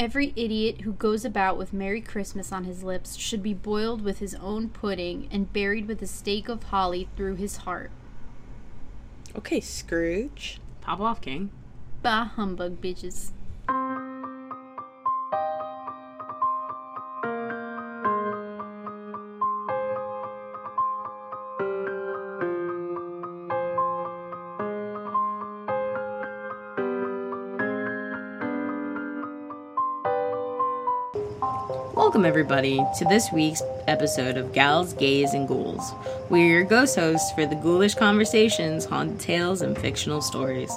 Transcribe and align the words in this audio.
Every 0.00 0.32
idiot 0.34 0.80
who 0.80 0.94
goes 0.94 1.26
about 1.26 1.58
with 1.58 1.74
Merry 1.74 2.00
Christmas 2.00 2.52
on 2.52 2.64
his 2.64 2.82
lips 2.82 3.16
should 3.16 3.42
be 3.42 3.52
boiled 3.52 4.00
with 4.00 4.18
his 4.18 4.34
own 4.36 4.70
pudding 4.70 5.28
and 5.30 5.52
buried 5.52 5.86
with 5.86 6.00
a 6.00 6.06
stake 6.06 6.48
of 6.48 6.62
holly 6.62 7.10
through 7.18 7.34
his 7.34 7.58
heart. 7.58 7.90
Okay, 9.36 9.60
Scrooge. 9.60 10.58
Pop 10.80 11.00
off, 11.00 11.20
King. 11.20 11.50
Bah 12.00 12.24
humbug, 12.24 12.80
bitches. 12.80 13.32
Welcome, 32.20 32.28
everybody, 32.28 32.84
to 32.98 33.06
this 33.06 33.32
week's 33.32 33.62
episode 33.88 34.36
of 34.36 34.52
Gals, 34.52 34.92
Gays, 34.92 35.32
and 35.32 35.48
Ghouls. 35.48 35.80
We're 36.28 36.46
your 36.46 36.64
ghost 36.64 36.96
hosts 36.96 37.32
for 37.32 37.46
the 37.46 37.54
ghoulish 37.54 37.94
conversations, 37.94 38.84
haunted 38.84 39.20
tales, 39.20 39.62
and 39.62 39.74
fictional 39.74 40.20
stories. 40.20 40.70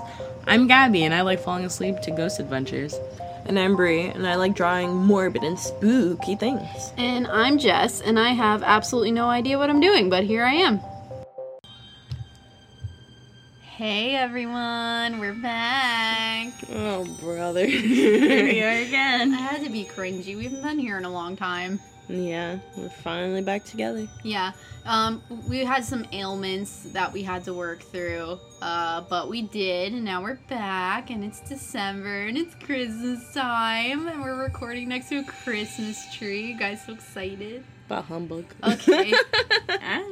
I'm 0.47 0.67
Gabby, 0.67 1.03
and 1.03 1.13
I 1.13 1.19
like 1.19 1.41
falling 1.41 1.66
asleep 1.66 1.99
to 2.03 2.11
ghost 2.11 2.39
adventures. 2.39 2.95
And 3.45 3.59
I'm 3.59 3.75
Brie, 3.75 4.05
and 4.05 4.25
I 4.25 4.35
like 4.35 4.55
drawing 4.55 4.95
morbid 4.95 5.43
and 5.43 5.59
spooky 5.59 6.38
things. 6.38 6.93
And 6.95 7.27
I'm 7.27 7.57
Jess, 7.57 7.99
and 7.99 8.17
I 8.17 8.30
have 8.30 8.63
absolutely 8.63 9.11
no 9.11 9.27
idea 9.27 9.57
what 9.57 9.69
I'm 9.69 9.81
doing, 9.81 10.09
but 10.09 10.23
here 10.23 10.45
I 10.45 10.53
am. 10.53 10.80
Hey 13.84 14.16
everyone, 14.16 15.20
we're 15.20 15.34
back. 15.34 16.54
Oh, 16.72 17.04
brother. 17.20 17.66
Here 17.66 18.46
we 18.46 18.64
are 18.64 18.82
again. 18.82 19.34
I 19.34 19.38
had 19.38 19.62
to 19.66 19.70
be 19.70 19.84
cringy. 19.84 20.38
We 20.38 20.46
haven't 20.46 20.62
been 20.62 20.80
here 20.80 20.98
in 20.98 21.04
a 21.04 21.09
long 21.09 21.36
time. 21.36 21.81
yeah, 22.08 22.59
we're 22.78 22.88
finally 22.88 23.42
back 23.42 23.66
together. 23.66 24.08
Yeah. 24.23 24.53
Um, 24.86 25.22
we 25.50 25.66
had 25.66 25.84
some 25.84 26.06
ailments 26.14 26.84
that 26.94 27.12
we 27.12 27.23
had 27.23 27.44
to 27.44 27.53
work 27.53 27.81
through, 27.81 28.40
uh, 28.62 29.02
but 29.09 29.28
we 29.28 29.42
did, 29.42 29.92
and 29.92 30.06
now 30.06 30.22
we're 30.22 30.40
back, 30.47 31.09
and 31.09 31.22
it's 31.22 31.42
December, 31.42 32.28
and 32.28 32.38
it's 32.38 32.56
Christmas 32.64 33.34
time, 33.34 34.08
and 34.08 34.22
we're 34.22 34.42
recording 34.42 34.88
next 34.88 35.09
to 35.09 35.18
a 35.18 35.23
Christmas 35.25 36.02
tree. 36.16 36.53
You 36.53 36.58
guys 36.58 36.86
so 36.86 36.94
excited? 36.94 37.66
About 37.88 38.06
humbug. 38.06 38.45
Okay. 38.64 39.14
Ah, 39.86 40.03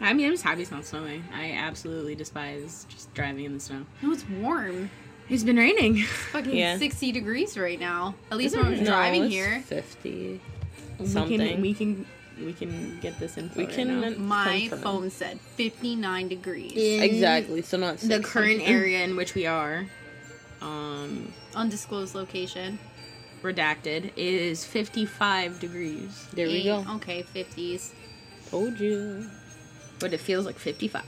I 0.00 0.12
mean, 0.12 0.26
I'm 0.26 0.32
just 0.32 0.44
happy 0.44 0.62
it's 0.62 0.70
not 0.70 0.84
snowing. 0.84 1.24
I 1.34 1.52
absolutely 1.52 2.14
despise 2.14 2.86
just 2.88 3.12
driving 3.14 3.44
in 3.44 3.54
the 3.54 3.60
snow. 3.60 3.84
no, 4.02 4.12
it's 4.12 4.28
warm. 4.28 4.90
It's 5.28 5.42
been 5.44 5.56
raining. 5.56 6.02
Fucking 6.04 6.56
Yeah. 6.56 6.78
60 6.78 7.12
degrees 7.12 7.58
right 7.58 7.78
now. 7.78 8.14
At 8.30 8.38
least 8.38 8.56
when 8.56 8.64
I 8.64 8.68
it? 8.68 8.70
was 8.72 8.80
No, 8.80 8.86
driving 8.86 9.24
it's 9.24 9.32
here. 9.32 9.60
50. 9.66 10.40
We 11.00 11.06
Something. 11.06 11.38
can, 11.38 11.60
we 11.60 11.74
can 11.74 12.06
we 12.44 12.52
can 12.52 12.98
get 13.00 13.18
this 13.18 13.36
info. 13.36 13.58
We 13.58 13.66
right 13.66 13.74
can- 13.74 14.00
now. 14.00 14.10
My 14.18 14.68
phone 14.80 15.10
said 15.10 15.40
59 15.40 16.28
degrees. 16.28 16.72
Exactly, 16.76 17.62
so 17.62 17.76
not 17.76 17.98
the 17.98 18.20
current 18.20 18.62
area 18.62 19.02
in 19.04 19.16
which 19.16 19.34
we 19.34 19.44
are, 19.44 19.86
um, 20.62 21.32
Undisclosed 21.56 22.14
location. 22.14 22.78
redacted, 23.42 24.12
is 24.16 24.64
55 24.64 25.58
degrees. 25.60 26.26
There 26.32 26.46
we 26.46 26.54
Eight- 26.58 26.64
go. 26.64 26.84
Okay, 26.96 27.24
50s. 27.34 27.90
Told 28.50 28.78
you. 28.80 29.28
But 29.98 30.12
it 30.12 30.20
feels 30.20 30.46
like 30.46 30.58
55. 30.58 31.02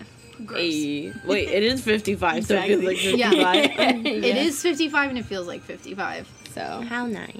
Gross. 0.46 0.60
Hey. 0.60 1.12
Wait, 1.27 1.48
it 1.48 1.62
is 1.62 1.83
55, 1.83 2.46
so 2.46 2.56
it 2.56 2.66
feels 2.66 2.84
like 2.84 3.05
Exactly. 3.05 3.69
55. 3.69 3.77
Yeah. 3.77 4.12
It 4.30 4.36
is 4.36 4.60
55 4.62 5.10
and 5.10 5.19
it 5.19 5.24
feels 5.27 5.47
like 5.47 5.62
55. 5.62 6.28
So, 6.55 6.84
How 6.88 7.06
nice. 7.06 7.34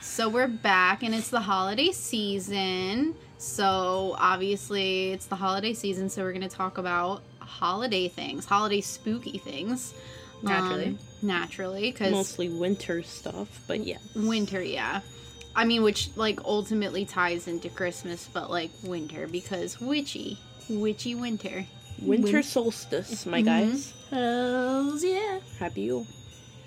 So 0.00 0.28
we're 0.28 0.48
back 0.48 1.02
and 1.02 1.14
it's 1.14 1.30
the 1.30 1.40
holiday 1.40 1.92
season. 1.92 3.14
So 3.38 4.14
obviously 4.18 5.12
it's 5.12 5.26
the 5.26 5.36
holiday 5.36 5.74
season, 5.74 6.08
so 6.08 6.22
we're 6.22 6.32
going 6.32 6.48
to 6.48 6.54
talk 6.54 6.78
about 6.78 7.22
holiday 7.38 8.08
things, 8.08 8.44
holiday 8.44 8.80
spooky 8.80 9.38
things. 9.38 9.94
Naturally. 10.42 10.84
Um, 10.86 10.98
naturally, 11.22 11.92
because 11.92 12.10
Mostly 12.10 12.48
winter 12.48 13.02
stuff, 13.02 13.60
but 13.68 13.80
yeah. 13.80 13.98
winter, 14.16 14.62
yeah. 14.62 15.00
I 15.54 15.64
mean, 15.64 15.82
which 15.82 16.10
like 16.16 16.40
ultimately 16.44 17.04
ties 17.04 17.46
into 17.46 17.68
Christmas, 17.68 18.28
but 18.32 18.50
like 18.50 18.70
winter 18.82 19.26
because 19.28 19.80
witchy, 19.80 20.38
witchy 20.68 21.14
winter. 21.14 21.66
Winter 22.00 22.32
Win- 22.32 22.42
solstice, 22.42 23.26
my 23.26 23.42
Mhm. 23.42 23.44
guys. 23.44 23.92
hells 24.10 25.04
yeah. 25.04 25.38
Happy 25.58 25.82
you. 25.82 26.06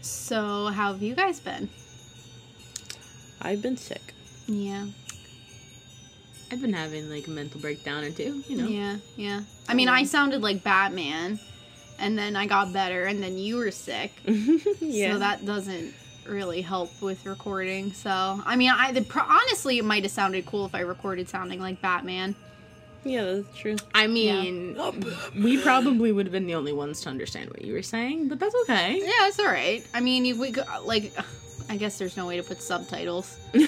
So 0.02 0.68
how 0.68 0.94
have 0.94 1.02
you 1.02 1.16
guys 1.16 1.40
been? 1.40 1.70
I've 3.42 3.62
been 3.62 3.78
sick. 3.78 4.14
Yeah, 4.48 4.86
I've 6.52 6.62
been 6.62 6.74
having 6.74 7.10
like 7.10 7.28
a 7.28 7.32
mental 7.32 7.60
breakdown 7.60 8.04
or 8.04 8.12
two, 8.12 8.44
you 8.48 8.56
know. 8.58 8.68
yeah, 8.68 8.98
yeah. 9.18 9.42
I 9.68 9.74
mean, 9.74 9.90
I 9.90 10.04
sounded 10.04 10.42
like 10.42 10.64
Batman, 10.64 11.40
and 12.00 12.18
then 12.18 12.36
I 12.36 12.46
got 12.46 12.72
better, 12.72 13.06
and 13.06 13.22
then 13.22 13.38
you 13.38 13.58
were 13.58 13.72
sick. 13.72 14.12
yeah. 14.80 15.14
So 15.14 15.20
that 15.20 15.46
doesn't 15.46 15.94
really 16.28 16.62
help 16.62 16.90
with 17.02 17.26
recording. 17.26 17.92
So 17.94 18.10
I 18.46 18.56
mean, 18.56 18.70
I 18.72 18.92
the, 18.92 19.06
honestly, 19.28 19.80
it 19.80 19.86
might 19.86 20.04
have 20.04 20.12
sounded 20.12 20.46
cool 20.46 20.66
if 20.66 20.76
I 20.76 20.82
recorded 20.82 21.28
sounding 21.30 21.60
like 21.60 21.82
Batman. 21.82 22.36
Yeah, 23.06 23.24
that's 23.24 23.58
true. 23.58 23.76
I 23.94 24.08
mean, 24.08 24.78
we 25.42 25.58
probably 25.62 26.12
would 26.12 26.26
have 26.26 26.34
been 26.34 26.48
the 26.48 26.56
only 26.56 26.74
ones 26.74 27.00
to 27.02 27.10
understand 27.10 27.50
what 27.52 27.62
you 27.64 27.74
were 27.74 27.82
saying, 27.84 28.28
but 28.28 28.40
that's 28.40 28.56
okay. 28.64 28.98
Yeah, 29.00 29.28
it's 29.28 29.40
all 29.40 29.46
right. 29.46 29.86
I 29.94 30.02
mean, 30.02 30.26
you 30.26 30.40
we 30.40 30.52
go- 30.52 30.64
like. 30.84 31.14
I 31.68 31.78
guess 31.78 31.98
there's 31.98 32.16
no 32.16 32.28
way 32.28 32.38
to 32.38 32.44
put 32.44 32.62
subtitles. 32.62 33.40
no, 33.56 33.66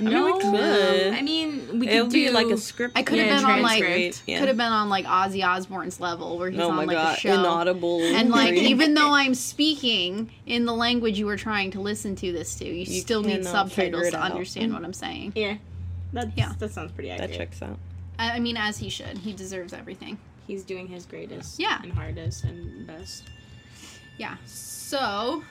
mean, 0.00 0.24
we 0.24 0.40
could. 0.40 1.14
I 1.14 1.20
mean, 1.22 1.78
we 1.78 1.86
could 1.86 1.94
It'll 1.94 2.06
do 2.06 2.12
be 2.26 2.30
like 2.30 2.46
a 2.46 2.56
script. 2.56 2.96
I 2.96 3.02
could 3.02 3.18
have 3.18 3.26
Yeah, 3.26 3.36
been 3.36 3.44
on 3.50 3.60
like. 3.62 3.80
Yeah. 4.26 4.38
could 4.38 4.48
have 4.48 4.56
been 4.56 4.72
on 4.72 4.88
like 4.88 5.04
Ozzy 5.04 5.46
Osbourne's 5.46 6.00
level 6.00 6.38
where 6.38 6.48
he's 6.48 6.58
oh 6.60 6.70
on 6.70 6.76
like 6.86 6.96
god, 6.96 7.18
a 7.18 7.20
show. 7.20 7.34
inaudible. 7.34 8.00
And 8.02 8.30
like 8.30 8.54
even 8.54 8.94
though 8.94 9.10
I'm 9.12 9.34
speaking 9.34 10.30
in 10.46 10.64
the 10.64 10.72
language 10.74 11.18
you 11.18 11.26
were 11.26 11.36
trying 11.36 11.70
to 11.72 11.80
listen 11.80 12.16
to 12.16 12.32
this 12.32 12.54
to, 12.60 12.64
you, 12.64 12.72
You 12.72 13.00
still 13.00 13.22
need 13.22 13.44
subtitles 13.44 14.08
to 14.10 14.16
out. 14.18 14.30
understand 14.32 14.72
what 14.72 14.84
I'm 14.84 14.94
saying. 14.94 15.34
Yeah. 15.36 15.56
That, 16.12 16.36
Yeah. 16.36 16.52
that 16.58 16.70
sounds 16.72 16.92
pretty 16.92 17.10
accurate. 17.10 17.30
that 17.30 17.36
checks 17.36 17.62
out. 17.62 17.78
I, 18.18 18.32
I 18.32 18.40
mean, 18.40 18.56
as 18.56 18.78
he 18.78 18.88
should. 18.88 19.18
He 19.18 19.32
deserves 19.32 19.72
everything. 19.72 20.18
He's 20.46 20.64
doing 20.64 20.86
his 20.88 21.04
greatest 21.06 21.58
Yeah. 21.60 21.80
and 21.82 21.92
hardest 21.92 22.44
and 22.44 22.86
best. 22.86 23.24
Yeah. 24.16 24.36
So, 24.46 25.42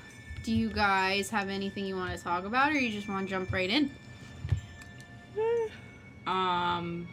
do 0.43 0.51
you 0.53 0.69
guys 0.69 1.29
have 1.29 1.49
anything 1.49 1.85
you 1.85 1.95
want 1.95 2.17
to 2.17 2.23
talk 2.23 2.45
about, 2.45 2.71
or 2.71 2.75
you 2.75 2.91
just 2.91 3.07
want 3.07 3.27
to 3.27 3.29
jump 3.29 3.51
right 3.53 3.69
in? 3.69 3.91
Um, 6.25 7.07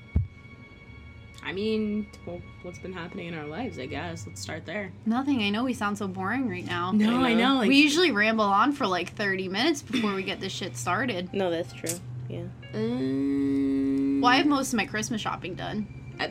I 1.44 1.52
mean, 1.52 2.08
well, 2.26 2.40
what's 2.62 2.80
been 2.80 2.92
happening 2.92 3.28
in 3.28 3.34
our 3.34 3.46
lives? 3.46 3.78
I 3.78 3.86
guess 3.86 4.26
let's 4.26 4.40
start 4.40 4.66
there. 4.66 4.90
Nothing. 5.06 5.42
I 5.44 5.50
know 5.50 5.62
we 5.62 5.72
sound 5.72 5.98
so 5.98 6.08
boring 6.08 6.48
right 6.50 6.66
now. 6.66 6.90
No, 6.90 7.22
I 7.22 7.28
I 7.30 7.34
know. 7.34 7.52
know. 7.52 7.58
Like, 7.60 7.68
we 7.68 7.76
usually 7.80 8.10
ramble 8.10 8.44
on 8.46 8.72
for 8.72 8.88
like 8.88 9.12
30 9.14 9.48
minutes 9.48 9.82
before 9.82 10.14
we 10.14 10.24
get 10.24 10.40
this 10.40 10.52
shit 10.52 10.76
started. 10.76 11.32
No, 11.32 11.48
that's 11.48 11.72
true. 11.72 11.96
Yeah. 12.28 12.44
um, 12.74 14.20
Well, 14.20 14.32
I 14.32 14.36
have 14.36 14.46
most 14.46 14.72
of 14.72 14.76
my 14.76 14.86
Christmas 14.86 15.20
shopping 15.20 15.54
done. 15.54 15.86
I, 16.20 16.26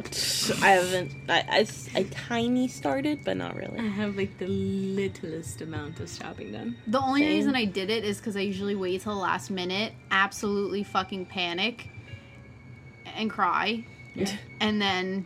I 0.61 0.69
haven't. 0.69 1.11
I, 1.29 1.39
I, 1.49 1.67
I 1.99 2.03
tiny 2.03 2.67
started, 2.69 3.19
but 3.25 3.35
not 3.35 3.55
really. 3.57 3.77
I 3.79 3.87
have 3.87 4.15
like 4.15 4.37
the 4.37 4.47
littlest 4.47 5.61
amount 5.61 5.99
of 5.99 6.09
shopping 6.09 6.53
done. 6.53 6.77
The 6.87 7.01
only 7.01 7.21
Same. 7.21 7.29
reason 7.35 7.55
I 7.55 7.65
did 7.65 7.89
it 7.89 8.05
is 8.05 8.17
because 8.17 8.37
I 8.37 8.41
usually 8.41 8.75
wait 8.75 9.01
till 9.01 9.13
the 9.13 9.19
last 9.19 9.51
minute, 9.51 9.91
absolutely 10.09 10.83
fucking 10.83 11.25
panic, 11.25 11.89
and 13.15 13.29
cry, 13.29 13.85
Yeah. 14.15 14.31
and 14.61 14.81
then 14.81 15.25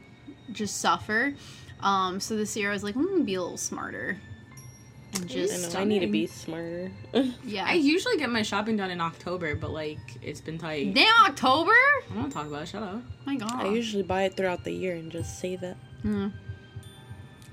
just 0.51 0.77
suffer. 0.81 1.33
Um, 1.81 2.19
so 2.19 2.35
this 2.35 2.57
year 2.57 2.71
I 2.71 2.73
was 2.73 2.83
like, 2.83 2.95
I'm 2.95 3.05
gonna 3.05 3.23
be 3.23 3.35
a 3.35 3.41
little 3.41 3.57
smarter, 3.57 4.17
and 5.15 5.23
I 5.23 5.27
just 5.27 5.73
know. 5.73 5.79
I 5.79 5.83
need 5.83 5.99
to 5.99 6.07
be 6.07 6.27
smarter. 6.27 6.91
yeah. 7.43 7.65
I 7.67 7.73
usually 7.73 8.17
get 8.17 8.29
my 8.29 8.41
shopping 8.41 8.77
done 8.77 8.91
in 8.91 9.01
October, 9.01 9.55
but 9.55 9.71
like 9.71 9.99
it's 10.21 10.41
been 10.41 10.57
tight. 10.57 10.93
Damn 10.93 11.13
October! 11.25 11.71
I 12.11 12.15
don't 12.15 12.29
talk 12.29 12.47
about 12.47 12.63
it. 12.63 12.67
Shut 12.67 12.83
up. 12.83 13.01
my 13.25 13.35
God. 13.35 13.53
I 13.53 13.67
usually 13.69 14.03
buy 14.03 14.23
it 14.23 14.35
throughout 14.35 14.63
the 14.63 14.71
year 14.71 14.95
and 14.95 15.11
just 15.11 15.39
save 15.39 15.63
it. 15.63 15.77
Hmm. 16.01 16.27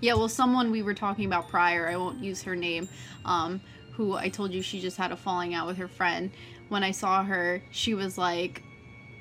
Yeah, 0.00 0.14
well, 0.14 0.28
someone 0.28 0.70
we 0.70 0.82
were 0.82 0.92
talking 0.94 1.24
about 1.24 1.48
prior, 1.48 1.88
I 1.88 1.96
won't 1.96 2.22
use 2.22 2.42
her 2.42 2.54
name, 2.54 2.88
um, 3.24 3.62
who 3.92 4.12
I 4.14 4.28
told 4.28 4.52
you 4.52 4.60
she 4.60 4.80
just 4.80 4.98
had 4.98 5.12
a 5.12 5.16
falling 5.16 5.54
out 5.54 5.66
with 5.66 5.78
her 5.78 5.88
friend. 5.88 6.30
When 6.68 6.82
I 6.82 6.90
saw 6.90 7.22
her, 7.24 7.62
she 7.70 7.94
was 7.94 8.18
like, 8.18 8.62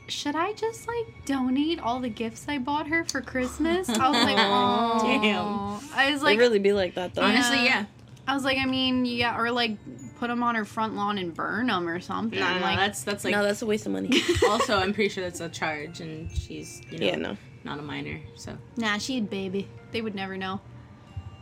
Should 0.08 0.36
I 0.36 0.52
just 0.54 0.88
like 0.88 1.26
donate 1.26 1.80
all 1.80 2.00
the 2.00 2.10
gifts 2.10 2.46
I 2.50 2.58
bought 2.58 2.88
her 2.88 3.06
for 3.06 3.22
Christmas? 3.22 3.88
I 3.88 4.10
was 4.10 4.24
like, 4.26 4.36
Oh, 4.38 5.00
Damn. 5.22 5.98
I 5.98 6.12
was 6.12 6.20
They 6.22 6.26
like, 6.26 6.40
really 6.40 6.60
be 6.60 6.74
like 6.74 6.96
that 6.96 7.14
though. 7.14 7.22
Honestly, 7.22 7.64
Yeah. 7.64 7.86
Yeah. 8.26 8.32
I 8.32 8.36
was 8.36 8.44
like, 8.44 8.58
I 8.58 8.66
mean, 8.66 9.06
yeah, 9.06 9.40
or 9.40 9.52
like 9.52 9.78
put 10.18 10.28
them 10.30 10.44
on 10.44 10.56
her 10.56 10.66
front 10.66 10.96
lawn 10.96 11.18
and 11.18 11.34
burn 11.34 11.68
them 11.68 11.88
or 11.88 12.00
something. 12.00 12.40
No, 12.40 12.56
no, 12.56 12.62
like, 12.62 12.78
that's 12.78 13.04
that's 13.04 13.24
like. 13.24 13.34
no, 13.34 13.44
that's 13.44 13.62
a 13.62 13.66
waste 13.66 13.86
of 13.86 13.92
money. 13.92 14.10
also, 14.50 14.78
I'm 14.78 14.94
pretty 14.94 15.10
sure 15.10 15.24
that's 15.24 15.42
a 15.42 15.50
charge, 15.50 16.00
and 16.00 16.32
she's 16.32 16.82
you 16.90 17.00
know 17.00 17.06
yeah, 17.06 17.16
no. 17.16 17.38
not 17.64 17.80
a 17.80 17.82
minor, 17.82 18.20
so 18.36 18.58
nah, 18.78 18.98
she 18.98 19.16
had 19.16 19.30
baby. 19.30 19.68
They 19.92 20.02
would 20.02 20.16
never 20.16 20.38
know. 20.38 20.62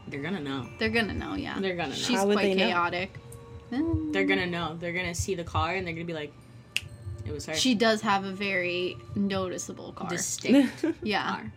they're 0.07 0.21
gonna 0.21 0.39
know. 0.39 0.67
They're 0.79 0.89
gonna 0.89 1.13
know, 1.13 1.35
yeah. 1.35 1.59
They're 1.59 1.75
gonna 1.75 1.89
know. 1.89 1.95
She's 1.95 2.17
How 2.17 2.25
quite 2.25 2.41
they 2.41 2.55
know? 2.55 2.65
chaotic. 2.65 3.19
Mm. 3.71 4.11
They're 4.11 4.25
gonna 4.25 4.47
know. 4.47 4.77
They're 4.79 4.93
gonna 4.93 5.15
see 5.15 5.35
the 5.35 5.43
car 5.43 5.75
and 5.75 5.85
they're 5.85 5.93
gonna 5.93 6.05
be 6.05 6.13
like, 6.13 6.33
"It 7.25 7.31
was 7.31 7.45
her." 7.45 7.53
She 7.53 7.75
does 7.75 8.01
have 8.01 8.25
a 8.25 8.31
very 8.31 8.97
noticeable 9.15 9.93
car. 9.93 10.09
distinct 10.09 10.83
yeah. 11.03 11.35
car. 11.35 11.53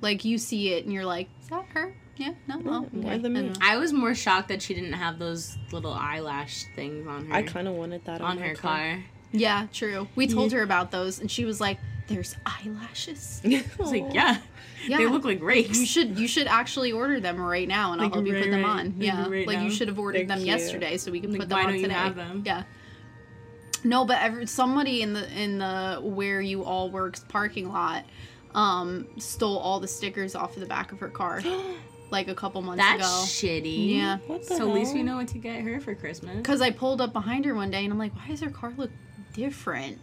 Like 0.00 0.24
you 0.24 0.38
see 0.38 0.72
it 0.72 0.84
and 0.84 0.92
you're 0.92 1.04
like, 1.04 1.28
is 1.44 1.50
that 1.50 1.66
her? 1.74 1.94
Yeah, 2.16 2.32
no, 2.48 2.56
oh, 2.64 2.88
more 2.96 3.18
than 3.18 3.36
I 3.36 3.40
me. 3.42 3.52
I 3.60 3.76
was 3.76 3.92
more 3.92 4.14
shocked 4.14 4.48
that 4.48 4.62
she 4.62 4.72
didn't 4.72 4.92
have 4.94 5.18
those 5.18 5.56
little 5.72 5.92
eyelash 5.92 6.64
things 6.74 7.06
on 7.06 7.26
her. 7.26 7.34
I 7.34 7.42
kind 7.42 7.68
of 7.68 7.74
wanted 7.74 8.04
that 8.06 8.20
on, 8.20 8.32
on 8.32 8.40
my 8.40 8.48
her 8.48 8.54
car. 8.54 9.04
Yeah, 9.32 9.66
true. 9.72 10.08
We 10.14 10.26
told 10.28 10.52
her 10.52 10.62
about 10.62 10.90
those 10.90 11.18
and 11.20 11.30
she 11.30 11.44
was 11.44 11.60
like, 11.60 11.78
there's 12.06 12.36
eyelashes. 12.46 13.42
I 13.44 13.64
was 13.78 13.90
like, 13.90 14.14
yeah, 14.14 14.38
Yeah. 14.86 14.98
they 14.98 15.06
look 15.06 15.24
like 15.24 15.42
rakes. 15.42 15.78
You 15.78 15.86
should 15.86 16.18
you 16.18 16.28
should 16.28 16.46
actually 16.46 16.92
order 16.92 17.18
them 17.18 17.40
right 17.40 17.66
now 17.66 17.92
and 17.92 18.00
I'll 18.00 18.06
Like, 18.08 18.14
help 18.14 18.26
you 18.26 18.40
put 18.40 18.50
them 18.50 18.64
on. 18.64 18.86
Like, 18.86 18.94
Yeah. 18.98 19.28
right 19.28 19.46
like 19.46 19.58
now. 19.58 19.64
you 19.64 19.70
should 19.70 19.88
have 19.88 19.98
ordered 19.98 20.20
They're 20.20 20.26
them 20.36 20.38
cute. 20.38 20.48
yesterday 20.48 20.96
so 20.98 21.10
we 21.10 21.20
can 21.20 21.32
Like, 21.32 21.40
put 21.40 21.48
them 21.48 21.58
why 21.58 21.64
on 21.64 21.70
don't 21.70 21.76
you 21.80 21.82
today. 21.88 21.94
have 21.94 22.14
them? 22.14 22.42
Yeah. 22.46 22.62
No, 23.82 24.04
but 24.06 24.18
every, 24.22 24.46
somebody 24.46 25.02
in 25.02 25.12
the 25.12 25.30
in 25.38 25.58
the 25.58 25.98
where 26.02 26.40
you 26.40 26.62
all 26.64 26.90
works 26.90 27.24
parking 27.28 27.70
lot 27.70 28.04
um 28.54 29.06
stole 29.18 29.58
all 29.58 29.80
the 29.80 29.88
stickers 29.88 30.34
off 30.34 30.54
of 30.54 30.60
the 30.60 30.66
back 30.66 30.92
of 30.92 31.00
her 31.00 31.08
car 31.08 31.42
like 32.10 32.28
a 32.28 32.34
couple 32.34 32.62
months 32.62 32.82
That's 32.82 33.00
ago. 33.00 33.06
shitty. 33.26 33.96
Yeah. 33.96 34.18
What 34.26 34.46
the 34.46 34.54
So 34.56 34.68
at 34.68 34.74
least 34.74 34.94
we 34.94 35.02
know 35.02 35.16
what 35.16 35.28
to 35.28 35.38
get 35.38 35.62
her 35.62 35.80
for 35.80 35.94
Christmas. 35.94 36.36
Because 36.36 36.60
I 36.60 36.70
pulled 36.70 37.00
up 37.00 37.12
behind 37.12 37.44
her 37.44 37.54
one 37.54 37.70
day 37.70 37.82
and 37.82 37.92
I'm 37.92 37.98
like, 37.98 38.14
why 38.14 38.28
does 38.28 38.40
her 38.40 38.50
car 38.50 38.72
look 38.76 38.90
different? 39.32 39.98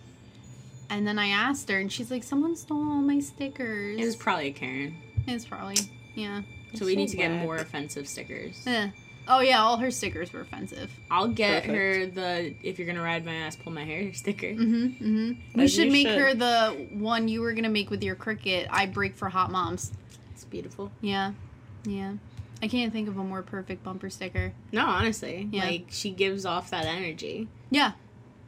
And 0.90 1.08
then 1.08 1.18
I 1.18 1.28
asked 1.28 1.70
her 1.70 1.80
and 1.80 1.90
she's 1.90 2.12
like, 2.12 2.24
someone 2.24 2.56
stole 2.58 2.80
all 2.80 3.02
my 3.02 3.20
stickers. 3.22 3.98
It 3.98 4.04
was 4.04 4.18
probably 4.18 4.48
a 4.48 4.52
Karen. 4.52 4.98
It's 5.26 5.46
probably, 5.46 5.78
yeah. 6.16 6.42
So 6.74 6.86
we 6.86 6.94
so 6.94 6.98
need 6.98 7.10
to 7.10 7.18
get 7.18 7.32
whack. 7.32 7.44
more 7.44 7.56
offensive 7.58 8.08
stickers. 8.10 8.62
Eh. 8.68 8.90
Oh 9.28 9.40
yeah, 9.40 9.62
all 9.62 9.78
her 9.78 9.92
stickers 9.92 10.34
were 10.34 10.42
offensive. 10.42 10.92
I'll 11.10 11.28
get 11.28 11.64
Perfect. 11.64 11.74
her 11.78 12.06
the 12.08 12.56
if 12.64 12.78
you're 12.80 12.88
gonna 12.88 13.02
ride 13.04 13.26
my 13.26 13.34
ass, 13.36 13.56
pull 13.56 13.72
my 13.72 13.84
hair 13.86 14.14
sticker. 14.14 14.48
Mm-hmm. 14.48 14.86
Mm-hmm. 15.06 15.60
We 15.60 15.68
should 15.68 15.86
you 15.86 15.92
make 15.92 16.08
should. 16.08 16.20
her 16.20 16.34
the 16.34 16.88
one 16.94 17.28
you 17.28 17.42
were 17.42 17.54
gonna 17.54 17.70
make 17.70 17.90
with 17.90 18.04
your 18.04 18.16
Cricut. 18.16 18.68
I 18.70 18.86
break 18.88 19.16
for 19.16 19.30
hot 19.30 19.52
moms. 19.52 19.92
It's 20.34 20.44
beautiful. 20.46 20.92
Yeah, 21.02 21.34
yeah. 21.86 22.14
I 22.64 22.68
can't 22.68 22.92
think 22.94 23.08
of 23.08 23.18
a 23.18 23.24
more 23.24 23.42
perfect 23.42 23.84
bumper 23.84 24.10
sticker. 24.10 24.54
No, 24.72 24.86
honestly, 24.86 25.50
Yeah. 25.52 25.66
like 25.66 25.86
she 25.90 26.12
gives 26.12 26.46
off 26.46 26.70
that 26.72 26.86
energy, 26.86 27.48
Yeah. 27.72 27.94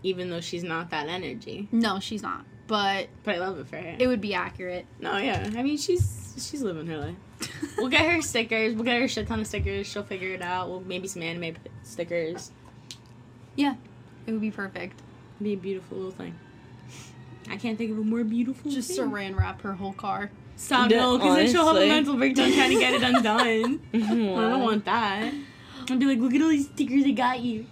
even 0.03 0.29
though 0.29 0.41
she's 0.41 0.63
not 0.63 0.91
that 0.91 1.07
energy. 1.07 1.67
No, 1.71 1.99
she's 1.99 2.21
not. 2.21 2.45
But 2.67 3.09
But 3.23 3.35
I 3.35 3.37
love 3.39 3.57
it 3.59 3.67
for 3.67 3.77
her. 3.77 3.95
it 3.99 4.07
would 4.07 4.21
be 4.21 4.33
accurate. 4.33 4.85
no, 4.99 5.17
yeah. 5.17 5.49
I 5.57 5.63
mean, 5.63 5.77
she's 5.77 6.33
she's 6.37 6.61
living 6.61 6.87
her 6.87 6.97
life. 6.97 7.15
We'll 7.77 7.89
get 7.89 8.09
her 8.09 8.21
stickers. 8.21 8.73
We'll 8.75 8.83
get 8.85 8.99
her 9.01 9.07
shit 9.07 9.27
ton 9.27 9.39
of 9.39 9.47
stickers. 9.47 9.87
She'll 9.87 10.03
figure 10.03 10.29
it 10.29 10.41
out. 10.41 10.69
We'll 10.69 10.81
maybe 10.81 11.07
some 11.07 11.21
anime 11.21 11.53
p- 11.55 11.59
stickers. 11.83 12.51
yeah, 13.55 13.75
it 14.25 14.31
would 14.31 14.41
be 14.41 14.51
perfect. 14.51 15.01
Be 15.41 15.53
a 15.53 15.57
beautiful 15.57 15.97
little 15.97 16.11
thing. 16.11 16.35
I 17.49 17.57
can't 17.57 17.77
think 17.77 17.91
of 17.91 17.97
a 17.97 18.01
more 18.01 18.23
beautiful. 18.23 18.71
Just 18.71 18.89
thing. 18.95 19.09
saran 19.09 19.37
wrap 19.37 19.61
her 19.61 19.73
whole 19.73 19.93
car. 19.93 20.31
Stop, 20.55 20.91
Yeah, 20.91 20.99
no, 20.99 21.17
because 21.17 21.35
then 21.35 21.51
she'll 21.51 21.67
have 21.67 21.75
a 21.75 21.87
mental 21.87 22.15
breakdown 22.15 22.53
trying 22.53 22.69
to 22.71 22.79
get 22.79 22.93
it 22.93 23.03
undone. 23.03 23.81
I 23.93 23.97
don't 23.97 24.61
want 24.61 24.85
that. 24.85 25.33
I'll 25.89 25.97
be 25.97 26.05
like, 26.05 26.19
look 26.19 26.33
at 26.33 26.41
all 26.41 26.49
these 26.49 26.67
stickers 26.67 27.03
I 27.05 27.11
got 27.11 27.41
you. 27.41 27.65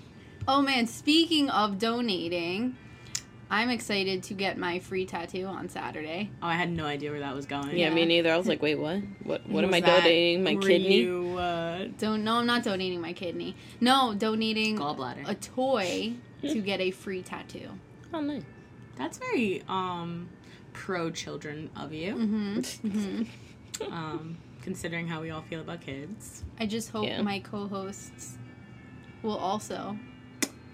Oh 0.48 0.62
man, 0.62 0.88
speaking 0.88 1.50
of 1.52 1.78
donating, 1.80 2.76
I'm 3.54 3.70
excited 3.70 4.24
to 4.24 4.34
get 4.34 4.58
my 4.58 4.80
free 4.80 5.06
tattoo 5.06 5.46
on 5.46 5.68
Saturday. 5.68 6.30
Oh, 6.42 6.48
I 6.48 6.54
had 6.56 6.72
no 6.72 6.86
idea 6.86 7.12
where 7.12 7.20
that 7.20 7.36
was 7.36 7.46
going. 7.46 7.78
Yeah, 7.78 7.94
me 7.94 8.06
neither. 8.06 8.32
I 8.32 8.38
was 8.38 8.48
like, 8.48 8.62
wait, 8.62 8.76
what? 8.76 9.00
What? 9.24 9.46
What 9.48 9.66
am 9.66 9.74
I 9.74 9.82
donating? 9.82 10.42
My 10.42 10.56
were 10.56 10.62
kidney? 10.62 11.02
You, 11.02 11.38
uh, 11.38 11.88
Don't 12.00 12.24
no, 12.24 12.36
I'm 12.38 12.46
not 12.46 12.64
donating 12.64 13.02
my 13.02 13.12
kidney. 13.12 13.58
No, 13.82 14.14
donating 14.18 14.78
gallbladder. 14.78 15.28
a 15.28 15.36
toy 15.36 16.14
to 16.44 16.62
get 16.62 16.80
a 16.80 16.92
free 16.92 17.22
tattoo. 17.24 17.70
Oh, 18.14 18.22
nice. 18.22 18.44
That's 18.96 19.18
very 19.18 19.64
um 19.68 20.30
pro 20.72 21.12
children 21.12 21.70
of 21.76 21.92
you. 21.94 22.16
Mm-hmm. 22.16 22.88
hmm 22.90 23.24
Um, 23.92 24.38
considering 24.62 25.08
how 25.08 25.22
we 25.22 25.32
all 25.32 25.42
feel 25.42 25.60
about 25.62 25.82
kids. 25.82 26.44
I 26.60 26.68
just 26.68 26.92
hope 26.92 27.06
Yeah. 27.08 27.22
my 27.24 27.40
co-hosts 27.40 28.38
will 29.24 29.38
also. 29.38 29.98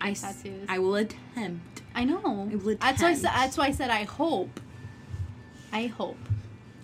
I, 0.01 0.11
s- 0.11 0.21
Tattoos. 0.21 0.65
I 0.69 0.77
will 0.79 0.95
attempt. 0.95 1.76
I 1.97 2.03
know. 2.03 2.47
I 2.51 2.75
That's 2.91 3.01
why. 3.01 3.09
I 3.09 3.13
said, 3.15 3.23
that's 3.33 3.57
why 3.57 3.65
I 3.67 3.71
said 3.71 3.89
I 3.89 4.03
hope. 4.03 4.59
I 5.73 5.87
hope. 5.87 6.17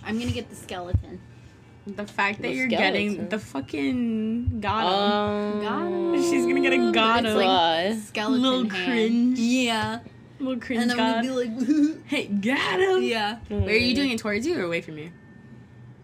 I'm 0.04 0.18
gonna 0.20 0.32
get 0.32 0.50
the 0.50 0.56
skeleton. 0.56 1.22
The 1.86 2.08
fact 2.08 2.42
that 2.42 2.48
The 2.48 2.54
you're 2.54 2.70
skeleton. 2.70 2.94
getting 2.94 3.30
the 3.30 3.38
fucking 3.40 4.60
got 4.62 4.86
him. 4.88 4.94
Um, 4.94 5.62
Got 5.62 5.82
him. 6.16 6.22
She's 6.24 6.46
gonna 6.46 6.62
get 6.62 6.74
a 6.74 6.78
But 6.78 6.94
god 6.94 7.26
of- 7.26 7.36
like 7.38 8.00
skeleton 8.04 8.42
Little 8.42 8.70
hand. 8.70 8.86
cringe. 8.86 9.40
Yeah. 9.40 10.00
A 10.40 10.44
little 10.44 10.60
cringe 10.60 10.82
And 10.82 10.92
then 10.92 11.00
I'm 11.00 11.26
gonna 11.26 11.44
be 11.44 11.48
like, 11.94 12.06
hey, 12.08 12.26
got 12.28 12.80
him. 12.80 13.04
yeah. 13.04 13.38
Where 13.50 13.68
are 13.68 13.72
you 13.78 13.96
doing 13.96 14.12
it 14.12 14.20
towards 14.20 14.48
you 14.48 14.58
or 14.60 14.64
away 14.64 14.82
from 14.82 14.98
you? 14.98 15.12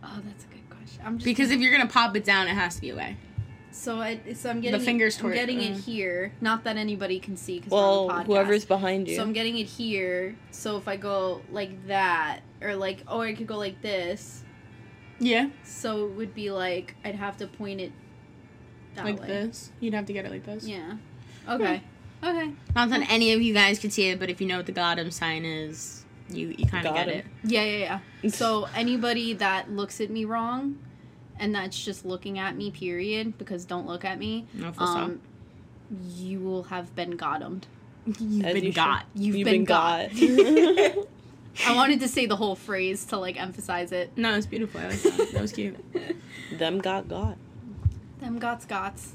Oh, 0.04 0.20
that's 0.24 0.44
a 0.46 0.48
good 0.48 0.70
question. 0.70 1.02
I'm 1.06 1.18
just 1.18 1.26
Because 1.26 1.50
if 1.52 1.60
you're 1.60 1.72
gonna 1.72 1.88
pop 1.90 2.16
it 2.16 2.24
down, 2.26 2.48
it 2.48 2.52
has 2.52 2.76
to 2.76 2.82
be 2.82 2.92
away. 2.92 3.18
So 3.80 3.98
I 3.98 4.20
so 4.34 4.50
I'm 4.50 4.60
getting 4.60 4.80
fingers 4.82 5.18
it, 5.18 5.24
I'm 5.24 5.32
getting 5.32 5.62
it 5.62 5.74
mm. 5.74 5.84
here. 5.84 6.34
Not 6.42 6.66
that 6.66 6.76
anybody 6.76 7.20
can 7.20 7.38
see 7.38 7.60
because 7.60 7.72
Well, 7.72 8.08
we're 8.08 8.14
on 8.14 8.18
the 8.18 8.24
podcast. 8.24 8.28
whoever's 8.28 8.66
behind 8.66 9.08
you. 9.08 9.16
So 9.16 9.22
I'm 9.22 9.32
getting 9.32 9.58
it 9.58 9.68
here. 9.68 10.36
So 10.52 10.76
if 10.78 10.88
I 10.88 10.98
go 10.98 11.42
like 11.50 11.88
that, 11.88 12.42
or 12.62 12.76
like, 12.76 13.04
oh, 13.08 13.22
I 13.22 13.34
could 13.34 13.48
go 13.48 13.58
like 13.58 13.82
this. 13.82 14.44
Yeah, 15.22 15.50
So 15.64 16.06
it 16.06 16.12
would 16.12 16.34
be 16.34 16.52
like 16.52 16.96
I'd 17.04 17.16
have 17.16 17.38
to 17.38 17.48
point 17.48 17.82
it 17.82 17.92
that 18.96 19.06
like 19.06 19.22
way. 19.22 19.28
this. 19.28 19.72
You'd 19.80 19.94
have 19.94 20.06
to 20.06 20.14
get 20.14 20.26
it 20.26 20.32
like 20.32 20.46
this. 20.46 20.66
Yeah. 20.66 20.96
Okay. 21.48 21.82
Okay. 22.24 22.52
Not 22.76 22.90
that 22.90 23.10
any 23.10 23.34
of 23.34 23.42
you 23.42 23.54
guys 23.54 23.80
could 23.80 23.94
see 23.94 24.10
it, 24.10 24.20
but 24.20 24.30
if 24.30 24.42
you 24.42 24.48
know 24.48 24.58
what 24.58 24.66
the 24.66 24.72
Gotham 24.72 25.12
sign 25.12 25.46
is, 25.46 26.06
you 26.30 26.54
you 26.58 26.66
kind 26.68 26.86
of 26.86 26.96
get 26.96 27.08
it. 27.08 27.16
it. 27.18 27.26
Yeah, 27.44 27.64
yeah, 27.64 28.00
yeah. 28.22 28.30
So 28.30 28.68
anybody 28.76 29.34
that 29.36 29.72
looks 29.72 30.02
at 30.02 30.10
me 30.10 30.26
wrong, 30.26 30.78
and 31.40 31.56
that's 31.56 31.84
just 31.84 32.06
looking 32.06 32.38
at 32.40 32.56
me, 32.56 32.70
period, 32.72 33.38
because 33.38 33.66
don't 33.66 33.88
look 33.88 34.04
at 34.06 34.20
me, 34.20 34.46
No 34.54 34.72
full 34.72 34.86
stop. 34.88 34.98
um, 34.98 35.22
you 36.16 36.40
will 36.40 36.64
have 36.64 36.94
been 36.96 37.12
gottomed. 37.18 37.66
You've 38.20 38.46
As 38.46 38.54
been 38.54 38.64
you 38.64 38.74
got. 38.74 39.06
You've, 39.16 39.36
You've 39.36 39.46
been, 39.46 39.54
been 39.64 39.66
got. 39.66 40.10
got. 40.12 41.06
I 41.68 41.76
wanted 41.76 42.00
to 42.02 42.08
say 42.08 42.26
the 42.26 42.36
whole 42.36 42.56
phrase 42.56 43.06
to 43.06 43.18
like 43.18 43.40
emphasize 43.40 43.92
it. 43.92 44.12
No, 44.16 44.36
it's 44.36 44.46
beautiful. 44.46 44.80
I 44.82 44.88
like 44.90 45.02
that. 45.02 45.30
That 45.34 45.42
was 45.42 45.52
cute. 45.52 45.78
Them 46.58 46.80
got 46.80 47.08
got. 47.10 47.38
Them 48.20 48.40
gots 48.40 48.66
gots. 48.68 49.10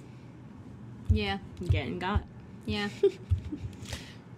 Yeah, 1.11 1.38
Getting 1.69 1.99
got. 1.99 2.23
yeah. 2.67 2.88
Very 3.00 3.19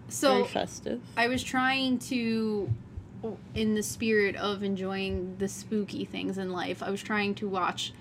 So 0.09 0.45
festive. 0.45 1.01
I 1.17 1.29
was 1.29 1.43
trying 1.43 1.99
to, 2.01 2.71
in 3.55 3.75
the 3.75 3.83
spirit 3.83 4.37
of 4.37 4.63
enjoying 4.63 5.37
the 5.39 5.49
spooky 5.49 6.05
things 6.05 6.39
in 6.39 6.51
life, 6.53 6.83
I 6.83 6.91
was 6.91 7.03
trying 7.03 7.35
to 7.37 7.49
watch 7.49 7.93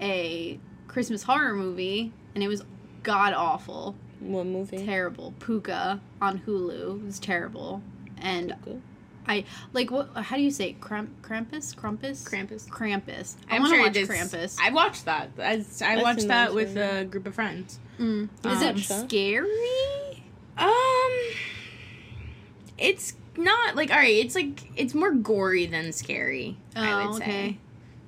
a 0.00 0.58
Christmas 0.88 1.22
horror 1.24 1.54
movie, 1.54 2.12
and 2.34 2.42
it 2.44 2.48
was 2.48 2.62
god 3.02 3.32
awful, 3.34 3.94
What 4.20 4.46
movie? 4.46 4.84
terrible. 4.84 5.34
Pooka 5.40 6.00
on 6.20 6.40
Hulu 6.40 7.00
it 7.00 7.04
was 7.06 7.18
terrible, 7.18 7.82
and 8.18 8.54
Good. 8.64 8.82
I 9.26 9.44
like 9.72 9.90
what? 9.92 10.10
How 10.16 10.34
do 10.36 10.42
you 10.42 10.50
say 10.50 10.70
it? 10.70 10.80
Kramp, 10.80 11.10
Krampus? 11.22 11.74
Krampus? 11.76 12.24
Krampus. 12.28 12.68
Krampus. 12.68 13.36
I 13.48 13.54
I'm 13.56 13.62
want 13.62 13.72
to 13.72 13.76
sure 13.76 13.84
watch 13.86 13.92
this- 13.94 14.08
Krampus. 14.08 14.56
I 14.60 14.70
watched 14.70 15.04
that. 15.04 15.30
I, 15.38 15.64
I 15.84 16.02
watched 16.02 16.26
that 16.26 16.52
with 16.52 16.76
ones. 16.76 17.02
a 17.02 17.04
group 17.04 17.26
of 17.28 17.34
friends. 17.36 17.78
Mm. 18.00 18.28
Is 18.44 18.62
Um, 18.62 18.76
it 18.76 18.78
scary? 18.80 20.24
Um, 20.58 21.12
it's 22.78 23.14
not 23.36 23.76
like 23.76 23.90
all 23.90 23.96
right. 23.98 24.14
It's 24.24 24.34
like 24.34 24.62
it's 24.76 24.94
more 24.94 25.12
gory 25.12 25.66
than 25.66 25.92
scary. 25.92 26.56
I 26.76 26.92
Oh, 27.04 27.08
would 27.12 27.16
say. 27.18 27.22
okay. 27.24 27.58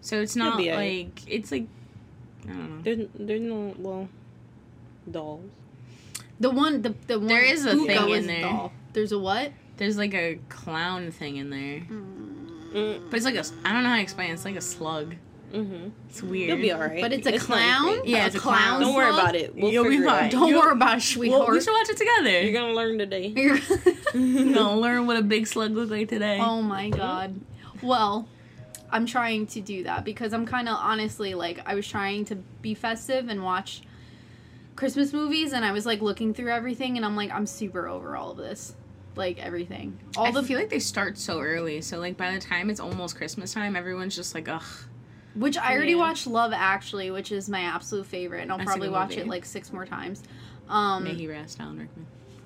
So 0.00 0.20
it's 0.20 0.36
not 0.36 0.56
be 0.58 0.70
alright. 0.70 1.06
like 1.06 1.20
it's 1.32 1.50
like 1.50 1.66
I 2.44 2.48
don't 2.48 2.76
know. 2.76 2.82
There's, 2.82 3.08
there's 3.14 3.40
no, 3.40 3.74
well, 3.78 4.08
dolls. 5.10 5.40
The 6.40 6.50
one, 6.50 6.82
the 6.82 6.94
the 7.06 7.18
one. 7.18 7.28
There 7.28 7.42
is 7.44 7.64
a 7.64 7.72
Pooka 7.74 7.86
thing 7.86 8.08
in 8.10 8.26
there. 8.26 8.40
doll. 8.42 8.72
There's 8.92 9.12
a 9.12 9.18
what? 9.18 9.52
There's 9.76 9.96
like 9.96 10.14
a 10.14 10.38
clown 10.48 11.10
thing 11.10 11.36
in 11.36 11.50
there, 11.50 11.80
Mm, 11.80 13.08
but 13.10 13.16
it's 13.16 13.24
like 13.24 13.34
a 13.36 13.44
I 13.64 13.72
don't 13.72 13.82
know 13.82 13.88
how 13.90 13.96
to 13.96 14.02
explain. 14.02 14.30
it. 14.30 14.34
It's 14.34 14.44
like 14.44 14.56
a 14.56 14.60
slug. 14.60 15.14
Mm-hmm. 15.54 15.88
It's 16.08 16.22
weird. 16.22 16.48
You'll 16.48 16.58
be 16.58 16.72
alright. 16.72 17.00
But 17.00 17.12
it's 17.12 17.26
a 17.26 17.32
not 17.32 17.40
clown. 17.40 17.88
anything. 17.88 18.10
Yeah, 18.10 18.24
a 18.24 18.26
it's 18.26 18.36
a 18.36 18.38
clown. 18.40 18.58
clown. 18.58 18.80
Don't 18.82 18.94
worry 18.94 19.10
about 19.10 19.34
it. 19.36 19.54
We'll 19.54 19.72
You'll 19.72 19.84
be 19.84 19.90
figure 19.90 20.06
it 20.06 20.10
out. 20.10 20.20
fine. 20.20 20.30
Don't 20.30 20.48
You- 20.48 20.58
worry 20.58 20.72
about 20.72 20.88
it, 20.88 20.92
Well, 20.92 21.00
sweetheart. 21.00 21.50
we 21.52 21.60
should 21.60 21.72
watch 21.72 21.88
it 21.90 21.96
together. 21.96 22.40
You're 22.42 22.52
gonna 22.52 22.72
learn 22.74 22.98
today. 22.98 23.26
You're 23.28 23.58
gonna 24.12 24.78
learn 24.80 25.06
what 25.06 25.16
a 25.16 25.22
big 25.22 25.46
slug 25.46 25.72
looks 25.72 25.90
like 25.90 26.08
today. 26.08 26.38
oh 26.40 26.60
my 26.62 26.90
god. 26.90 27.40
Well, 27.82 28.28
I'm 28.90 29.06
trying 29.06 29.46
to 29.48 29.60
do 29.60 29.84
that 29.84 30.04
because 30.04 30.32
I'm 30.32 30.46
kind 30.46 30.68
of 30.68 30.76
honestly 30.78 31.34
like 31.34 31.60
I 31.66 31.74
was 31.74 31.86
trying 31.88 32.24
to 32.26 32.36
be 32.36 32.74
festive 32.74 33.28
and 33.28 33.42
watch 33.42 33.82
Christmas 34.76 35.12
movies, 35.12 35.52
and 35.52 35.64
I 35.64 35.72
was 35.72 35.86
like 35.86 36.00
looking 36.02 36.34
through 36.34 36.50
everything, 36.52 36.96
and 36.96 37.04
I'm 37.06 37.16
like 37.16 37.30
I'm 37.32 37.46
super 37.46 37.88
over 37.88 38.16
all 38.16 38.32
of 38.32 38.36
this, 38.36 38.74
like 39.16 39.38
everything. 39.38 39.98
All 40.16 40.26
I 40.26 40.30
the 40.32 40.42
feel 40.42 40.58
like 40.58 40.68
they 40.70 40.78
start 40.80 41.16
so 41.18 41.40
early, 41.40 41.80
so 41.80 41.98
like 41.98 42.16
by 42.16 42.32
the 42.32 42.40
time 42.40 42.70
it's 42.70 42.80
almost 42.80 43.16
Christmas 43.16 43.52
time, 43.54 43.76
everyone's 43.76 44.16
just 44.16 44.34
like, 44.34 44.48
ugh. 44.48 44.62
Which 45.34 45.56
I 45.56 45.74
already 45.74 45.92
Yeah. 45.92 45.98
watched 45.98 46.26
Love 46.26 46.52
Actually, 46.54 47.10
which 47.10 47.32
is 47.32 47.48
my 47.48 47.60
absolute 47.60 48.06
favorite, 48.06 48.42
and 48.42 48.52
I'll 48.52 48.58
That's 48.58 48.68
probably 48.70 48.88
watch 48.88 49.16
it 49.16 49.26
like 49.26 49.44
six 49.44 49.72
more 49.72 49.84
times. 49.86 50.22
Um, 50.68 51.04
May 51.04 51.14
he 51.14 51.26
rest, 51.26 51.60
Alan 51.60 51.78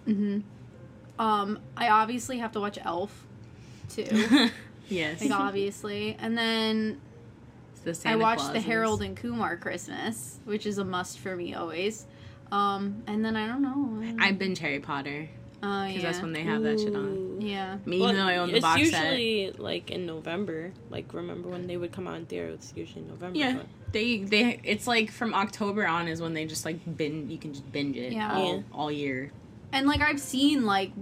Rickman. 0.07 0.45
um, 1.19 1.59
I 1.77 1.89
obviously 1.91 2.39
have 2.39 2.53
to 2.53 2.61
watch 2.61 2.79
Elf, 2.83 3.27
too. 3.91 4.51
yes. 4.89 5.21
like 5.21 5.31
obviously, 5.31 6.17
and 6.19 6.37
then 6.37 7.01
The 7.85 8.01
I 8.07 8.17
watched 8.17 8.41
the 8.47 8.53
Clauses. 8.53 8.65
Harold 8.65 9.03
and 9.03 9.17
Kumar 9.17 9.57
Christmas, 9.57 10.39
which 10.45 10.67
is 10.67 10.79
a 10.79 10.85
must 10.85 11.19
for 11.19 11.37
me 11.37 11.55
always. 11.55 12.07
Um, 12.51 13.03
and 13.07 13.23
then 13.25 13.37
I 13.37 13.47
don't 13.47 13.61
know. 13.63 14.17
I've 14.19 14.39
been 14.39 14.57
Harry 14.57 14.81
Potter 14.81 15.29
Oh 15.63 15.87
because 15.89 16.03
that's 16.03 16.21
when 16.23 16.33
they 16.33 16.43
have 16.43 16.63
that 16.63 16.79
shit 16.79 16.95
on. 16.95 17.41
Yeah. 17.41 17.79
I 17.85 17.89
mean, 17.89 18.03
even 18.03 18.17
though 18.17 18.27
I 18.29 18.37
own 18.37 18.53
the 18.53 18.61
box 18.61 18.81
set. 18.81 18.85
It's 18.87 18.93
usually 19.19 19.51
like 19.59 19.91
in 19.91 20.07
November. 20.07 20.73
Like 20.91 21.13
remember 21.13 21.49
when 21.49 21.67
they 21.67 21.77
would 21.77 21.93
come 21.93 22.07
on 22.07 22.27
there? 22.29 22.47
It's 22.47 22.73
usually 22.77 23.03
November. 23.05 23.39
Yeah, 23.39 23.57
but- 23.57 23.67
they 23.93 24.19
they 24.19 24.61
it's 24.65 24.87
like 24.87 25.11
from 25.11 25.35
October 25.35 25.87
on 25.87 26.09
is 26.09 26.21
when 26.21 26.35
they 26.35 26.45
just 26.47 26.65
like 26.65 26.79
bin 26.97 27.31
you 27.31 27.39
can 27.39 27.53
just 27.55 27.71
binge 27.73 27.97
it 27.97 28.13
Yeah. 28.13 28.35
all, 28.35 28.55
Yeah. 28.57 28.63
all 28.73 28.93
year. 28.93 29.33
And 29.73 29.87
like 29.87 30.01
I've 30.01 30.21
seen 30.21 30.65
like 30.65 30.93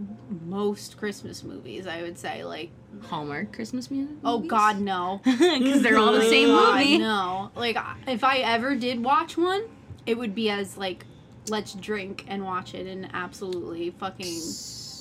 most 0.47 0.97
Christmas 0.97 1.43
movies, 1.43 1.87
I 1.87 2.03
would 2.03 2.19
say 2.19 2.45
like 2.45 2.71
Hallmark 3.03 3.53
Christmas 3.53 3.91
movies. 3.91 4.17
oh 4.25 4.39
god 4.41 4.81
no. 4.81 5.21
because 5.25 5.83
they're 5.83 5.99
all 5.99 6.13
the 6.13 6.23
same 6.31 6.49
God, 6.49 6.79
movie. 6.79 6.99
no. 6.99 7.51
Like 7.55 7.77
if 8.07 8.25
I 8.25 8.39
ever 8.39 8.75
did 8.75 9.03
watch 9.05 9.37
one, 9.37 9.65
it 10.07 10.17
would 10.17 10.35
be 10.35 10.49
as 10.51 10.77
like 10.79 11.05
let's 11.49 11.75
drink 11.75 12.25
and 12.29 12.45
watch 12.45 12.75
it 12.75 12.87
and 12.87 13.09
absolutely 13.13 13.91
fucking 13.91 14.41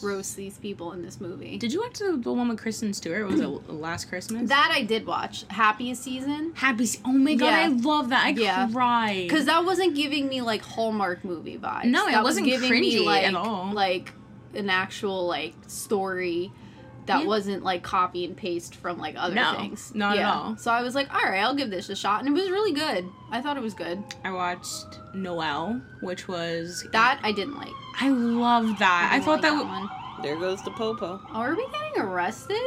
roast 0.03 0.35
these 0.35 0.57
people 0.57 0.91
in 0.91 1.01
this 1.01 1.19
movie. 1.21 1.57
Did 1.57 1.71
you 1.73 1.81
watch 1.81 1.99
the, 1.99 2.17
the 2.17 2.31
one 2.31 2.49
with 2.49 2.59
Kristen 2.59 2.93
Stewart? 2.93 3.25
Was 3.27 3.39
it 3.39 3.47
Last 3.71 4.05
Christmas? 4.09 4.49
That 4.49 4.71
I 4.73 4.83
did 4.83 5.05
watch. 5.07 5.45
Happiest 5.49 6.03
season. 6.03 6.51
Happy. 6.55 6.85
Se- 6.85 6.99
Oh 7.05 7.11
my 7.13 7.33
god, 7.35 7.47
Yeah. 7.47 7.59
I 7.61 7.67
love 7.67 8.09
that. 8.09 8.25
I 8.25 8.29
Yeah. 8.29 8.69
cried. 8.71 9.23
Because 9.27 9.45
that 9.45 9.63
wasn't 9.65 9.95
giving 9.95 10.27
me 10.27 10.41
like 10.41 10.61
Hallmark 10.61 11.23
movie 11.23 11.57
vibes. 11.57 11.85
No, 11.85 12.07
it 12.07 12.11
that 12.11 12.23
wasn't 12.23 12.45
was 12.45 12.59
giving 12.61 12.79
me 12.81 12.99
like 12.99 13.23
at 13.23 13.35
all. 13.35 13.71
like 13.73 14.11
an 14.53 14.69
actual 14.69 15.25
like 15.27 15.53
story 15.67 16.51
that 17.07 17.21
Yeah. 17.21 17.27
wasn't 17.27 17.63
like 17.63 17.83
copy 17.83 18.25
and 18.25 18.35
paste 18.35 18.75
from 18.75 18.97
like 18.97 19.15
other 19.17 19.35
No, 19.35 19.53
things. 19.57 19.91
not 19.93 20.17
at 20.17 20.25
all. 20.25 20.57
So 20.57 20.71
I 20.71 20.81
was 20.81 20.95
like, 20.95 21.13
all 21.13 21.21
right, 21.29 21.39
I'll 21.41 21.55
give 21.55 21.69
this 21.69 21.89
a 21.89 21.95
shot, 21.95 22.23
and 22.23 22.29
it 22.29 22.39
was 22.39 22.49
really 22.49 22.71
good. 22.73 23.05
I 23.31 23.41
thought 23.41 23.57
it 23.57 23.63
was 23.63 23.73
good. 23.73 24.03
I 24.23 24.31
watched 24.31 24.99
Noelle, 25.13 25.81
which 26.01 26.27
was 26.27 26.85
That 26.91 27.19
I 27.23 27.31
didn't 27.31 27.57
like. 27.57 27.73
I 27.99 28.09
love 28.09 28.79
that. 28.79 29.09
I, 29.11 29.15
didn't 29.15 29.25
thought 29.25 29.41
like 29.43 29.51
that. 29.51 29.65
one. 29.65 29.89
There 30.23 30.37
goes 30.37 30.63
the 30.63 30.71
popo. 30.71 31.21
Oh, 31.31 31.35
are 31.35 31.55
we 31.55 31.67
getting 31.71 32.01
arrested? 32.01 32.57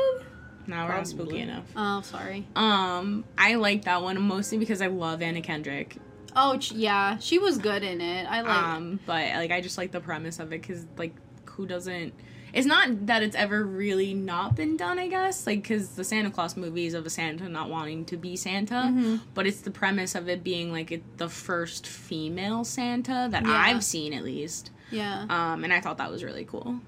now 0.67 0.87
we're 0.87 0.95
not 0.97 1.07
spooky 1.09 1.39
enough. 1.41 1.65
Oh, 1.75 2.03
sorry. 2.03 2.47
Um, 2.55 3.25
I 3.39 3.55
like 3.55 3.85
that 3.87 4.03
one 4.03 4.21
mostly 4.21 4.59
because 4.59 4.83
I 4.83 4.89
love 4.89 5.23
Anna 5.23 5.41
Kendrick. 5.41 5.97
Oh, 6.37 6.59
ch- 6.59 6.73
yeah, 6.73 7.17
she 7.19 7.39
was 7.39 7.57
good 7.57 7.83
in 7.83 8.03
it. 8.03 8.27
I 8.31 8.43
like. 8.43 8.51
Um, 8.63 9.01
but 9.07 9.35
like 9.35 9.51
I 9.51 9.63
just 9.63 9.79
like 9.79 9.93
the 9.93 10.01
premise 10.01 10.39
of 10.39 10.53
it 10.53 10.61
because 10.61 10.85
like 10.99 11.15
who 11.47 11.67
doesn't? 11.67 12.13
It's 12.53 12.67
not 12.67 13.07
that 13.07 13.23
it's 13.23 13.37
ever 13.37 13.63
really 13.65 14.15
not 14.15 14.55
been 14.57 14.77
done, 14.77 14.99
I 14.99 15.09
guess. 15.09 15.47
Like 15.47 15.63
because 15.63 15.91
the 15.91 16.05
Santa 16.05 16.31
Claus 16.31 16.57
movies 16.57 16.95
of 16.95 17.05
a 17.07 17.11
Santa 17.11 17.49
not 17.49 17.69
wanting 17.71 18.05
to 18.07 18.17
be 18.17 18.37
Santa, 18.37 18.75
Mm-hmm. 18.75 19.17
but 19.35 19.47
it's 19.47 19.61
the 19.61 19.71
premise 19.71 20.15
of 20.15 20.29
it 20.29 20.43
being 20.43 20.73
like 20.73 20.91
it, 20.93 21.19
the 21.19 21.29
first 21.29 21.87
female 21.87 22.65
Santa 22.65 23.29
that 23.31 23.45
Yeah. 23.45 23.53
I've 23.53 23.85
seen 23.85 24.13
at 24.15 24.25
least. 24.25 24.71
yeah. 24.91 25.27
Um, 25.29 25.65
and 25.65 25.73
I 25.73 25.81
thought 25.81 25.99
that 25.99 26.11
was 26.11 26.25
really 26.25 26.45
cool. 26.45 26.81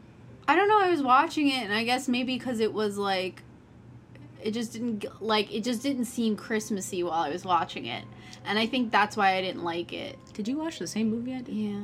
I 0.48 0.56
don't 0.56 0.68
know. 0.68 0.80
I 0.80 0.90
was 0.90 1.02
watching 1.02 1.48
it, 1.48 1.62
and 1.64 1.72
I 1.72 1.84
guess 1.84 2.08
maybe 2.08 2.36
because 2.36 2.58
it 2.60 2.72
was 2.72 2.98
like, 2.98 3.42
it 4.42 4.52
just 4.52 4.72
didn't 4.72 5.04
like 5.22 5.52
it 5.54 5.62
just 5.62 5.82
didn't 5.82 6.06
seem 6.06 6.34
Christmassy 6.36 7.02
while 7.02 7.12
I 7.22 7.28
was 7.28 7.44
watching 7.44 7.86
it, 7.86 8.04
and 8.46 8.58
I 8.58 8.66
think 8.66 8.90
that's 8.90 9.16
why 9.16 9.34
I 9.36 9.42
didn't 9.42 9.62
like 9.62 9.92
it. 9.92 10.18
Did 10.32 10.48
you 10.48 10.56
watch 10.56 10.78
the 10.78 10.86
same 10.86 11.10
movie 11.10 11.34
I 11.34 11.42
did? 11.42 11.54
Yeah, 11.54 11.80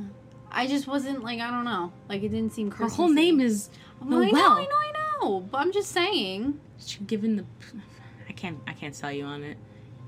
I 0.56 0.66
just 0.66 0.86
wasn't 0.86 1.22
like 1.22 1.38
I 1.40 1.50
don't 1.50 1.64
know. 1.64 1.92
Like 2.08 2.22
it 2.22 2.30
didn't 2.30 2.52
seem 2.52 2.70
Her 2.70 2.76
Christmassy. 2.78 2.96
whole 2.96 3.08
name 3.12 3.40
is 3.40 3.68
Well, 4.00 4.22
I 4.22 4.30
know, 4.30 4.40
I 4.40 4.64
know, 4.64 4.76
I 4.76 4.92
know. 5.22 5.40
But 5.40 5.58
I'm 5.58 5.70
just 5.72 5.92
saying. 5.92 6.58
She 6.84 6.98
given 7.00 7.36
the. 7.36 7.44
I 8.28 8.32
can't. 8.32 8.58
I 8.66 8.72
can't 8.72 8.94
sell 8.94 9.12
you 9.12 9.24
on 9.24 9.42
it 9.44 9.56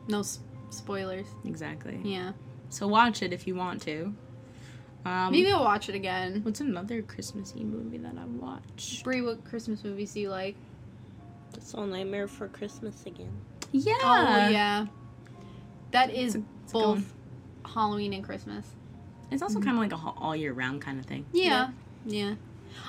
No 0.08 0.20
s- 0.20 0.40
spoilers. 0.70 1.26
exactly. 1.44 2.00
Yeah, 2.02 2.32
So 2.70 2.88
watch 2.88 3.22
it 3.22 3.32
if 3.32 3.46
you 3.46 3.54
want 3.54 3.82
to. 3.82 4.14
Um, 5.04 5.32
maybe 5.32 5.50
I'll 5.52 5.64
watch 5.64 5.88
it 5.88 5.94
again. 5.94 6.40
What's 6.42 6.60
another 6.60 7.02
Christmassy 7.02 7.62
movie 7.62 7.98
that 7.98 8.14
I 8.18 8.24
watched? 8.24 9.04
Brie, 9.04 9.22
what 9.22 9.44
Christmas 9.44 9.84
movies 9.84 10.12
do 10.12 10.20
you 10.20 10.28
like? 10.30 10.56
It's 11.54 11.74
all 11.74 11.86
Nightmare 11.86 12.26
for 12.28 12.48
Christmas 12.48 13.06
again. 13.06 13.32
Yeah. 13.72 13.94
oh 14.02 14.48
yeah, 14.48 14.86
that 15.92 16.10
is 16.10 16.34
It's 16.34 16.44
a- 16.44 16.48
it's 16.64 16.72
both. 16.72 17.14
Halloween 17.64 18.12
and 18.12 18.24
Christmas. 18.24 18.66
It's 19.30 19.42
also 19.42 19.61
kind 19.61 19.76
of 19.76 19.82
like 19.82 19.92
a 19.92 19.97
ho- 19.97 20.14
all 20.16 20.35
year 20.35 20.52
round 20.52 20.80
kind 20.82 20.99
of 20.99 21.06
thing. 21.06 21.26
Yeah. 21.32 21.70
Yeah. 22.06 22.35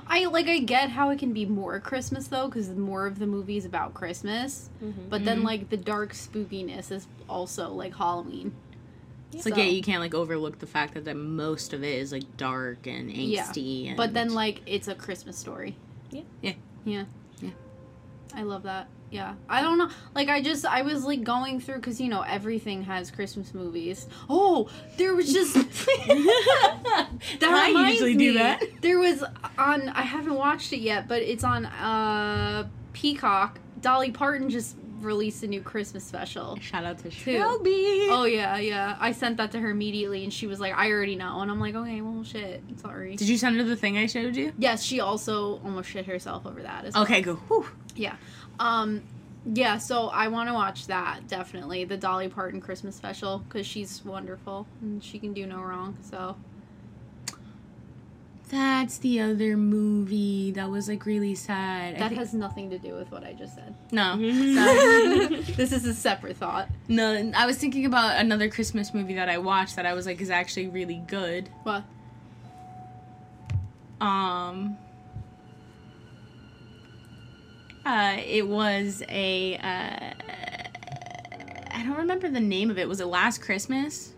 I 0.07 0.25
like 0.25 0.47
I 0.47 0.59
get 0.59 0.89
how 0.91 1.09
it 1.09 1.19
can 1.19 1.33
be 1.33 1.45
more 1.45 1.79
Christmas 1.79 2.27
though 2.27 2.47
cuz 2.49 2.69
more 2.69 3.07
of 3.07 3.19
the 3.19 3.25
movies 3.27 3.65
about 3.65 3.93
Christmas. 3.93 4.69
Mhm. 4.83 5.09
But 5.09 5.25
then 5.25 5.41
Mhm. 5.41 5.45
like 5.45 5.69
the 5.69 5.77
dark 5.77 6.13
spookiness 6.13 6.91
is 6.91 7.07
also 7.27 7.71
like 7.73 7.95
Halloween. 7.95 8.53
It's 9.33 9.45
like 9.45 9.57
yeah, 9.57 9.63
you 9.65 9.81
can't 9.81 9.99
like 10.01 10.13
overlook 10.15 10.59
the 10.59 10.65
fact 10.67 10.93
that, 10.95 11.05
that 11.05 11.15
most 11.15 11.73
of 11.73 11.83
it 11.83 11.99
is 11.99 12.11
like 12.11 12.37
dark 12.37 12.87
and 12.87 13.11
Yeah. 13.11 13.43
angsty. 13.45 13.87
And, 13.87 13.97
But 13.97 14.13
then 14.13 14.33
like 14.33 14.61
it's 14.65 14.87
a 14.87 14.95
Christmas 14.95 15.37
story. 15.37 15.75
Yeah. 16.11 16.21
Yeah. 16.41 16.53
Yeah. 16.85 17.03
Yeah. 17.41 17.49
I 18.33 18.43
love 18.43 18.63
that. 18.63 18.87
Yeah. 19.11 19.35
I 19.47 19.61
don't 19.61 19.77
know. 19.77 19.89
Like 20.13 20.29
I 20.29 20.41
just 20.41 20.65
I 20.65 20.81
was 20.83 21.03
like 21.03 21.23
going 21.23 21.59
through 21.59 21.81
cuz 21.81 21.99
you 21.99 22.09
know 22.09 22.21
everything 22.21 22.83
has 22.83 23.09
Christmas 23.11 23.53
movies. 23.53 24.07
Oh, 24.29 24.69
there 24.97 25.15
was 25.15 25.31
just 25.31 25.53
That 26.09 27.15
I 27.41 27.89
usually 27.89 28.15
me, 28.15 28.27
do 28.27 28.33
that. 28.33 28.63
There 28.81 28.99
was 28.99 29.23
on 29.57 29.89
I 29.89 30.03
haven't 30.03 30.35
watched 30.35 30.73
it 30.73 30.79
yet, 30.79 31.07
but 31.07 31.21
it's 31.21 31.43
on 31.43 31.65
uh 31.65 32.67
Peacock. 32.93 33.59
Dolly 33.81 34.11
Parton 34.11 34.49
just 34.49 34.75
released 35.03 35.43
a 35.43 35.47
new 35.47 35.61
Christmas 35.61 36.03
special. 36.03 36.57
Shout 36.59 36.83
out 36.83 36.97
to 36.99 37.09
Two. 37.09 37.33
Shelby. 37.33 38.07
Oh 38.09 38.25
yeah, 38.25 38.57
yeah. 38.57 38.95
I 38.99 39.11
sent 39.11 39.37
that 39.37 39.51
to 39.51 39.59
her 39.59 39.69
immediately 39.69 40.23
and 40.23 40.31
she 40.33 40.47
was 40.47 40.59
like, 40.59 40.73
I 40.75 40.91
already 40.91 41.15
know 41.15 41.41
and 41.41 41.49
I'm 41.51 41.59
like, 41.59 41.75
Okay, 41.75 42.01
well 42.01 42.23
shit. 42.23 42.61
Sorry. 42.77 43.15
Did 43.15 43.29
you 43.29 43.37
send 43.37 43.57
her 43.57 43.63
the 43.63 43.75
thing 43.75 43.97
I 43.97 44.05
showed 44.05 44.35
you? 44.35 44.53
yes, 44.57 44.83
she 44.83 44.99
also 44.99 45.59
almost 45.63 45.89
shit 45.89 46.05
herself 46.05 46.45
over 46.45 46.61
that 46.61 46.85
as 46.85 46.93
well. 46.93 47.03
Okay, 47.03 47.21
go. 47.21 47.35
Whew. 47.35 47.67
Yeah. 47.95 48.15
Um 48.59 49.01
yeah, 49.53 49.77
so 49.77 50.07
I 50.09 50.27
want 50.27 50.49
to 50.49 50.53
watch 50.53 50.87
that 50.87 51.27
definitely, 51.27 51.85
the 51.85 51.95
Dolly 51.97 52.27
Parton 52.27 52.59
Christmas 52.59 52.95
special 52.95 53.43
cuz 53.49 53.65
she's 53.65 54.03
wonderful 54.03 54.67
and 54.81 55.03
she 55.03 55.17
can 55.17 55.33
do 55.33 55.45
no 55.45 55.61
wrong. 55.61 55.97
So, 56.01 56.35
That's 58.49 58.97
the 58.97 59.19
other 59.19 59.55
movie 59.55 60.51
that 60.51 60.69
was 60.69 60.89
like 60.89 61.05
really 61.05 61.35
sad. 61.35 61.95
That 61.97 62.09
think- 62.09 62.19
has 62.19 62.33
nothing 62.33 62.71
to 62.71 62.79
do 62.79 62.95
with 62.95 63.11
what 63.11 63.23
I 63.23 63.33
just 63.33 63.53
said. 63.55 63.75
no. 63.91 64.17
this 65.55 65.71
is 65.71 65.85
a 65.85 65.93
separate 65.93 66.37
thought. 66.37 66.67
No, 66.87 67.31
I 67.35 67.45
was 67.45 67.57
thinking 67.57 67.85
about 67.85 68.19
another 68.19 68.49
Christmas 68.49 68.91
movie 68.93 69.13
that 69.15 69.29
I 69.29 69.37
watched 69.37 69.75
that 69.75 69.85
I 69.85 69.93
was 69.93 70.07
like 70.07 70.19
is 70.19 70.31
actually 70.31 70.67
really 70.67 71.01
good. 71.07 71.49
What? 71.63 71.83
Um 74.01 74.77
uh 77.85 78.17
it 78.25 78.47
was 78.47 79.03
a 79.09 79.57
uh 79.57 80.13
I 81.71 81.83
don't 81.83 81.97
remember 81.97 82.29
the 82.29 82.39
name 82.39 82.71
of 82.71 82.79
it. 82.79 82.87
Was 82.87 82.99
it 82.99 83.05
Last 83.05 83.41
Christmas? 83.41 84.13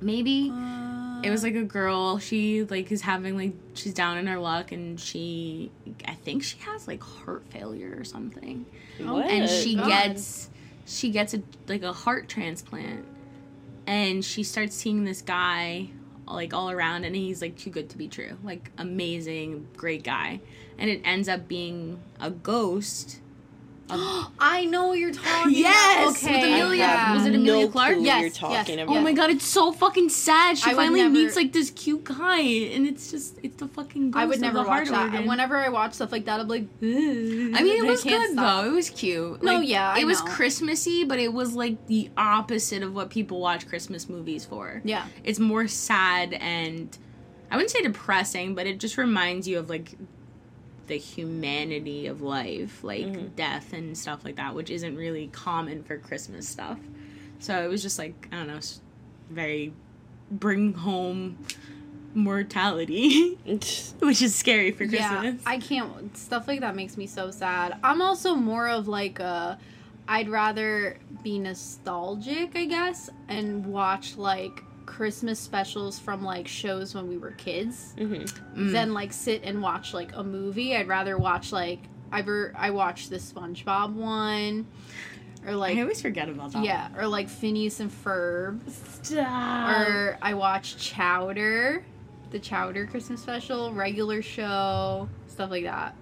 Maybe. 0.00 0.50
Uh, 0.52 0.99
It 1.22 1.30
was 1.30 1.42
like 1.42 1.54
a 1.54 1.62
girl. 1.62 2.18
She 2.18 2.64
like 2.64 2.90
is 2.90 3.02
having 3.02 3.36
like 3.36 3.52
she's 3.74 3.94
down 3.94 4.16
in 4.18 4.26
her 4.26 4.38
luck, 4.38 4.72
and 4.72 4.98
she 4.98 5.70
I 6.06 6.14
think 6.14 6.42
she 6.42 6.58
has 6.60 6.86
like 6.88 7.02
heart 7.02 7.44
failure 7.50 7.94
or 7.98 8.04
something, 8.04 8.64
What? 8.98 9.26
and 9.26 9.48
she 9.48 9.74
God. 9.76 9.88
gets 9.88 10.48
she 10.86 11.10
gets 11.10 11.34
a 11.34 11.42
like 11.68 11.82
a 11.82 11.92
heart 11.92 12.28
transplant, 12.28 13.04
and 13.86 14.24
she 14.24 14.42
starts 14.42 14.74
seeing 14.74 15.04
this 15.04 15.20
guy 15.22 15.90
like 16.26 16.54
all 16.54 16.70
around, 16.70 17.04
and 17.04 17.14
he's 17.14 17.42
like 17.42 17.56
too 17.58 17.70
good 17.70 17.90
to 17.90 17.98
be 17.98 18.08
true, 18.08 18.38
like 18.42 18.70
amazing, 18.78 19.66
great 19.76 20.04
guy, 20.04 20.40
and 20.78 20.88
it 20.88 21.00
ends 21.04 21.28
up 21.28 21.48
being 21.48 22.00
a 22.20 22.30
ghost. 22.30 23.20
Of- 23.92 24.30
I 24.38 24.64
know 24.64 24.88
what 24.88 24.98
you're 24.98 25.12
talking 25.12 25.52
Yes, 25.54 26.22
about. 26.22 26.30
Okay. 26.30 26.40
with 26.40 26.44
Emilia- 26.60 26.78
yeah. 26.78 27.14
was 27.14 27.26
it 27.26 27.38
no 27.38 27.68
Clark? 27.68 27.72
Clarke? 27.72 27.94
clue 27.96 28.04
Yes, 28.04 28.20
you're 28.22 28.30
talking 28.30 28.78
yes. 28.78 28.84
about. 28.84 28.96
Oh 28.96 29.00
my 29.00 29.12
god, 29.12 29.30
it's 29.30 29.44
so 29.44 29.72
fucking 29.72 30.08
sad. 30.08 30.58
She 30.58 30.70
I 30.70 30.74
finally 30.74 31.00
never- 31.02 31.12
meets 31.14 31.36
like 31.36 31.52
this 31.52 31.70
cute 31.70 32.04
guy, 32.04 32.40
and 32.40 32.86
it's 32.86 33.10
just 33.10 33.38
it's 33.42 33.56
the 33.56 33.68
fucking. 33.68 34.10
Ghost 34.12 34.22
I 34.22 34.26
would 34.26 34.36
of 34.36 34.40
never 34.42 34.54
the 34.54 34.58
watch 34.60 34.68
heart 34.68 34.88
that. 34.88 35.02
organ. 35.04 35.16
And 35.20 35.28
whenever 35.28 35.56
I 35.56 35.68
watch 35.68 35.94
stuff 35.94 36.12
like 36.12 36.24
that, 36.26 36.40
I'm 36.40 36.48
like, 36.48 36.66
I 36.82 36.84
mean, 36.84 37.84
it 37.84 37.86
was 37.86 38.02
good 38.04 38.36
though. 38.36 38.64
It 38.64 38.72
was 38.72 38.90
cute. 38.90 39.42
No, 39.42 39.58
Like, 39.58 39.68
yeah, 39.68 39.92
I 39.96 40.00
it 40.00 40.04
was 40.06 40.20
know. 40.24 40.30
Christmassy, 40.30 41.04
but 41.04 41.18
it 41.18 41.32
was 41.32 41.54
like 41.54 41.86
the 41.86 42.10
opposite 42.16 42.82
of 42.82 42.94
what 42.94 43.10
people 43.10 43.40
watch 43.40 43.66
Christmas 43.68 44.08
movies 44.08 44.44
for. 44.44 44.80
Yeah. 44.84 45.06
It's 45.24 45.38
more 45.38 45.66
sad 45.68 46.32
and 46.34 46.96
I 47.50 47.56
wouldn't 47.56 47.70
say 47.70 47.82
depressing, 47.82 48.54
but 48.54 48.66
it 48.66 48.78
just 48.78 48.96
reminds 48.96 49.48
you 49.48 49.58
of 49.58 49.68
like 49.68 49.94
the 50.90 50.98
humanity 50.98 52.06
of 52.08 52.20
life, 52.20 52.82
like 52.84 53.06
Mhm. 53.06 53.34
death 53.36 53.72
and 53.72 53.96
stuff 53.96 54.24
like 54.24 54.36
that, 54.36 54.54
which 54.54 54.70
isn't 54.70 54.96
really 54.96 55.28
common 55.32 55.82
for 55.84 55.96
Christmas 55.96 56.48
stuff. 56.48 56.78
So 57.38 57.62
it 57.64 57.68
was 57.68 57.80
just 57.80 57.98
like 57.98 58.28
I 58.32 58.36
don't 58.36 58.48
know, 58.48 58.60
very 59.30 59.72
bring 60.30 60.74
home 60.74 61.38
mortality, 62.14 63.36
which 64.00 64.20
is 64.22 64.34
scary 64.34 64.72
for 64.72 64.86
Christmas. 64.86 65.00
Yeah. 65.24 65.32
I 65.46 65.58
can't. 65.58 66.16
Stuff 66.16 66.48
like 66.48 66.60
that 66.60 66.74
makes 66.74 66.96
me 66.96 67.06
so 67.06 67.30
sad. 67.30 67.78
I'm 67.82 68.02
also 68.02 68.34
more 68.34 68.68
of 68.68 68.88
like 68.88 69.18
a. 69.20 69.58
I'd 70.08 70.28
rather 70.28 70.96
be 71.22 71.38
nostalgic, 71.38 72.56
I 72.56 72.64
guess, 72.64 73.10
and 73.28 73.64
watch 73.66 74.16
like 74.16 74.64
Christmas 74.86 75.38
specials 75.38 75.98
from 75.98 76.22
like 76.24 76.46
shows 76.48 76.94
when 76.94 77.08
we 77.08 77.16
were 77.18 77.32
kids 77.32 77.94
hmm 77.96 78.14
Mm. 78.56 78.72
than 78.72 78.92
like 78.94 79.12
sit 79.12 79.42
and 79.44 79.62
watch 79.62 79.94
like 79.94 80.14
a 80.16 80.22
movie. 80.24 80.74
I'd 80.76 80.88
rather 80.88 81.16
watch 81.18 81.52
like 81.52 81.80
I 82.12 82.22
ver- 82.22 82.52
I 82.56 82.70
watched 82.70 83.08
the 83.10 83.16
SpongeBob 83.18 83.92
one, 83.94 84.66
or 85.46 85.54
like 85.54 85.76
I 85.76 85.82
always 85.82 86.02
forget 86.02 86.28
about 86.28 86.52
that. 86.52 86.64
yeah, 86.64 86.88
or 86.98 87.06
like 87.06 87.28
Phineas 87.28 87.78
and 87.80 87.90
Ferb, 87.90 88.60
Stop. 89.04 89.70
or 89.78 90.18
I 90.20 90.34
watched 90.34 90.78
Chowder, 90.78 91.84
the 92.30 92.38
Chowder 92.40 92.86
Christmas 92.86 93.22
special, 93.22 93.72
regular 93.72 94.22
show, 94.22 95.08
stuff 95.28 95.50
like 95.50 95.64
that. 95.64 95.94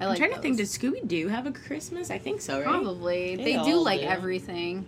I 0.00 0.04
I'm 0.04 0.08
like. 0.10 0.18
trying 0.18 0.32
to 0.34 0.40
think. 0.40 0.56
Does 0.56 0.76
Scooby 0.76 1.06
Doo 1.06 1.28
have 1.28 1.46
a 1.46 1.52
Christmas? 1.52 2.10
I 2.10 2.18
think 2.18 2.40
so, 2.40 2.56
right? 2.56 2.64
Probably 2.64 3.36
They 3.36 3.56
they, 3.56 3.62
do 3.64 3.76
like 3.76 4.00
do. 4.00 4.06
everything. 4.06 4.84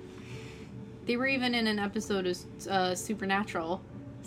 They 1.06 1.16
were 1.16 1.26
even 1.26 1.54
in 1.54 1.66
an 1.66 1.78
episode 1.78 2.26
of 2.26 2.38
uh, 2.68 2.94
Supernatural. 2.94 3.82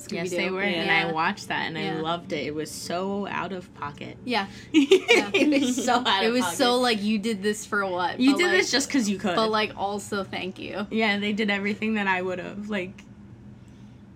Yes, 0.10 0.28
Scooby-Doo. 0.28 0.36
they 0.36 0.50
were, 0.50 0.62
and 0.62 0.92
I 0.92 1.14
watched 1.14 1.48
that 1.48 1.68
and 1.68 1.78
I 1.78 2.02
loved 2.02 2.34
it. 2.34 2.46
It 2.48 2.54
was 2.54 2.70
so 2.70 3.28
out 3.28 3.54
of 3.54 3.74
pocket. 3.76 4.18
Yeah, 4.26 4.48
it 4.74 5.62
was 5.62 5.86
so 5.86 6.04
out 6.06 6.22
it 6.26 6.32
was 6.32 6.42
pocket. 6.42 6.58
so 6.58 6.76
like 6.82 7.02
you 7.02 7.18
did 7.18 7.42
this 7.42 7.66
for 7.66 7.86
what? 7.86 8.20
You 8.20 8.34
But, 8.34 8.38
did 8.40 8.44
like- 8.48 8.58
this 8.58 8.72
just 8.72 8.90
because 8.90 9.10
you 9.10 9.18
could. 9.18 9.38
but 9.38 9.50
like 9.50 9.72
also 9.78 10.26
thank 10.26 10.60
you. 10.60 10.86
yeah, 10.92 11.18
they 11.18 11.32
did 11.32 11.50
everything 11.50 11.94
that 11.94 12.08
I 12.08 12.22
would 12.22 12.40
have. 12.40 12.70
Like, 12.70 13.04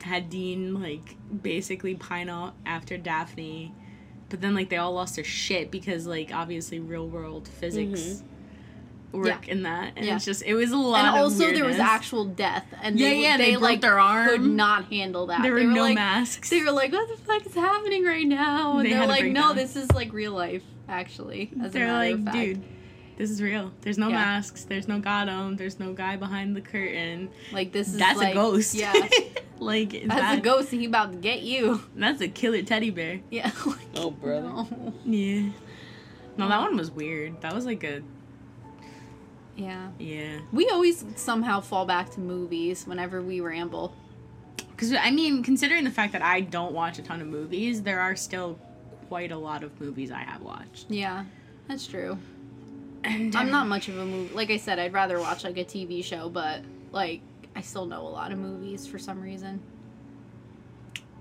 had 0.01 0.30
Dean 0.30 0.82
like 0.82 1.16
basically 1.42 1.96
pine 1.96 2.28
out 2.30 2.56
after 2.66 2.98
Daphne, 2.98 3.74
but 4.30 4.42
then 4.42 4.56
like 4.56 4.70
they 4.70 4.78
all 4.78 4.94
lost 4.94 5.16
their 5.16 5.24
shit 5.24 5.72
because 5.72 6.06
like 6.08 6.34
obviously 6.34 6.80
real 6.80 7.08
world 7.08 7.48
physics 7.48 8.22
work 9.12 9.48
in 9.48 9.63
that, 9.63 9.94
and 9.96 10.06
Yeah. 10.06 10.16
it's 10.16 10.25
just 10.25 10.44
it 10.44 10.54
was 10.54 10.72
a 10.72 10.78
lot. 10.78 11.00
And 11.06 11.08
of 11.16 11.24
also 11.24 11.51
there 11.51 11.66
was 11.66 11.78
actual 11.80 12.25
death, 12.25 12.66
and 12.82 13.00
Yeah, 13.00 13.10
they, 13.10 13.22
yeah, 13.22 13.38
they 13.38 13.51
broke 13.54 13.62
like 13.63 13.82
their 13.82 14.00
arm. 14.00 14.28
could 14.30 14.42
not 14.42 14.86
handle 14.86 15.28
that. 15.28 15.42
There 15.42 15.54
were 15.54 15.60
they 15.62 15.66
were 15.66 15.74
no 15.74 15.82
like, 15.82 15.96
masks. 15.96 16.50
They 16.50 16.62
were 16.63 16.72
like, 16.72 16.92
"What 16.92 17.08
the 17.10 17.18
fuck 17.24 17.46
is 17.46 17.54
happening 17.56 18.04
right 18.06 18.28
now?" 18.28 18.78
And 18.78 18.86
They 18.86 18.94
they're 18.94 19.08
like, 19.08 19.25
"No, 19.25 19.54
breakdown. 19.54 19.56
this 19.56 19.75
is 19.75 19.92
like 19.94 20.13
real 20.13 20.34
life, 20.34 20.63
actually." 20.88 21.51
As 21.63 21.72
They're 21.72 21.88
matter 21.88 22.10
like, 22.12 22.20
of 22.20 22.24
fact. 22.25 22.38
dude, 22.38 22.63
this 23.18 23.32
is 23.32 23.42
real. 23.42 23.72
There's 23.82 23.98
no 23.98 24.10
Yeah. 24.10 24.16
masks. 24.16 24.63
There's 24.66 24.88
no 24.88 25.00
Gotham. 25.00 25.56
There's 25.58 25.80
no 25.80 25.94
guy 25.94 26.16
behind 26.16 26.56
the 26.56 26.62
curtain. 26.62 27.30
like 27.51 27.72
this 27.72 27.88
is 27.88 27.98
That's 27.98 28.18
like, 28.20 28.32
a 28.32 28.36
ghost. 28.36 28.75
Yeah, 28.75 28.94
like 29.60 29.92
that's 29.92 30.08
that, 30.08 30.38
a 30.38 30.42
ghost, 30.42 30.72
and 30.72 30.82
he 30.82 30.88
about 30.88 31.12
to 31.13 31.18
get 31.18 31.42
you. 31.42 31.82
That's 31.96 32.22
a 32.22 32.28
killer 32.28 32.62
teddy 32.62 32.92
bear. 32.92 33.22
Yeah. 33.32 33.51
Oh, 33.96 34.12
brother. 34.12 34.44
No. 34.48 34.94
Yeah. 35.04 35.50
No, 36.38 36.48
that 36.48 36.62
one 36.62 36.78
was 36.78 36.89
weird. 36.92 37.42
That 37.42 37.54
was 37.54 37.66
like 37.66 37.84
a 37.84 38.01
Yeah. 39.60 39.89
yeah. 40.00 40.39
We 40.51 40.70
always 40.70 41.04
somehow 41.16 41.60
fall 41.60 41.86
back 41.86 42.10
to 42.12 42.20
movies 42.20 42.88
whenever 42.88 43.22
we 43.22 43.42
ramble. 43.42 43.94
Because 44.72 44.94
I 44.94 45.12
mean, 45.12 45.44
considering 45.44 45.84
the 45.84 45.92
fact 45.92 46.13
that 46.13 46.22
I 46.22 46.42
don't 46.42 46.74
watch 46.74 47.00
a 47.00 47.01
ton 47.01 47.22
of 47.22 47.28
movies, 47.28 47.82
there 47.82 48.00
are 48.00 48.16
still 48.16 48.58
quite 49.10 49.32
a 49.32 49.38
lot 49.38 49.63
of 49.63 49.80
movies 49.82 50.12
I 50.12 50.20
have 50.20 50.42
watched. 50.42 50.86
Yeah, 50.89 51.25
that's 51.68 51.86
true. 51.86 52.18
And 53.04 53.36
I'm 53.36 53.51
not 53.51 53.68
much 53.68 53.88
of 53.89 53.98
a 53.98 54.06
movie. 54.06 54.34
Like 54.34 54.50
I 54.50 54.58
said, 54.58 54.80
I'd 54.80 54.94
rather 54.94 55.20
watch 55.20 55.44
like 55.44 55.58
a 55.58 55.66
TV 55.66 56.04
show, 56.04 56.30
but 56.30 56.62
like 56.92 57.22
I 57.56 57.62
still 57.62 57.86
know 57.86 58.08
a 58.08 58.10
lot 58.10 58.32
of 58.32 58.38
movies 58.38 58.88
for 58.88 59.00
some 59.00 59.22
reason. 59.22 59.62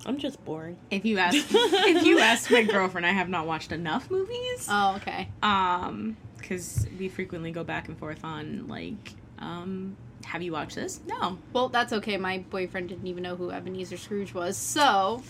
I'm 0.07 0.19
just 0.19 0.43
boring. 0.45 0.77
If 0.91 1.05
you 1.05 1.19
ask, 1.19 1.37
if 1.51 2.07
you 2.07 2.21
ask 2.21 2.51
my 2.51 2.63
girlfriend, 2.63 3.05
I 3.07 3.11
have 3.11 3.29
not 3.29 3.47
watched 3.47 3.73
enough 3.73 4.11
movies. 4.11 4.69
Oh, 4.71 4.97
okay. 4.97 5.29
Um, 5.43 6.17
because 6.49 6.87
we 6.99 7.09
frequently 7.09 7.53
go 7.53 7.63
back 7.63 7.89
and 7.89 7.99
forth 7.99 8.25
on 8.25 8.67
like, 8.69 9.13
um, 9.39 9.97
have 10.25 10.43
you 10.43 10.53
watched 10.53 10.77
this? 10.77 11.01
No. 11.07 11.39
Well, 11.53 11.69
that's 11.69 11.93
okay. 11.93 12.17
My 12.17 12.39
boyfriend 12.51 12.89
didn't 12.89 13.07
even 13.07 13.23
know 13.23 13.37
who 13.37 13.51
Ebenezer 13.51 13.99
Scrooge 13.99 14.33
was, 14.33 14.57
so 14.57 15.23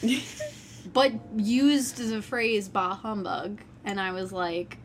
but 0.92 1.12
used 1.36 1.96
the 1.96 2.22
phrase 2.22 2.68
"bah 2.68 2.94
humbug," 2.94 3.60
and 3.84 4.00
I 4.00 4.12
was 4.12 4.32
like, 4.32 4.78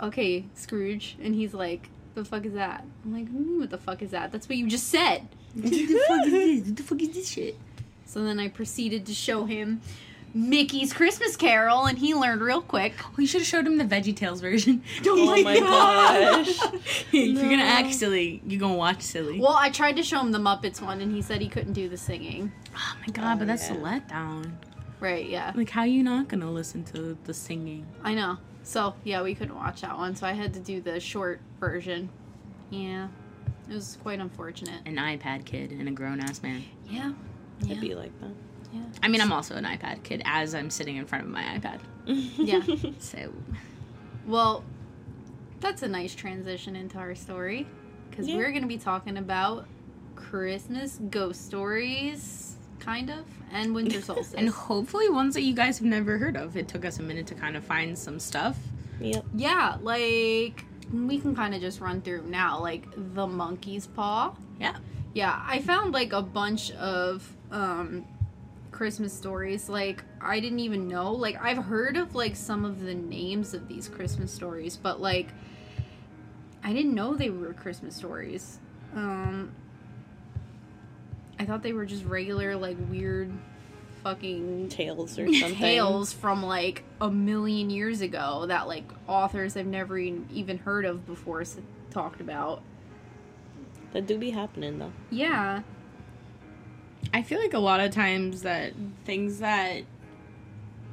"Okay, 0.00 0.46
Scrooge," 0.54 1.16
and 1.22 1.34
he's 1.34 1.52
like, 1.52 1.90
"The 2.14 2.24
fuck 2.24 2.46
is 2.46 2.54
that?" 2.54 2.84
I'm 3.04 3.12
like, 3.12 3.28
"What 3.28 3.38
do 3.38 3.44
you 3.44 3.50
mean, 3.50 3.60
"What 3.60 3.70
the 3.70 3.78
fuck 3.78 4.02
is 4.02 4.10
that?" 4.12 4.32
That's 4.32 4.48
what 4.48 4.56
you 4.56 4.66
just 4.66 4.88
said. 4.88 5.28
what 5.54 5.70
the 5.70 6.04
fuck 6.08 6.26
is 6.26 6.32
this? 6.32 6.66
What 6.66 6.76
the 6.76 6.82
fuck 6.82 7.02
is 7.02 7.10
this 7.10 7.28
shit? 7.28 7.58
So 8.06 8.24
then 8.24 8.40
I 8.40 8.48
proceeded 8.48 9.06
to 9.06 9.14
show 9.14 9.44
him 9.44 9.82
Mickey's 10.32 10.92
Christmas 10.92 11.36
Carol, 11.36 11.86
and 11.86 11.98
he 11.98 12.14
learned 12.14 12.40
real 12.40 12.62
quick. 12.62 12.94
Oh, 13.04 13.14
you 13.18 13.26
should 13.26 13.40
have 13.40 13.48
showed 13.48 13.66
him 13.66 13.78
the 13.78 13.84
Veggie 13.84 14.14
Tales 14.14 14.40
version. 14.40 14.82
Oh, 15.06 15.36
oh 15.36 15.42
my 15.42 15.58
gosh. 15.58 16.48
if 16.74 17.12
you're 17.12 17.34
gonna 17.50 17.56
No. 17.58 17.64
act 17.64 17.94
silly, 17.94 18.40
you're 18.46 18.60
gonna 18.60 18.74
watch 18.74 19.02
silly. 19.02 19.40
Well, 19.40 19.56
I 19.58 19.70
tried 19.70 19.96
to 19.96 20.02
show 20.02 20.20
him 20.20 20.30
the 20.30 20.38
Muppets 20.38 20.80
one, 20.80 21.00
and 21.00 21.12
he 21.12 21.20
said 21.22 21.40
he 21.40 21.48
couldn't 21.48 21.72
do 21.72 21.88
the 21.88 21.96
singing. 21.96 22.52
Oh 22.76 22.96
my 23.00 23.12
god, 23.12 23.34
Oh, 23.34 23.38
but 23.38 23.46
that's 23.48 23.68
yeah. 23.68 23.76
a 23.76 23.78
letdown. 23.78 24.52
Right? 25.00 25.26
Yeah, 25.28 25.52
Like, 25.56 25.70
how 25.70 25.82
you 25.84 26.02
not 26.02 26.28
gonna 26.28 26.50
listen 26.50 26.84
to 26.84 27.16
the 27.24 27.34
singing? 27.34 27.86
I 28.04 28.14
know. 28.14 28.36
So 28.62 28.94
yeah, 29.02 29.22
we 29.22 29.34
couldn't 29.34 29.54
watch 29.56 29.80
that 29.80 29.96
one, 29.96 30.14
so 30.14 30.26
I 30.26 30.32
had 30.32 30.52
to 30.54 30.60
do 30.60 30.80
the 30.80 31.00
short 31.00 31.40
version. 31.58 32.08
Yeah, 32.68 33.08
it 33.68 33.74
was 33.74 33.98
quite 34.02 34.20
unfortunate. 34.20 34.82
An 34.86 34.96
iPad 34.96 35.44
kid 35.46 35.72
and 35.72 35.88
a 35.88 35.92
grown 35.92 36.20
ass 36.20 36.42
man. 36.42 36.62
Yeah, 36.88 37.12
yeah, 37.62 37.70
It'd 37.72 37.80
be 37.80 37.94
like 37.94 38.12
that. 38.20 38.30
Yeah. 38.72 38.80
I 39.02 39.08
mean, 39.08 39.20
I'm 39.20 39.32
also 39.32 39.54
an 39.56 39.64
iPad 39.64 40.02
kid 40.02 40.22
as 40.24 40.54
I'm 40.54 40.70
sitting 40.70 40.96
in 40.96 41.06
front 41.06 41.24
of 41.24 41.30
my 41.30 41.42
iPad. 41.42 41.80
Yeah. 42.36 42.60
So, 42.98 43.32
Well, 44.26 44.64
that's 45.60 45.82
a 45.82 45.88
nice 45.88 46.14
transition 46.14 46.74
into 46.76 46.98
our 46.98 47.14
story 47.14 47.66
because 48.08 48.28
Yeah. 48.28 48.36
we're 48.36 48.50
going 48.50 48.62
to 48.62 48.68
be 48.68 48.78
talking 48.78 49.16
about 49.18 49.66
Christmas 50.16 50.98
ghost 51.10 51.46
stories, 51.46 52.56
kind 52.78 53.10
of, 53.10 53.24
and 53.52 53.74
winter 53.74 54.00
solstice. 54.08 54.34
and 54.34 54.48
hopefully 54.48 55.08
ones 55.08 55.34
that 55.34 55.42
you 55.42 55.54
guys 55.54 55.78
have 55.78 55.86
never 55.86 56.18
heard 56.18 56.36
of. 56.36 56.56
It 56.56 56.68
took 56.68 56.84
us 56.84 56.98
a 56.98 57.02
minute 57.02 57.26
to 57.28 57.34
kind 57.34 57.56
of 57.56 57.64
find 57.64 57.96
some 57.98 58.18
stuff. 58.18 58.56
Yep. 59.00 59.24
yeah, 59.34 59.76
like 59.80 60.64
we 60.92 61.18
can 61.18 61.34
kind 61.34 61.54
of 61.54 61.60
just 61.62 61.80
run 61.80 62.02
through 62.02 62.22
now, 62.26 62.60
like 62.60 62.84
the 63.14 63.26
monkey's 63.26 63.86
paw. 63.86 64.34
Yeah. 64.58 64.76
Yeah, 65.14 65.42
I 65.46 65.60
found 65.60 65.94
like 65.94 66.12
a 66.12 66.22
bunch 66.22 66.70
of 66.72 67.26
um 67.50 68.04
Christmas 68.80 69.12
stories 69.12 69.68
like 69.68 70.02
I 70.22 70.40
didn't 70.40 70.60
even 70.60 70.88
know. 70.88 71.12
Like 71.12 71.36
I've 71.38 71.58
heard 71.64 71.98
of 71.98 72.14
like 72.14 72.34
some 72.34 72.64
of 72.64 72.80
the 72.80 72.94
names 72.94 73.52
of 73.52 73.68
these 73.68 73.88
Christmas 73.88 74.32
stories, 74.32 74.78
but 74.78 75.02
like 75.02 75.28
I 76.64 76.72
didn't 76.72 76.94
know 76.94 77.12
they 77.12 77.28
were 77.28 77.52
Christmas 77.52 77.94
stories. 77.94 78.58
Um 78.94 79.52
I 81.38 81.44
thought 81.44 81.62
they 81.62 81.74
were 81.74 81.84
just 81.84 82.06
regular 82.06 82.56
like 82.56 82.78
weird 82.88 83.30
fucking 84.02 84.70
tales 84.70 85.18
or 85.18 85.26
something. 85.34 85.56
tales 85.56 86.14
from 86.14 86.42
like 86.42 86.82
a 87.02 87.10
million 87.10 87.68
years 87.68 88.00
ago 88.00 88.46
that 88.46 88.66
like 88.66 88.90
authors 89.06 89.58
I've 89.58 89.66
never 89.66 89.98
even 89.98 90.56
heard 90.56 90.86
of 90.86 91.04
before 91.04 91.44
talked 91.90 92.22
about. 92.22 92.62
That 93.92 94.06
do 94.06 94.16
be 94.16 94.30
happening 94.30 94.78
though. 94.78 94.92
Yeah. 95.10 95.64
I 97.12 97.22
feel 97.22 97.40
like 97.40 97.54
a 97.54 97.58
lot 97.58 97.80
of 97.80 97.90
times 97.90 98.42
that 98.42 98.72
things 99.04 99.40
that 99.40 99.82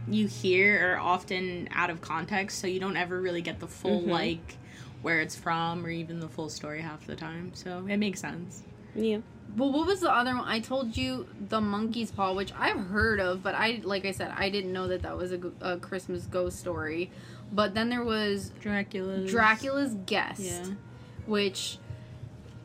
you 0.09 0.27
hear 0.27 0.93
are 0.93 0.99
often 0.99 1.67
out 1.73 1.89
of 1.89 2.01
context, 2.01 2.59
so 2.59 2.67
you 2.67 2.79
don't 2.79 2.97
ever 2.97 3.19
really 3.19 3.41
get 3.41 3.59
the 3.59 3.67
full 3.67 4.01
Mhm. 4.03 4.07
like 4.07 4.57
where 5.01 5.19
it's 5.21 5.35
from 5.35 5.85
or 5.85 5.89
even 5.89 6.19
the 6.19 6.27
full 6.29 6.49
story 6.49 6.81
half 6.81 7.05
the 7.05 7.15
time. 7.15 7.51
So 7.53 7.85
it 7.87 7.97
makes 7.97 8.19
sense. 8.19 8.63
Yeah. 8.95 9.19
Well, 9.55 9.71
what 9.71 9.85
was 9.87 9.99
the 10.01 10.11
other 10.11 10.35
one? 10.35 10.45
I 10.47 10.59
told 10.59 10.97
you 10.97 11.27
the 11.49 11.61
monkey's 11.61 12.11
paw, 12.11 12.33
which 12.33 12.51
I've 12.57 12.79
heard 12.87 13.19
of, 13.19 13.43
but 13.43 13.53
I, 13.55 13.81
like 13.83 14.05
I 14.05 14.11
said, 14.11 14.33
I 14.35 14.49
didn't 14.49 14.73
know 14.73 14.87
that 14.87 15.03
that 15.03 15.15
was 15.17 15.31
a 15.61 15.77
Christmas 15.77 16.25
ghost 16.25 16.59
story. 16.59 17.11
But 17.51 17.73
then 17.73 17.89
there 17.89 18.03
was 18.03 18.49
Dracula. 18.59 19.25
Dracula's 19.25 19.95
Guest, 20.05 20.41
Yeah. 20.41 20.65
which 21.25 21.77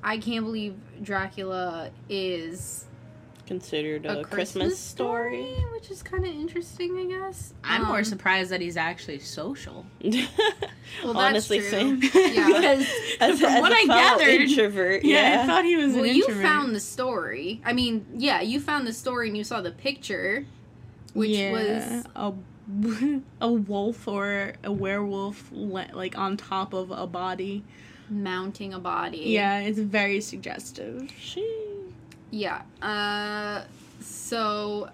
I 0.03 0.19
can't 0.19 0.45
believe 0.45 0.75
Dracula 1.03 1.91
is 2.09 2.87
Considered 3.47 4.07
a, 4.07 4.21
a, 4.21 4.25
Christmas, 4.25 4.79
story. 4.79 5.45
which 5.73 5.91
is 5.91 6.03
kind 6.03 6.25
of 6.25 6.31
interesting, 6.33 6.97
I 6.99 7.05
guess. 7.07 7.53
I'm 7.65 7.85
more 7.87 7.99
Um, 7.99 8.05
surprised 8.05 8.51
that 8.51 8.61
he's 8.61 8.77
actually 8.77 9.19
social. 9.19 9.85
Well, 11.03 11.15
that's 11.15 11.51
Honestly, 11.51 11.59
true. 11.61 11.69
same. 11.71 12.01
Yeah. 12.15 12.47
Because 12.47 12.87
As, 13.21 13.41
from 13.41 13.51
as 13.51 13.61
what 13.63 13.73
a 13.73 13.77
I 13.77 13.85
gathered, 13.87 14.29
introvert. 14.43 15.05
yeah, 15.05 15.35
Yeah. 15.37 15.43
I 15.43 15.47
thought 15.47 15.65
he 15.65 15.77
was 15.77 15.95
Well, 15.95 16.05
an 16.05 16.15
you 16.15 16.27
found 16.35 16.75
the 16.75 16.81
story. 16.81 17.61
I 17.65 17.73
mean, 17.73 18.07
yeah, 18.17 18.41
you 18.43 18.61
found 18.61 18.87
the 18.87 18.93
story 18.93 19.29
and 19.29 19.37
you 19.37 19.43
saw 19.45 19.61
the 19.63 19.71
picture, 19.73 20.45
which 21.15 21.31
Yeah, 21.31 21.53
was 21.53 22.05
a 22.15 22.33
a 23.41 23.51
wolf 23.53 24.07
or 24.07 24.53
a 24.63 24.71
werewolf 24.73 25.51
like 25.53 26.17
on 26.17 26.37
top 26.37 26.73
of 26.75 26.91
a 26.91 27.07
body. 27.07 27.65
mounting 28.11 28.73
a 28.75 28.79
body. 28.79 29.23
Yeah, 29.27 29.61
it's 29.61 29.79
very 29.79 30.21
suggestive. 30.21 31.11
She- 31.19 31.62
Yeah. 32.33 32.63
Uh 32.83 33.63
so 34.01 34.89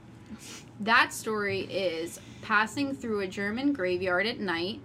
that 0.80 1.12
story 1.14 1.60
is 1.62 2.20
passing 2.42 2.94
through 2.94 3.20
a 3.20 3.26
German 3.26 3.72
graveyard 3.72 4.26
at 4.26 4.38
night. 4.38 4.80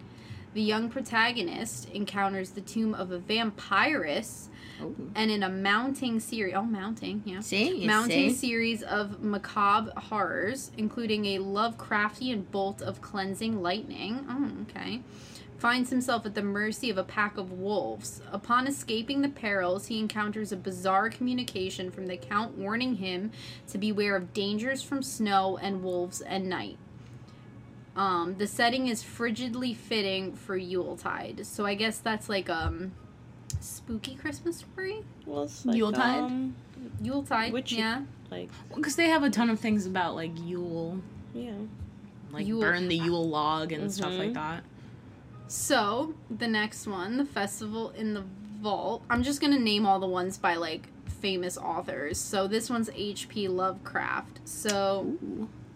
The 0.54 0.62
young 0.62 0.90
protagonist 0.90 1.90
encounters 1.90 2.52
the 2.52 2.62
tomb 2.62 2.94
of 2.94 3.12
a 3.12 3.20
vampiress, 3.20 4.48
Oh. 4.82 4.94
and 5.16 5.30
in 5.30 5.44
a 5.44 5.50
mounting 5.50 6.20
series, 6.20 6.54
oh, 6.56 6.64
mounting, 6.64 7.22
yeah, 7.26 7.42
see, 7.42 7.86
mounting 7.86 8.30
see? 8.32 8.36
series 8.48 8.82
of 8.84 9.22
macabre 9.22 9.92
horrors, 9.98 10.72
including 10.78 11.26
a 11.26 11.38
Lovecraftian 11.40 12.50
bolt 12.52 12.82
of 12.82 13.00
cleansing 13.02 13.62
lightning. 13.62 14.26
Oh, 14.30 14.52
okay. 14.70 15.02
Finds 15.64 15.90
himself 15.92 16.26
at 16.26 16.36
the 16.36 16.44
mercy 16.44 16.90
of 16.90 16.98
a 16.98 17.06
pack 17.06 17.38
of 17.38 17.54
wolves. 17.54 18.22
Upon 18.34 18.68
escaping 18.68 19.22
the 19.22 19.30
perils, 19.30 19.86
he 19.86 19.98
encounters 19.98 20.52
a 20.52 20.58
bizarre 20.58 21.10
communication 21.10 21.90
from 21.90 22.08
the 22.08 22.18
Count 22.18 22.58
warning 22.58 22.96
him 22.96 23.32
to 23.70 23.78
beware 23.78 24.18
of 24.18 24.34
dangers 24.34 24.84
from 24.84 25.02
snow 25.02 25.58
and 25.62 25.82
wolves 25.82 26.22
at 26.24 26.42
night. 26.42 26.78
Um, 27.96 28.36
the 28.38 28.46
setting 28.46 28.88
is 28.88 29.02
frigidly 29.04 29.74
fitting 29.74 30.34
for 30.36 30.58
Yuletide, 30.58 31.46
so 31.46 31.66
I 31.66 31.76
guess 31.76 31.98
that's 31.98 32.28
like 32.28 32.50
um 32.50 32.92
spooky 33.62 34.16
Christmas 34.16 34.58
story. 34.58 35.00
Well, 35.26 35.44
it's 35.44 35.66
like, 35.66 35.78
Yuletide? 35.78 36.24
Um, 36.24 36.56
Yuletide, 37.02 37.54
Which- 37.54 37.72
yeah. 37.72 38.02
like, 38.30 38.50
Because 38.76 38.98
they 38.98 39.08
have 39.08 39.24
a 39.24 39.30
ton 39.30 39.50
of 39.50 39.62
things 39.62 39.86
about 39.86 40.14
like 40.16 40.32
Yule, 40.44 41.00
yeah. 41.34 41.54
like 42.34 42.46
Yule- 42.46 42.60
burn 42.60 42.90
the 42.90 42.98
Yule 42.98 43.30
log 43.30 43.72
and 43.72 43.90
stuff 43.94 44.12
like 44.12 44.32
Mhm. 44.32 44.34
that. 44.34 44.64
So, 45.48 46.16
the 46.30 46.48
next 46.48 46.88
one, 46.88 47.18
the 47.18 47.26
Festival 47.26 47.92
in 47.92 48.14
the 48.14 48.24
Vault. 48.62 49.04
I'm 49.10 49.24
just 49.24 49.42
going 49.42 49.54
to 49.54 49.60
name 49.60 49.86
all 49.86 50.00
the 50.00 50.08
ones 50.08 50.38
by 50.38 50.56
like 50.56 50.88
famous 51.06 51.58
authors. 51.58 52.18
So, 52.18 52.48
this 52.48 52.70
one's 52.70 52.90
H.P. 52.96 53.48
Lovecraft. 53.50 54.40
So, 54.46 55.18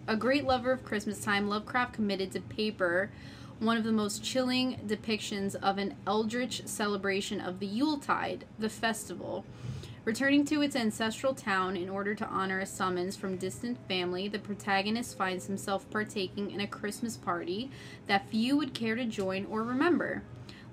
a 0.08 0.16
great 0.16 0.46
lover 0.46 0.72
of 0.72 0.84
Christmas 0.84 1.24
time, 1.24 1.50
Lovecraft 1.50 1.94
committed 1.94 2.32
to 2.32 2.42
paper 2.42 3.12
one 3.60 3.78
of 3.78 3.84
the 3.84 3.92
most 3.92 4.24
chilling 4.24 4.80
depictions 4.86 5.56
of 5.56 5.78
an 5.78 5.96
eldritch 6.06 6.66
celebration 6.68 7.42
of 7.42 7.60
the 7.60 7.66
Yuletide, 7.66 8.46
the 8.60 8.70
festival. 8.70 9.46
Returning 10.08 10.46
to 10.46 10.62
its 10.62 10.78
ancestral 10.78 11.34
town 11.34 11.76
in 11.76 11.90
order 11.90 12.16
to 12.16 12.26
honor 12.28 12.60
a 12.62 12.66
summons 12.66 13.18
from 13.18 13.36
distant 13.36 13.78
family, 13.90 14.30
the 14.30 14.40
protagonist 14.40 15.18
finds 15.18 15.48
himself 15.48 15.86
partaking 15.90 16.50
in 16.52 16.62
a 16.62 16.66
Christmas 16.66 17.18
party 17.18 17.70
that 18.06 18.30
few 18.30 18.56
would 18.56 18.74
care 18.74 18.96
to 18.96 19.04
join 19.04 19.46
or 19.48 19.64
remember. 19.64 20.24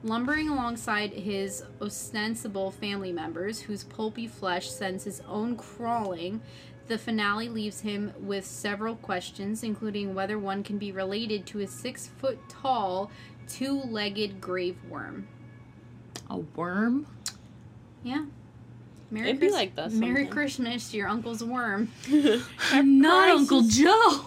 Lumbering 0.05 0.49
alongside 0.49 1.11
his 1.11 1.64
ostensible 1.83 2.70
family 2.70 3.11
members, 3.11 3.62
whose 3.62 3.83
pulpy 3.83 4.29
flesh 4.29 4.70
sends 4.70 5.03
his 5.03 5.20
own 5.23 5.57
crawling, 5.57 6.40
the 6.87 6.97
finale 6.97 7.49
leaves 7.49 7.81
him 7.81 8.12
with 8.20 8.47
several 8.47 8.94
questions, 8.94 9.64
including 9.64 10.14
whether 10.14 10.38
one 10.38 10.62
can 10.62 10.79
be 10.79 10.92
related 10.92 11.44
to 11.47 11.59
a 11.59 11.66
six 11.66 12.07
foot 12.07 12.38
tall, 12.49 13.11
two 13.49 13.81
legged 13.81 14.40
grave 14.40 14.77
worm. 14.88 15.27
A 16.31 16.37
worm? 16.37 17.09
Yeah. 18.05 18.27
Merry 19.14 19.29
It'd 19.29 19.40
be 19.40 19.48
like 19.48 19.77
that 19.77 19.92
Merry 19.92 20.24
sometime. 20.24 20.33
Christmas, 20.33 20.90
to 20.90 20.96
your 20.96 21.07
uncle's 21.07 21.42
worm. 21.42 21.88
I'm 22.72 23.00
not. 23.00 23.29
Uncle 23.29 23.62
Joe. 23.62 23.87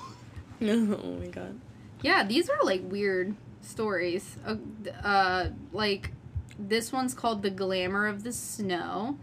oh 0.62 1.17
my 1.19 1.28
god. 1.28 1.60
Yeah, 2.02 2.23
these 2.23 2.50
are 2.50 2.63
like 2.63 2.82
weird 2.86 3.36
stories. 3.62 4.38
Uh, 4.45 4.56
uh, 5.04 5.50
like 5.73 6.12
this 6.58 6.93
one's 6.93 7.13
called 7.13 7.41
"The 7.41 7.50
Glamour 7.50 8.08
of 8.08 8.23
the 8.23 8.32
Snow." 8.32 9.17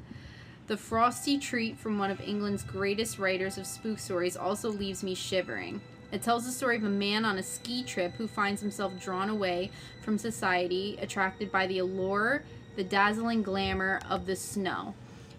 The 0.66 0.77
frosty 0.77 1.38
treat 1.38 1.79
from 1.79 1.98
one 1.98 2.11
of 2.11 2.20
England's 2.20 2.62
greatest 2.62 3.18
writers 3.18 3.57
of 3.57 3.66
spook 3.66 3.98
stories 3.98 4.37
also 4.37 4.70
leaves 4.70 5.03
me 5.03 5.14
shivering. 5.14 5.81
It 6.12 6.20
tells 6.20 6.44
the 6.44 6.53
story 6.53 6.77
of 6.77 6.85
a 6.85 6.90
man 6.90 7.24
on 7.24 7.38
a 7.38 7.42
ski 7.42 7.83
trip 7.83 8.14
who 8.16 8.29
finds 8.29 8.61
himself 8.61 9.00
drawn 9.00 9.31
away 9.31 9.70
from 10.03 10.18
society, 10.18 10.98
attracted 11.00 11.50
by 11.50 11.66
the 11.66 11.79
allure, 11.79 12.44
the 12.77 12.85
dazzling 12.85 13.42
glamour 13.42 14.00
of 14.11 14.27
the 14.27 14.37
snow. 14.37 14.94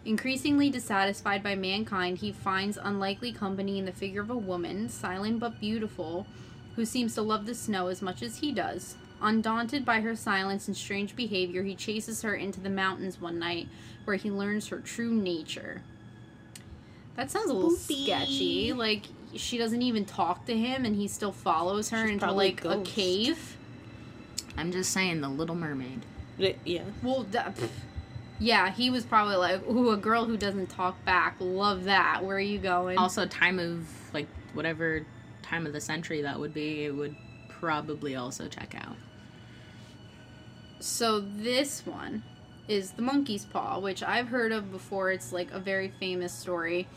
Increasingly 0.05 0.69
dissatisfied 0.69 1.41
by 1.41 1.55
mankind, 1.55 2.19
he 2.19 2.31
finds 2.31 2.77
unlikely 2.81 3.33
company 3.33 3.79
in 3.79 3.85
the 3.85 3.91
figure 3.91 4.21
of 4.21 4.29
a 4.29 4.37
woman, 4.37 4.87
silent 4.87 5.39
but 5.39 5.59
beautiful, 5.59 6.27
who 6.75 6.85
seems 6.85 7.15
to 7.15 7.23
love 7.23 7.47
the 7.47 7.55
snow 7.55 7.87
as 7.87 8.03
much 8.03 8.21
as 8.21 8.37
he 8.37 8.51
does. 8.51 8.95
Undaunted 9.19 9.83
by 9.83 10.01
her 10.01 10.15
silence 10.15 10.67
and 10.67 10.77
strange 10.77 11.15
behavior, 11.15 11.63
he 11.63 11.73
chases 11.73 12.21
her 12.21 12.35
into 12.35 12.59
the 12.59 12.69
mountains 12.69 13.19
one 13.19 13.39
night 13.39 13.67
where 14.03 14.17
he 14.17 14.29
learns 14.29 14.67
her 14.67 14.79
true 14.79 15.11
nature. 15.11 15.81
That 17.15 17.31
sounds 17.31 17.49
a 17.49 17.53
little 17.53 17.71
Spooky. 17.71 18.03
sketchy. 18.03 18.73
Like, 18.73 19.05
she 19.33 19.57
doesn't 19.57 19.81
even 19.81 20.05
talk 20.05 20.45
to 20.45 20.55
him 20.55 20.85
and 20.85 20.95
he 20.95 21.07
still 21.07 21.31
follows 21.31 21.89
her 21.89 22.03
She's 22.03 22.11
into, 22.11 22.31
like, 22.31 22.63
a 22.63 22.81
a 22.81 22.83
cave. 22.83 23.57
I'm 24.57 24.71
just 24.71 24.91
saying, 24.91 25.21
the 25.21 25.29
Little 25.29 25.55
Mermaid. 25.55 26.01
Yeah. 26.37 26.83
Well, 27.01 27.23
that, 27.31 27.55
pff, 27.55 27.69
yeah, 28.39 28.71
he 28.71 28.89
was 28.89 29.05
probably 29.05 29.37
like, 29.37 29.65
ooh, 29.67 29.91
a 29.91 29.97
girl 29.97 30.25
who 30.25 30.37
doesn't 30.37 30.67
talk 30.67 31.03
back. 31.05 31.37
Love 31.39 31.85
that. 31.85 32.23
Where 32.23 32.37
are 32.37 32.39
you 32.39 32.59
going? 32.59 32.97
Also, 32.97 33.25
time 33.25 33.59
of 33.59 33.87
like 34.13 34.27
whatever 34.53 35.05
time 35.41 35.65
of 35.65 35.73
the 35.73 35.81
century 35.81 36.21
that 36.23 36.39
would 36.39 36.53
be, 36.53 36.85
it 36.85 36.95
would 36.95 37.15
probably 37.47 38.15
also 38.15 38.47
check 38.47 38.75
out. 38.75 38.95
So 40.79 41.19
this 41.19 41.85
one 41.85 42.23
is 42.67 42.91
the 42.91 43.01
monkey's 43.01 43.45
paw, 43.45 43.79
which 43.79 44.03
I've 44.03 44.27
heard 44.27 44.51
of 44.51 44.71
before. 44.71 45.11
It's 45.11 45.31
like 45.31 45.51
a 45.51 45.59
very 45.59 45.93
famous 45.99 46.33
story. 46.33 46.87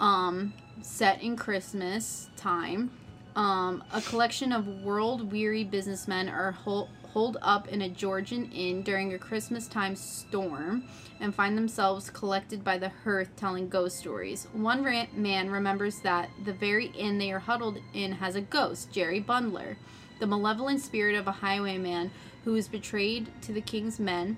Um, 0.00 0.52
set 0.82 1.22
in 1.22 1.36
Christmas 1.36 2.28
time. 2.36 2.90
Um, 3.36 3.82
a 3.92 4.00
collection 4.00 4.52
of 4.52 4.82
world 4.82 5.32
weary 5.32 5.64
businessmen 5.64 6.28
are 6.28 6.52
hol- 6.52 6.88
holed 7.14 7.36
up 7.40 7.68
in 7.68 7.80
a 7.80 7.88
Georgian 7.88 8.50
inn 8.50 8.82
during 8.82 9.14
a 9.14 9.18
Christmas 9.18 9.68
time 9.68 9.94
storm 9.94 10.82
and 11.20 11.32
find 11.32 11.56
themselves 11.56 12.10
collected 12.10 12.64
by 12.64 12.76
the 12.76 12.88
hearth 12.88 13.30
telling 13.36 13.68
ghost 13.68 13.98
stories. 13.98 14.48
One 14.52 14.82
man 15.14 15.48
remembers 15.48 16.00
that 16.00 16.28
the 16.44 16.52
very 16.52 16.86
inn 16.86 17.18
they 17.18 17.30
are 17.30 17.38
huddled 17.38 17.78
in 17.92 18.12
has 18.14 18.34
a 18.34 18.40
ghost, 18.40 18.90
Jerry 18.90 19.20
Bundler, 19.20 19.76
the 20.18 20.26
malevolent 20.26 20.80
spirit 20.80 21.14
of 21.14 21.28
a 21.28 21.32
highwayman 21.32 22.10
who 22.44 22.52
was 22.52 22.66
betrayed 22.66 23.28
to 23.42 23.52
the 23.52 23.60
king's 23.60 24.00
men 24.00 24.36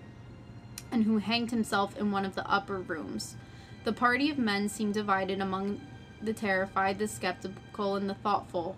and 0.93 1.05
who 1.05 1.17
hanged 1.17 1.53
himself 1.53 1.97
in 1.97 2.13
one 2.13 2.27
of 2.27 2.35
the 2.35 2.49
upper 2.49 2.79
rooms. 2.79 3.37
The 3.85 3.95
party 3.95 4.31
of 4.31 4.37
men 4.37 4.69
seem 4.69 4.93
divided 4.93 5.41
among 5.41 5.81
the 6.21 6.35
terrified, 6.35 6.99
the 6.99 7.09
skeptical, 7.09 7.97
and 7.97 8.09
the 8.11 8.15
thoughtful. 8.15 8.77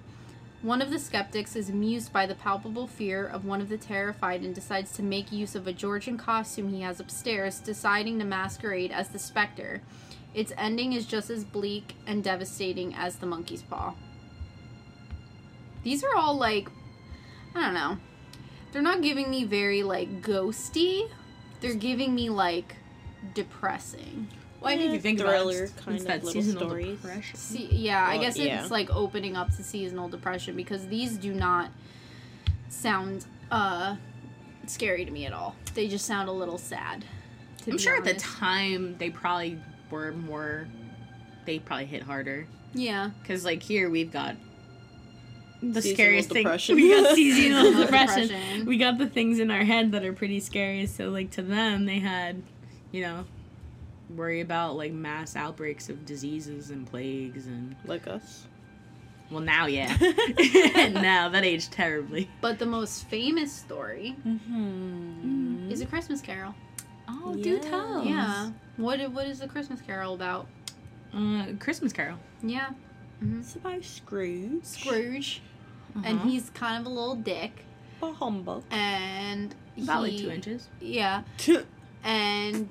One 0.63 0.83
of 0.83 0.91
the 0.91 0.99
skeptics 0.99 1.55
is 1.55 1.71
amused 1.71 2.13
by 2.13 2.27
the 2.27 2.35
palpable 2.35 2.89
fear 2.89 3.25
of 3.25 3.45
one 3.45 3.61
of 3.61 3.69
the 3.69 3.79
terrified 3.79 4.43
and 4.43 4.53
decides 4.53 4.91
to 4.93 5.05
make 5.05 5.31
use 5.31 5.55
of 5.55 5.69
a 5.69 5.73
Georgian 5.73 6.19
costume 6.19 6.71
he 6.71 6.81
has 6.81 6.99
upstairs, 6.99 7.61
deciding 7.61 8.19
to 8.19 8.25
masquerade 8.25 8.91
as 8.91 9.09
the 9.11 9.21
specter. 9.21 9.83
Its 10.35 10.53
ending 10.59 10.95
is 10.95 11.07
just 11.07 11.31
as 11.31 11.45
bleak 11.45 11.95
and 12.09 12.25
devastating 12.25 12.93
as 12.93 13.17
the 13.17 13.27
monkey's 13.27 13.63
paw. 13.63 13.95
These 15.85 16.03
are 16.03 16.17
all 16.17 16.37
like, 16.37 16.69
I 17.55 17.65
don't 17.65 17.75
know. 17.75 17.99
They're 18.73 18.83
not 18.83 19.01
giving 19.01 19.31
me 19.31 19.45
very 19.45 19.85
like 19.85 20.23
ghosty. 20.23 21.09
They're 21.61 21.75
giving 21.75 22.17
me 22.17 22.31
like 22.31 22.75
depressing. 23.33 24.27
Well, 24.61 24.73
I 24.73 24.77
think 24.77 24.93
you 24.93 25.01
think 25.01 25.21
thriller 25.21 25.65
about 25.65 25.71
it, 25.71 25.77
kind 25.85 25.97
it's 25.97 26.05
of 26.05 26.11
little 26.25 26.31
seasonal 26.43 26.69
stories. 26.69 26.99
depression. 27.01 27.37
See, 27.37 27.67
yeah, 27.71 28.05
I 28.05 28.19
guess 28.19 28.37
yeah. 28.37 28.61
it's 28.61 28.71
like 28.71 28.91
opening 28.91 29.37
up 29.37 29.55
to 29.57 29.63
seasonal 29.63 30.09
depression 30.09 30.57
because 30.57 30.87
these 30.89 31.17
do 31.17 31.33
not 31.33 31.71
sound 32.69 33.25
uh 33.51 33.97
scary 34.67 35.05
to 35.05 35.11
me 35.11 35.27
at 35.27 35.33
all. 35.33 35.55
They 35.75 35.89
just 35.89 36.05
sound 36.07 36.29
a 36.29 36.33
little 36.33 36.59
sad. 36.59 37.05
To 37.65 37.71
I'm 37.71 37.77
be 37.77 37.83
sure 37.83 37.97
at 37.97 38.05
the 38.05 38.15
time 38.15 38.97
they 38.99 39.11
probably 39.11 39.59
were 39.91 40.13
more. 40.13 40.69
They 41.47 41.59
probably 41.59 41.87
hit 41.87 42.03
harder 42.03 42.47
Yeah. 42.75 43.11
because, 43.23 43.45
like, 43.45 43.63
here 43.63 43.89
we've 43.89 44.13
got 44.13 44.37
the 45.63 45.81
Seasonal 45.81 45.95
scariest 45.97 46.29
depression. 46.29 46.77
thing. 46.77 46.85
We 46.91 47.03
got 47.03 47.15
seasonal 47.15 47.73
depression. 47.85 48.29
Depression. 48.29 48.67
We 48.67 48.77
got 48.79 48.99
the 48.99 49.07
things 49.07 49.39
in 49.39 49.51
our 49.51 49.65
head 49.65 49.93
that 49.93 50.05
are 50.05 50.13
pretty 50.13 50.41
scary. 50.41 50.85
So, 50.87 51.09
like, 51.09 51.31
to 51.33 51.43
them, 51.43 51.87
they 51.87 52.01
had, 52.01 52.43
you 52.93 53.01
know, 53.01 53.25
worry 54.15 54.41
about 54.41 54.77
like 54.77 54.93
mass 54.93 55.37
outbreaks 55.37 55.89
of 55.89 56.05
diseases 56.07 56.71
and 56.71 56.87
plagues 56.87 57.47
and 57.47 57.77
Like 57.85 58.07
us. 58.07 58.47
well, 59.31 59.41
now 59.41 59.67
yeah, 59.67 59.95
now 60.93 61.29
that 61.29 61.45
aged 61.45 61.73
terribly. 61.73 62.29
But 62.41 62.59
the 62.59 62.67
most 62.67 63.05
famous 63.09 63.53
story 63.53 64.17
Mm-hmm. 64.27 65.71
is 65.71 65.81
a 65.81 65.87
Christmas 65.87 66.21
Carol. 66.21 66.55
Oh, 67.09 67.35
do 67.35 67.43
do 67.43 67.59
tell. 67.59 67.95
tell. 67.95 68.05
Yeah. 68.05 68.51
What 68.77 69.01
what 69.13 69.27
is 69.27 69.41
the 69.41 69.49
Christmas 69.49 69.81
Carol 69.81 70.15
about? 70.15 70.47
Uh, 71.15 71.47
Christmas 71.59 71.93
Carol. 71.93 72.19
Yeah. 72.43 72.71
It's 73.39 73.57
about 73.57 73.83
Scrooge. 73.85 74.65
Scrooge. 74.65 75.43
And 76.05 76.19
Uh-huh. 76.21 76.29
he's 76.29 76.51
kind 76.51 76.81
of 76.81 76.87
a 76.87 76.95
little 76.95 77.15
dick. 77.17 77.65
But 78.01 78.13
humble. 78.13 78.63
And 78.71 79.55
about 79.83 80.03
like 80.03 80.17
two 80.19 80.31
inches. 80.31 80.69
Yeah. 80.81 81.23
And 82.05 82.69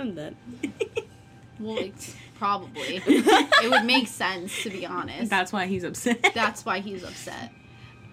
I'm 0.00 0.14
well, 1.60 1.76
like, 1.76 1.94
Probably. 2.40 3.02
it 3.06 3.70
would 3.70 3.84
make 3.84 4.08
sense, 4.08 4.62
to 4.62 4.70
be 4.70 4.86
honest. 4.86 5.28
That's 5.28 5.52
why 5.52 5.66
he's 5.66 5.84
upset. 5.84 6.30
That's 6.34 6.64
why 6.64 6.80
he's 6.80 7.04
upset. 7.04 7.52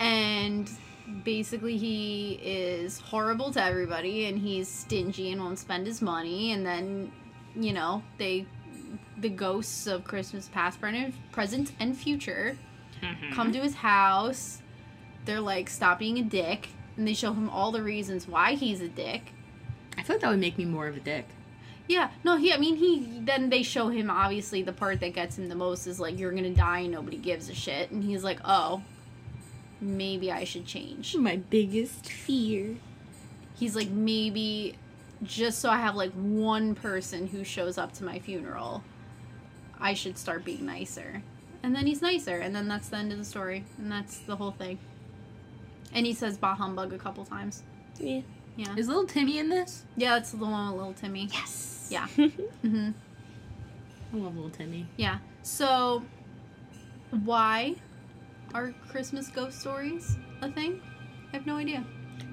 And 0.02 0.70
basically, 1.24 1.78
he 1.78 2.34
is 2.44 3.00
horrible 3.00 3.54
to 3.54 3.64
everybody 3.64 4.26
and 4.26 4.38
he's 4.38 4.68
stingy 4.68 5.32
and 5.32 5.42
won't 5.42 5.60
spend 5.60 5.88
his 5.88 6.02
money. 6.02 6.52
And 6.52 6.66
then, 6.66 7.10
you 7.56 7.72
know, 7.72 8.04
they, 8.18 8.46
the 9.18 9.30
ghosts 9.30 9.88
of 9.88 10.04
Christmas 10.04 10.50
past, 10.50 10.82
present, 10.82 11.16
present 11.32 11.72
and 11.80 11.96
future, 11.96 12.58
mm-hmm. 13.02 13.32
come 13.32 13.54
to 13.54 13.62
his 13.62 13.76
house. 13.76 14.62
They're 15.24 15.40
like, 15.40 15.70
stop 15.70 16.00
being 16.00 16.20
a 16.20 16.24
dick. 16.24 16.68
And 16.98 17.08
they 17.08 17.14
show 17.14 17.32
him 17.32 17.50
all 17.50 17.72
the 17.72 17.82
reasons 17.82 18.28
why 18.28 18.56
he's 18.56 18.82
a 18.82 18.90
dick. 18.90 19.32
I 19.98 20.04
feel 20.04 20.18
like 20.18 20.22
that 20.24 20.32
would 20.32 20.42
make 20.42 20.58
me 20.58 20.66
more 20.66 20.88
of 20.88 20.98
a 20.98 21.00
dick. 21.00 21.30
Yeah, 21.88 22.10
no, 22.24 22.36
he. 22.38 22.54
I 22.54 22.58
mean, 22.58 22.76
he. 22.76 23.20
Then 23.22 23.50
they 23.50 23.64
show 23.64 23.88
him 23.90 24.10
obviously 24.10 24.62
the 24.62 24.74
part 24.74 25.00
that 25.00 25.14
gets 25.14 25.38
him 25.38 25.48
the 25.48 25.56
most 25.56 25.88
is 25.88 26.00
like 26.00 26.20
you're 26.20 26.32
gonna 26.34 26.50
die 26.54 26.80
and 26.80 26.92
nobody 26.92 27.18
gives 27.18 27.50
a 27.50 27.54
shit, 27.56 27.92
and 27.92 28.04
he's 28.04 28.24
like, 28.24 28.40
oh, 28.44 28.82
maybe 29.80 30.32
I 30.32 30.44
should 30.44 30.66
change. 30.66 31.16
My 31.16 31.38
biggest 31.38 32.10
fear. 32.10 32.76
He's 33.58 33.76
like, 33.76 33.90
maybe 33.90 34.76
just 35.24 35.60
so 35.60 35.70
I 35.70 35.78
have 35.78 35.96
like 35.96 36.12
one 36.12 36.76
person 36.76 37.28
who 37.28 37.44
shows 37.44 37.78
up 37.78 37.92
to 37.94 38.04
my 38.04 38.20
funeral, 38.20 38.84
I 39.80 39.94
should 39.94 40.18
start 40.18 40.44
being 40.46 40.66
nicer. 40.66 41.24
And 41.64 41.76
then 41.76 41.88
he's 41.88 42.02
nicer, 42.02 42.38
and 42.38 42.56
then 42.56 42.68
that's 42.68 42.90
the 42.90 42.98
end 42.98 43.12
of 43.12 43.18
the 43.18 43.26
story, 43.26 43.64
and 43.78 43.92
that's 43.92 44.20
the 44.20 44.36
whole 44.36 44.52
thing. 44.52 44.78
And 45.94 46.06
he 46.06 46.14
says 46.14 46.38
"bah 46.38 46.56
humbug" 46.56 46.94
a 46.94 46.98
couple 46.98 47.26
times. 47.26 47.64
Yeah. 48.00 48.22
Yeah, 48.58 48.76
Is 48.76 48.88
little 48.88 49.06
Timmy 49.06 49.38
in 49.38 49.50
this? 49.50 49.86
yeah, 49.96 50.16
that's 50.16 50.32
the 50.32 50.38
one 50.38 50.68
with 50.72 50.78
little 50.78 50.94
Timmy. 50.94 51.30
Yes. 51.32 51.77
Yeah. 51.90 52.08
mm-hmm. 52.18 52.92
I 54.14 54.18
love 54.18 54.36
little 54.36 54.50
Timmy. 54.50 54.88
Yeah. 54.98 55.20
So, 55.44 56.04
why 57.24 57.76
are 58.54 58.74
Christmas 58.90 59.28
ghost 59.30 59.60
stories 59.60 60.18
a 60.42 60.52
thing? 60.52 60.82
I 61.34 61.38
have 61.38 61.46
no 61.46 61.58
idea. 61.58 61.84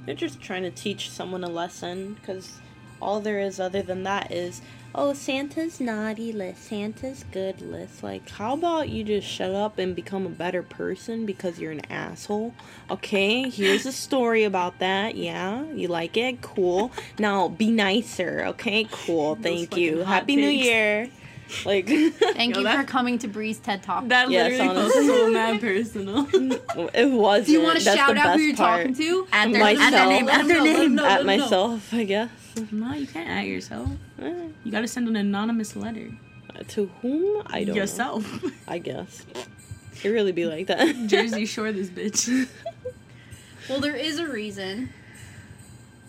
They're 0.06 0.14
just 0.14 0.40
trying 0.40 0.62
to 0.62 0.70
teach 0.70 1.10
someone 1.10 1.44
a 1.44 1.48
lesson 1.48 2.14
because 2.14 2.58
all 3.00 3.20
there 3.20 3.40
is 3.40 3.58
other 3.58 3.82
than 3.82 4.02
that 4.04 4.30
is, 4.30 4.62
oh, 4.94 5.12
Santa's 5.12 5.80
naughty 5.80 6.32
list, 6.32 6.64
Santa's 6.64 7.24
good 7.32 7.60
list. 7.60 8.02
Like, 8.02 8.28
how 8.30 8.54
about 8.54 8.88
you 8.88 9.02
just 9.04 9.26
shut 9.26 9.50
up 9.54 9.78
and 9.78 9.94
become 9.96 10.24
a 10.26 10.30
better 10.30 10.62
person 10.62 11.26
because 11.26 11.58
you're 11.58 11.72
an 11.72 11.84
asshole? 11.90 12.54
Okay, 12.90 13.48
here's 13.50 13.86
a 13.86 13.92
story 13.92 14.44
about 14.44 14.78
that. 14.78 15.16
Yeah, 15.16 15.64
you 15.72 15.88
like 15.88 16.16
it? 16.16 16.40
Cool. 16.42 16.92
Now 17.18 17.48
be 17.48 17.70
nicer. 17.70 18.44
Okay, 18.48 18.86
cool. 18.90 19.36
Thank 19.36 19.76
you. 19.76 20.04
hot 20.04 20.14
Happy 20.20 20.36
New. 20.36 20.48
Year. 20.48 21.10
Like, 21.66 21.86
Thank 21.86 22.54
Yo, 22.54 22.60
you 22.60 22.64
that- 22.64 22.80
for 22.80 22.90
coming 22.90 23.18
to 23.18 23.28
Brie's 23.28 23.58
TED 23.58 23.82
Talk. 23.82 24.08
That 24.08 24.30
Yes, 24.30 24.52
literally 24.58 24.74
felt 24.74 24.94
honestly. 24.94 25.06
so 25.06 25.30
mad 25.30 25.60
personal. 25.60 26.90
it 26.94 27.10
was. 27.10 27.46
Do 27.46 27.52
you 27.52 27.60
want 27.62 27.78
to 27.78 27.84
That's 27.84 27.96
shout 27.96 28.16
out 28.16 28.38
who 28.38 28.38
best 28.38 28.40
you're 28.40 28.56
part. 28.56 28.80
talking 28.80 28.94
to? 28.94 29.26
At 29.30 29.52
their, 29.52 29.60
Myself. 29.60 29.82
at 29.84 29.90
their 29.90 30.06
name. 30.06 30.28
At 30.28 30.46
their 30.46 30.56
know, 30.56 30.64
let 30.64 30.72
them 30.78 30.94
name. 30.94 30.98
At 31.04 31.26
no, 31.26 31.32
no. 31.36 31.44
myself, 31.44 31.92
I 31.94 32.04
guess. 32.04 32.30
No, 32.70 32.92
you 32.94 33.06
can't 33.06 33.28
at 33.28 33.46
yourself. 33.46 33.88
Eh, 34.20 34.48
You 34.64 34.70
gotta 34.72 34.86
send 34.88 35.08
an 35.08 35.16
anonymous 35.16 35.74
letter. 35.76 36.10
To 36.68 36.86
whom? 37.02 37.42
I 37.46 37.64
don't 37.64 37.74
know. 37.74 37.80
Yourself. 37.82 38.44
I 38.68 38.78
guess. 38.78 39.24
It 40.02 40.08
really 40.10 40.32
be 40.32 40.46
like 40.46 40.66
that. 40.68 40.94
Jersey 41.06 41.46
Shore, 41.46 41.72
this 41.72 41.88
bitch. 41.88 42.48
Well, 43.68 43.80
there 43.80 43.96
is 43.96 44.18
a 44.18 44.28
reason 44.28 44.90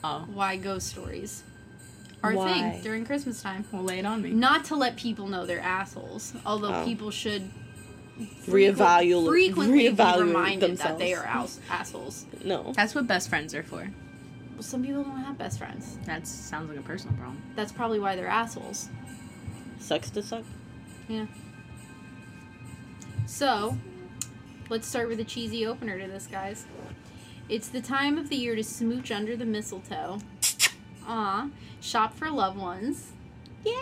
Oh, 0.03 0.25
why 0.33 0.57
ghost 0.57 0.87
stories 0.87 1.41
are 2.21 2.33
a 2.33 2.35
thing 2.35 2.81
during 2.81 3.05
Christmas 3.05 3.41
time. 3.41 3.63
well, 3.71 3.81
lay 3.83 3.97
it 3.99 4.05
on 4.05 4.21
me. 4.21 4.31
Not 4.31 4.65
to 4.65 4.75
let 4.75 4.97
people 4.97 5.27
know 5.27 5.45
they're 5.45 5.61
assholes, 5.61 6.33
although 6.45 6.73
Oh. 6.81 6.83
people 6.85 7.11
should 7.11 7.49
Reevaluate- 8.45 9.25
frequently 9.27 9.89
be 9.89 9.95
reevaluate 9.95 10.19
reminded 10.19 10.77
that 10.79 10.97
they 10.99 11.13
are 11.13 11.23
ass- 11.25 11.59
assholes. 11.69 12.25
No. 12.43 12.73
That's 12.75 12.93
what 12.93 13.07
best 13.07 13.29
friends 13.29 13.55
are 13.55 13.63
for. 13.63 13.89
Well, 14.55 14.63
some 14.63 14.83
people 14.83 15.03
don't 15.03 15.17
have 15.17 15.37
best 15.37 15.59
friends. 15.59 15.99
That 16.05 16.25
sounds 16.25 16.69
like 16.69 16.79
a 16.79 16.81
personal 16.81 17.15
problem. 17.17 17.41
That's 17.55 17.71
probably 17.71 17.99
why 17.99 18.15
they're 18.15 18.27
assholes. 18.27 18.89
Sucks 19.79 20.09
to 20.11 20.23
suck. 20.23 20.43
Yeah. 21.09 21.25
So, 23.25 23.77
let's 24.69 24.87
start 24.87 25.09
with 25.09 25.19
a 25.19 25.25
cheesy 25.25 25.65
opener 25.65 25.99
to 25.99 26.07
this, 26.07 26.25
guys. 26.25 26.65
It's 27.49 27.67
the 27.67 27.81
time 27.81 28.17
of 28.17 28.29
the 28.29 28.35
year 28.37 28.55
to 28.55 28.63
smooch 28.63 29.11
under 29.11 29.35
the 29.35 29.45
mistletoe. 29.45 30.19
Aw, 31.07 31.49
shop 31.81 32.15
for 32.15 32.31
loved 32.31 32.57
ones, 32.57 33.11
Yay! 33.63 33.73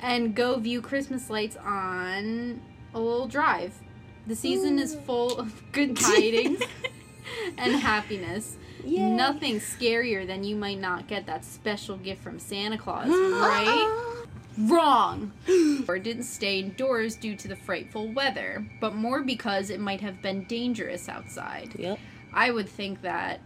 and 0.00 0.34
go 0.34 0.58
view 0.58 0.80
Christmas 0.80 1.28
lights 1.28 1.56
on 1.56 2.62
Old 2.94 3.30
Drive. 3.30 3.74
The 4.26 4.34
season 4.34 4.78
is 4.78 4.94
full 4.94 5.38
of 5.38 5.62
good 5.72 5.96
tidings 5.98 6.62
and 7.58 7.74
happiness. 7.74 8.56
Nothing 8.86 9.56
scarier 9.60 10.26
than 10.26 10.44
you 10.44 10.56
might 10.56 10.78
not 10.80 11.06
get 11.08 11.26
that 11.26 11.44
special 11.44 11.96
gift 11.96 12.22
from 12.22 12.38
Santa 12.38 12.78
Claus, 12.78 13.08
right? 13.08 14.00
Wrong! 14.58 15.32
or 15.88 15.98
didn't 15.98 16.22
stay 16.24 16.60
indoors 16.60 17.16
due 17.16 17.34
to 17.36 17.48
the 17.48 17.56
frightful 17.56 18.12
weather, 18.12 18.64
but 18.80 18.94
more 18.94 19.22
because 19.22 19.70
it 19.70 19.80
might 19.80 20.00
have 20.00 20.22
been 20.22 20.44
dangerous 20.44 21.08
outside. 21.08 21.74
Yep. 21.76 21.98
I 22.32 22.50
would 22.50 22.68
think 22.68 23.02
that 23.02 23.40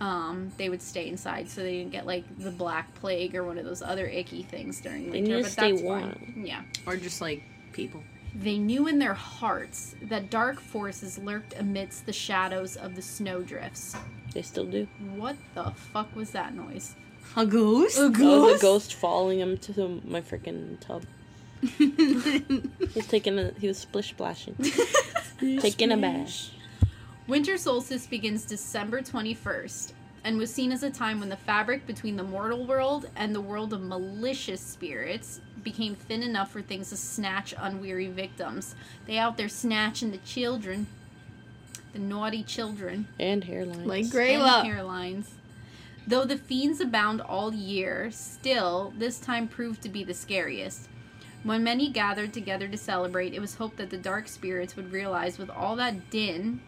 um, 0.00 0.50
they 0.56 0.68
would 0.68 0.82
stay 0.82 1.08
inside 1.08 1.48
so 1.48 1.62
they 1.62 1.78
didn't 1.78 1.92
get 1.92 2.06
like 2.06 2.24
the 2.38 2.50
black 2.50 2.92
plague 2.94 3.34
or 3.36 3.44
one 3.44 3.56
of 3.56 3.64
those 3.64 3.82
other 3.82 4.06
icky 4.06 4.42
things 4.42 4.80
during 4.80 5.10
They 5.10 5.20
winter. 5.20 5.36
need 5.36 5.36
to 5.38 5.42
but 5.44 5.52
stay 5.52 5.70
that's 5.72 5.82
warm. 5.82 6.02
fine. 6.12 6.42
Yeah. 6.46 6.62
Or 6.86 6.96
just 6.96 7.20
like 7.20 7.42
people. 7.72 8.02
They 8.34 8.58
knew 8.58 8.88
in 8.88 8.98
their 8.98 9.14
hearts 9.14 9.94
that 10.02 10.30
dark 10.30 10.58
forces 10.60 11.18
lurked 11.18 11.54
amidst 11.58 12.06
the 12.06 12.12
shadows 12.12 12.76
of 12.76 12.94
the 12.96 13.02
snowdrifts. 13.02 13.94
They 14.32 14.42
still 14.42 14.64
do. 14.64 14.88
What 15.16 15.36
the 15.54 15.70
fuck 15.70 16.14
was 16.16 16.30
that 16.30 16.54
noise? 16.54 16.94
A 17.36 17.46
ghost? 17.46 17.98
A 17.98 18.08
That 18.08 18.18
was 18.20 18.60
a 18.60 18.62
ghost 18.62 18.94
falling 18.94 19.40
into 19.40 20.00
my 20.04 20.20
freaking 20.20 20.80
tub. 20.80 21.04
He 21.78 22.98
was 22.98 23.06
taking 23.06 23.38
a. 23.38 23.52
He 23.58 23.68
was 23.68 23.78
splish 23.78 24.10
splashing. 24.10 24.56
taking 25.60 25.92
a 25.92 25.96
bath. 25.96 26.50
Winter 27.28 27.56
solstice 27.56 28.06
begins 28.06 28.44
December 28.44 29.00
21st 29.00 29.92
and 30.24 30.38
was 30.38 30.52
seen 30.52 30.72
as 30.72 30.82
a 30.82 30.90
time 30.90 31.20
when 31.20 31.28
the 31.28 31.36
fabric 31.36 31.86
between 31.86 32.16
the 32.16 32.22
mortal 32.22 32.64
world 32.66 33.08
and 33.16 33.34
the 33.34 33.40
world 33.40 33.72
of 33.72 33.82
malicious 33.82 34.60
spirits 34.60 35.40
became 35.62 35.94
thin 35.94 36.22
enough 36.22 36.50
for 36.50 36.62
things 36.62 36.90
to 36.90 36.96
snatch 36.96 37.54
unweary 37.56 38.10
victims. 38.10 38.74
They 39.06 39.18
out 39.18 39.36
there 39.36 39.48
snatching 39.48 40.10
the 40.10 40.18
children, 40.18 40.86
the 41.92 41.98
naughty 41.98 42.42
children, 42.42 43.06
And 43.20 43.44
hairlines. 43.44 43.84
Like 43.86 44.04
and 44.04 44.12
Grayla. 44.12 44.64
hairlines. 44.64 45.26
Though 46.06 46.24
the 46.24 46.36
fiends 46.36 46.80
abound 46.80 47.20
all 47.20 47.52
year, 47.54 48.10
still, 48.10 48.92
this 48.98 49.18
time 49.20 49.46
proved 49.46 49.82
to 49.82 49.88
be 49.88 50.02
the 50.02 50.14
scariest. 50.14 50.88
When 51.44 51.62
many 51.64 51.90
gathered 51.90 52.32
together 52.32 52.66
to 52.68 52.76
celebrate, 52.76 53.34
it 53.34 53.40
was 53.40 53.54
hoped 53.56 53.76
that 53.76 53.90
the 53.90 53.96
dark 53.98 54.28
spirits 54.28 54.74
would 54.76 54.92
realize 54.92 55.38
with 55.38 55.50
all 55.50 55.76
that 55.76 56.10
din. 56.10 56.60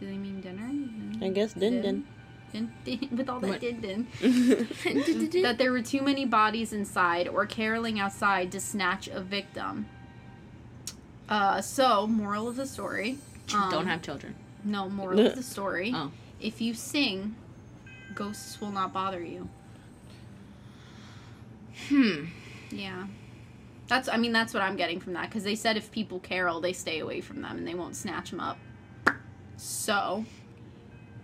Do 0.00 0.06
they 0.06 0.16
mean 0.16 0.40
dinner? 0.40 1.26
I 1.26 1.30
guess 1.30 1.52
din 1.54 1.82
din. 1.82 2.06
Din, 2.52 2.72
din, 2.84 3.08
with 3.14 3.28
all 3.28 3.40
that 3.40 3.48
What? 3.50 3.60
din 3.60 3.80
din. 3.80 4.06
that 5.42 5.56
there 5.58 5.70
were 5.72 5.82
too 5.82 6.00
many 6.02 6.24
bodies 6.24 6.72
inside 6.72 7.28
or 7.28 7.44
caroling 7.46 7.98
outside 8.00 8.50
to 8.52 8.60
snatch 8.60 9.08
a 9.08 9.20
victim. 9.20 9.86
Uh, 11.28 11.60
so, 11.60 12.06
moral 12.06 12.48
of 12.48 12.56
the 12.56 12.66
story. 12.66 13.18
um, 13.54 13.70
Don't 13.70 13.86
have 13.86 14.00
children. 14.00 14.34
No, 14.64 14.88
moral 14.88 15.20
of 15.26 15.36
the 15.36 15.42
story. 15.42 15.92
Oh. 15.94 16.10
If 16.40 16.60
you 16.60 16.74
sing, 16.74 17.34
ghosts 18.14 18.60
will 18.60 18.70
not 18.70 18.92
bother 18.92 19.22
you. 19.22 19.48
Hmm. 21.88 22.26
Yeah. 22.70 23.06
That's, 23.86 24.08
I 24.08 24.16
mean, 24.18 24.32
that's 24.32 24.52
what 24.52 24.62
I'm 24.62 24.76
getting 24.76 25.00
from 25.00 25.14
that. 25.14 25.28
Because 25.28 25.44
they 25.44 25.54
said 25.54 25.76
if 25.76 25.90
people 25.90 26.20
carol, 26.20 26.60
they 26.60 26.72
stay 26.72 26.98
away 26.98 27.20
from 27.20 27.40
them 27.42 27.56
and 27.56 27.66
they 27.66 27.74
won't 27.74 27.96
snatch 27.96 28.30
them 28.30 28.40
up. 28.40 28.58
So, 29.56 30.24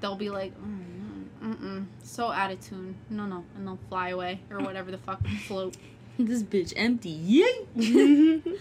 they'll 0.01 0.17
be 0.17 0.31
like, 0.31 0.53
mm, 0.59 1.25
mm, 1.43 1.57
mm, 1.57 1.87
so 2.03 2.33
attitude. 2.33 2.95
No, 3.11 3.27
no. 3.27 3.45
And 3.57 3.67
they'll 3.67 3.79
fly 3.89 4.09
away 4.11 4.41
or 4.51 4.59
whatever 4.61 4.91
the 4.91 4.99
fuck, 4.99 5.25
float. 5.47 5.77
This 6.17 6.45
bitch 6.45 6.73
empty. 6.77 7.11
Yay! 7.11 8.41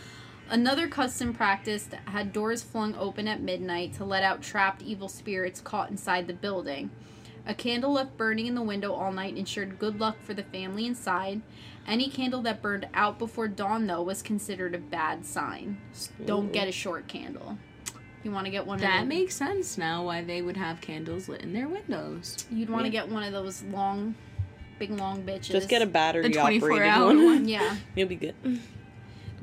Another 0.50 0.88
custom 0.88 1.34
practice 1.34 1.88
had 2.06 2.32
doors 2.34 2.62
flung 2.62 2.96
open 2.96 3.28
at 3.28 3.42
midnight 3.42 3.94
to 3.94 4.06
let 4.06 4.24
out 4.24 4.42
trapped 4.42 4.82
evil 4.82 5.08
spirits 5.10 5.62
caught 5.62 5.90
inside 5.90 6.28
the 6.28 6.34
building. 6.34 6.92
A 7.46 7.54
candle 7.54 7.94
left 7.94 8.16
burning 8.18 8.46
in 8.48 8.56
the 8.56 8.62
window 8.62 8.94
all 8.94 9.12
night 9.12 9.36
ensured 9.36 9.80
good 9.80 10.00
luck 10.00 10.18
for 10.22 10.34
the 10.34 10.44
family 10.44 10.86
inside. 10.86 11.42
Any 11.86 12.10
candle 12.10 12.42
that 12.44 12.62
burned 12.62 12.88
out 12.94 13.20
before 13.20 13.50
dawn, 13.50 13.88
though, 13.88 14.02
was 14.02 14.22
considered 14.22 14.74
a 14.76 14.78
bad 14.78 15.26
sign. 15.26 15.78
S- 15.92 16.10
Don't 16.26 16.54
get 16.54 16.70
a 16.70 16.72
short 16.72 17.08
candle. 17.08 17.58
You 18.24 18.32
want 18.32 18.46
to 18.46 18.52
get 18.52 18.66
one 18.66 18.80
That 18.80 19.04
of 19.04 19.10
the, 19.10 19.16
makes 19.16 19.36
sense 19.36 19.78
now 19.78 20.06
why 20.06 20.24
they 20.24 20.42
would 20.42 20.56
have 20.56 20.80
candles 20.80 21.28
lit 21.28 21.42
in 21.42 21.52
their 21.52 21.68
windows. 21.68 22.46
You'd 22.50 22.70
want 22.70 22.86
to 22.86 22.92
Yeah. 22.92 23.02
get 23.02 23.10
one 23.12 23.24
of 23.24 23.34
those 23.34 23.62
long, 23.64 24.16
big 24.80 24.92
long 24.92 25.24
bitches. 25.24 25.52
Just 25.52 25.68
get 25.68 25.82
a 25.82 25.86
battery 25.86 26.24
The 26.24 26.30
24 26.40 26.72
operated 26.72 26.88
hour 26.96 27.08
one. 27.08 27.26
one. 27.26 27.48
Yeah. 27.50 27.76
You'll 27.96 28.08
be 28.08 28.16
good. 28.16 28.36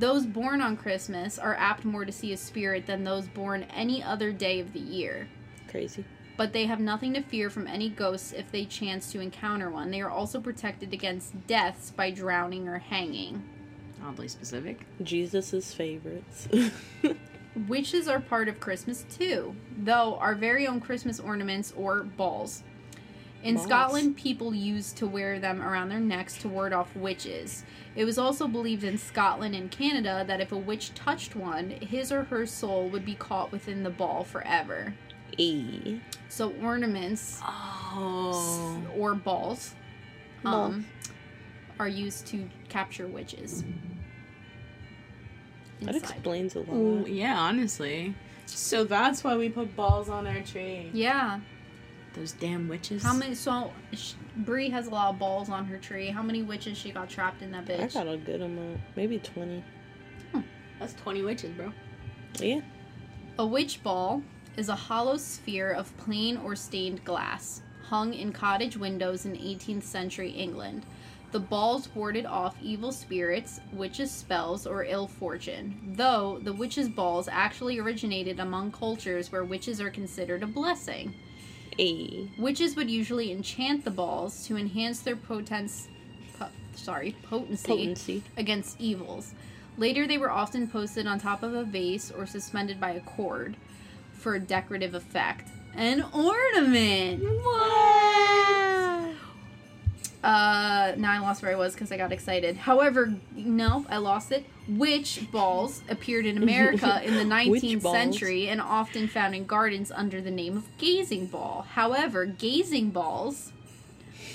Those 0.01 0.25
born 0.25 0.63
on 0.63 0.79
Christmas 0.79 1.39
are 1.39 1.55
apt 1.57 1.85
more 1.85 2.07
to 2.07 2.11
see 2.11 2.33
a 2.33 2.37
spirit 2.39 2.87
than 2.87 3.05
those 3.05 3.29
born 3.29 3.65
any 3.65 4.03
other 4.03 4.33
day 4.33 4.59
of 4.59 4.73
the 4.73 4.81
year. 4.81 5.29
Crazy. 5.69 6.07
But 6.39 6.55
they 6.55 6.65
have 6.65 6.81
nothing 6.81 7.13
to 7.13 7.21
fear 7.21 7.51
from 7.51 7.67
any 7.67 7.91
ghosts 7.91 8.33
if 8.33 8.51
they 8.51 8.65
chance 8.65 9.13
to 9.13 9.21
encounter 9.21 9.69
one. 9.69 9.91
They 9.91 10.01
are 10.01 10.09
also 10.09 10.41
protected 10.41 10.95
against 10.95 11.47
deaths 11.47 11.91
by 11.91 12.13
drowning 12.13 12.67
or 12.67 12.79
hanging. 12.79 13.47
Oddly 14.03 14.29
specific. 14.29 14.87
Jesus's 15.03 15.75
favorites. 15.75 16.49
Witches 17.69 18.09
are 18.09 18.21
part 18.21 18.49
of 18.49 18.59
Christmas 18.59 19.05
too, 19.11 19.55
though 19.77 20.17
our 20.17 20.35
very 20.35 20.67
own 20.67 20.81
Christmas 20.81 21.21
ornaments 21.21 21.75
or 21.77 22.05
balls. 22.05 22.63
In 23.43 23.55
Balls. 23.55 23.67
Scotland, 23.67 24.17
people 24.17 24.55
used 24.55 24.97
to 24.99 25.07
wear 25.07 25.39
them 25.39 25.63
around 25.63 25.89
their 25.89 26.01
necks 26.01 26.37
to 26.39 26.49
ward 26.49 26.73
off 26.75 26.95
witches. 26.95 27.65
It 27.97 28.05
was 28.05 28.19
also 28.19 28.47
believed 28.47 28.85
in 28.85 28.99
Scotland 28.99 29.55
and 29.55 29.71
Canada 29.71 30.25
that 30.27 30.41
if 30.41 30.53
a 30.53 30.57
witch 30.59 30.93
touched 30.95 31.35
one, 31.35 31.71
his 31.71 32.13
or 32.13 32.25
her 32.25 32.45
soul 32.45 32.89
would 32.91 33.05
be 33.05 33.15
caught 33.15 33.51
within 33.51 33.83
the 33.83 33.91
ball 33.91 34.25
forever. 34.25 34.95
e. 35.39 36.01
So 36.29 36.53
ornaments 36.63 37.41
Oh. 37.43 38.83
or 38.97 39.15
balls 39.15 39.75
Balls. 40.43 40.75
um, 40.75 40.87
are 41.79 41.89
used 41.89 42.27
to 42.29 42.49
capture 42.69 43.07
witches. 43.07 43.65
That 45.81 45.95
explains 45.95 46.57
a 46.57 46.59
lot. 46.61 46.69
Oh, 46.71 47.07
yeah, 47.07 47.39
honestly. 47.41 48.15
So 48.45 48.85
that's 48.85 49.25
why 49.25 49.37
we 49.37 49.49
put 49.49 49.75
balls 49.77 50.09
on 50.11 50.27
our 50.27 50.41
tree. 50.41 50.91
Yeah. 50.93 51.41
Those 52.15 52.33
damn 52.33 52.69
witches. 52.69 53.03
How 53.03 53.15
many? 53.15 53.35
So 53.35 53.73
sh- 53.93 54.15
Brie 54.39 54.69
has 54.71 54.89
a 54.89 54.91
lot 54.91 55.11
of 55.11 55.19
balls 55.19 55.49
on 55.49 55.65
her 55.67 55.79
tree. 55.79 56.09
How 56.09 56.23
many 56.23 56.43
witches 56.43 56.77
she 56.77 56.91
got 56.91 57.09
trapped 57.09 57.41
in 57.43 57.53
that 57.53 57.67
bitch? 57.67 57.81
I 57.81 57.87
got 57.87 58.09
a 58.09 58.17
good 58.17 58.43
amount. 58.43 58.81
Maybe 58.97 59.19
20. 59.19 59.63
That's 60.81 60.95
20 60.95 61.23
witches, 61.23 61.53
bro. 61.53 61.73
Yeah. 62.39 62.61
A 63.39 63.45
witch 63.47 63.83
ball 63.83 64.23
is 64.57 64.71
a 64.71 64.75
hollow 64.75 65.19
sphere 65.19 65.71
of 65.73 65.95
plain 65.99 66.39
or 66.39 66.57
stained 66.57 67.05
glass, 67.05 67.61
hung 67.85 68.15
in 68.15 68.33
cottage 68.33 68.77
windows 68.79 69.27
in 69.27 69.33
18th 69.33 69.83
century 69.83 70.31
England. 70.31 70.87
The 71.33 71.39
balls 71.39 71.89
warded 71.95 72.27
off 72.27 72.57
evil 72.61 72.91
spirits, 72.93 73.61
witches' 73.73 74.11
spells, 74.11 74.67
or 74.67 74.85
ill 74.85 75.07
fortune, 75.07 75.93
though 75.97 76.41
the 76.43 76.53
witches' 76.53 76.89
balls 76.89 77.29
actually 77.31 77.79
originated 77.79 78.41
among 78.41 78.73
cultures 78.73 79.31
where 79.31 79.45
witches 79.45 79.81
are 79.81 79.91
considered 79.91 80.43
a 80.43 80.47
blessing. 80.47 81.15
A. 81.81 82.29
Witches 82.39 82.77
would 82.77 82.91
usually 82.91 83.33
enchant 83.33 83.85
the 83.85 83.91
balls 83.91 84.47
to 84.47 84.57
enhance 84.57 85.01
their 85.01 85.17
potence, 85.17 85.89
po- 86.39 86.49
sorry, 86.75 87.17
potency, 87.23 87.67
Potency. 87.67 88.23
against 88.37 88.79
evils. 88.81 89.33
Later, 89.79 90.07
they 90.07 90.19
were 90.19 90.31
often 90.31 90.69
posted 90.69 91.07
on 91.07 91.19
top 91.19 91.43
of 91.43 91.55
a 91.55 91.65
vase 91.65 92.11
or 92.11 92.27
suspended 92.27 92.79
by 92.79 92.91
a 92.91 93.01
cord 93.01 93.57
for 94.13 94.35
a 94.35 94.41
decorative 94.41 94.95
effect. 94.95 95.49
An 95.75 96.05
ornament. 96.13 97.23
What? 97.23 98.70
Uh, 100.23 100.93
now 100.99 101.13
I 101.13 101.19
lost 101.19 101.43
where 101.43 101.51
I 101.51 101.55
was 101.55 101.73
because 101.73 101.91
I 101.91 101.97
got 101.97 102.13
excited. 102.13 102.57
However, 102.57 103.15
no, 103.35 103.87
I 103.89 103.97
lost 103.97 104.33
it. 104.33 104.45
Witch 104.69 105.27
balls 105.33 105.83
appeared 105.89 106.27
in 106.27 106.37
America 106.43 107.01
in 107.05 107.15
the 107.15 107.25
19th 107.25 107.83
century 107.91 108.49
and 108.49 108.61
often 108.61 109.09
found 109.09 109.35
in 109.35 109.47
gardens 109.47 109.91
under 109.91 110.21
the 110.21 110.31
name 110.31 110.59
of 110.59 110.67
gazing 110.77 111.27
ball. 111.27 111.67
However, 111.73 112.27
gazing 112.27 112.91
balls, 112.91 113.53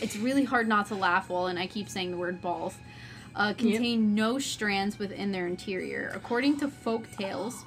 it's 0.02 0.16
really 0.16 0.44
hard 0.44 0.68
not 0.68 0.88
to 0.88 0.96
laugh 0.96 1.30
while, 1.30 1.46
and 1.46 1.60
I 1.60 1.68
keep 1.68 1.88
saying 1.88 2.12
the 2.12 2.18
word 2.18 2.42
balls, 2.42 2.78
uh, 3.36 3.54
contain 3.54 4.16
no 4.16 4.40
strands 4.40 4.98
within 4.98 5.32
their 5.32 5.46
interior. 5.46 6.12
According 6.16 6.58
to 6.62 6.68
folk 6.68 7.12
tales, 7.12 7.64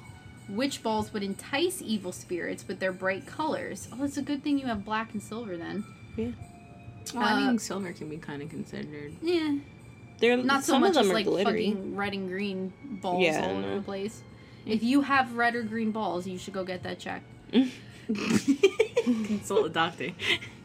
witch 0.49 0.83
balls 0.83 1.13
would 1.13 1.23
entice 1.23 1.81
evil 1.81 2.11
spirits 2.11 2.67
with 2.67 2.79
their 2.79 2.91
bright 2.91 3.25
colors. 3.25 3.87
Oh, 3.93 4.03
it's 4.03 4.17
a 4.17 4.21
good 4.21 4.43
thing 4.43 4.59
you 4.59 4.65
have 4.65 4.83
black 4.83 5.13
and 5.13 5.23
silver 5.23 5.55
then. 5.55 5.85
Well, 7.13 7.23
I 7.23 7.33
Uh, 7.33 7.47
mean, 7.47 7.59
silver 7.59 7.91
can 7.93 8.09
be 8.09 8.17
kind 8.17 8.41
of 8.41 8.49
considered. 8.49 9.13
Yeah, 9.21 9.55
They're 10.19 10.37
not 10.37 10.63
so 10.63 10.79
much 10.79 10.95
of 10.95 11.05
as 11.05 11.11
like 11.11 11.25
glittery. 11.25 11.71
fucking 11.71 11.95
red 11.95 12.13
and 12.13 12.27
green 12.29 12.73
balls 13.01 13.23
Yeah, 13.23 13.45
all 13.45 13.57
over 13.57 13.75
the 13.75 13.81
place. 13.81 14.21
If 14.65 14.83
you 14.83 15.01
have 15.01 15.33
red 15.35 15.55
or 15.55 15.63
green 15.63 15.91
balls, 15.91 16.27
you 16.27 16.37
should 16.37 16.53
go 16.53 16.63
get 16.63 16.83
that 16.83 16.99
checked. 16.99 17.25
Consult 19.03 19.65
a 19.67 19.69
doctor. 19.69 20.09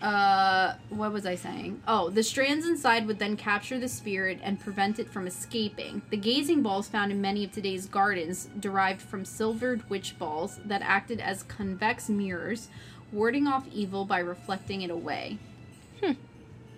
Uh, 0.01 0.75
what 0.91 1.13
was 1.13 1.25
I 1.27 1.35
saying? 1.35 1.83
Oh, 1.87 2.11
the 2.11 2.23
strands 2.23 2.67
inside 2.67 3.07
would 3.07 3.19
then 3.19 3.37
capture 3.37 3.79
the 3.79 3.89
spirit 3.89 4.39
and 4.43 4.59
prevent 4.61 4.99
it 4.99 5.11
from 5.11 5.27
escaping. 5.27 6.03
The 6.11 6.17
gazing 6.17 6.63
balls 6.63 6.89
found 6.89 7.13
in 7.13 7.21
many 7.21 7.45
of 7.45 7.53
today's 7.53 7.87
gardens 7.87 8.49
derived 8.59 9.01
from 9.03 9.25
silvered 9.25 9.89
witch 9.91 10.19
balls 10.19 10.59
that 10.65 10.83
acted 10.83 11.21
as 11.21 11.43
convex 11.43 12.09
mirrors, 12.09 12.69
warding 13.13 13.47
off 13.47 13.67
evil 13.73 14.05
by 14.05 14.19
reflecting 14.21 14.83
it 14.83 14.91
away. 14.91 15.39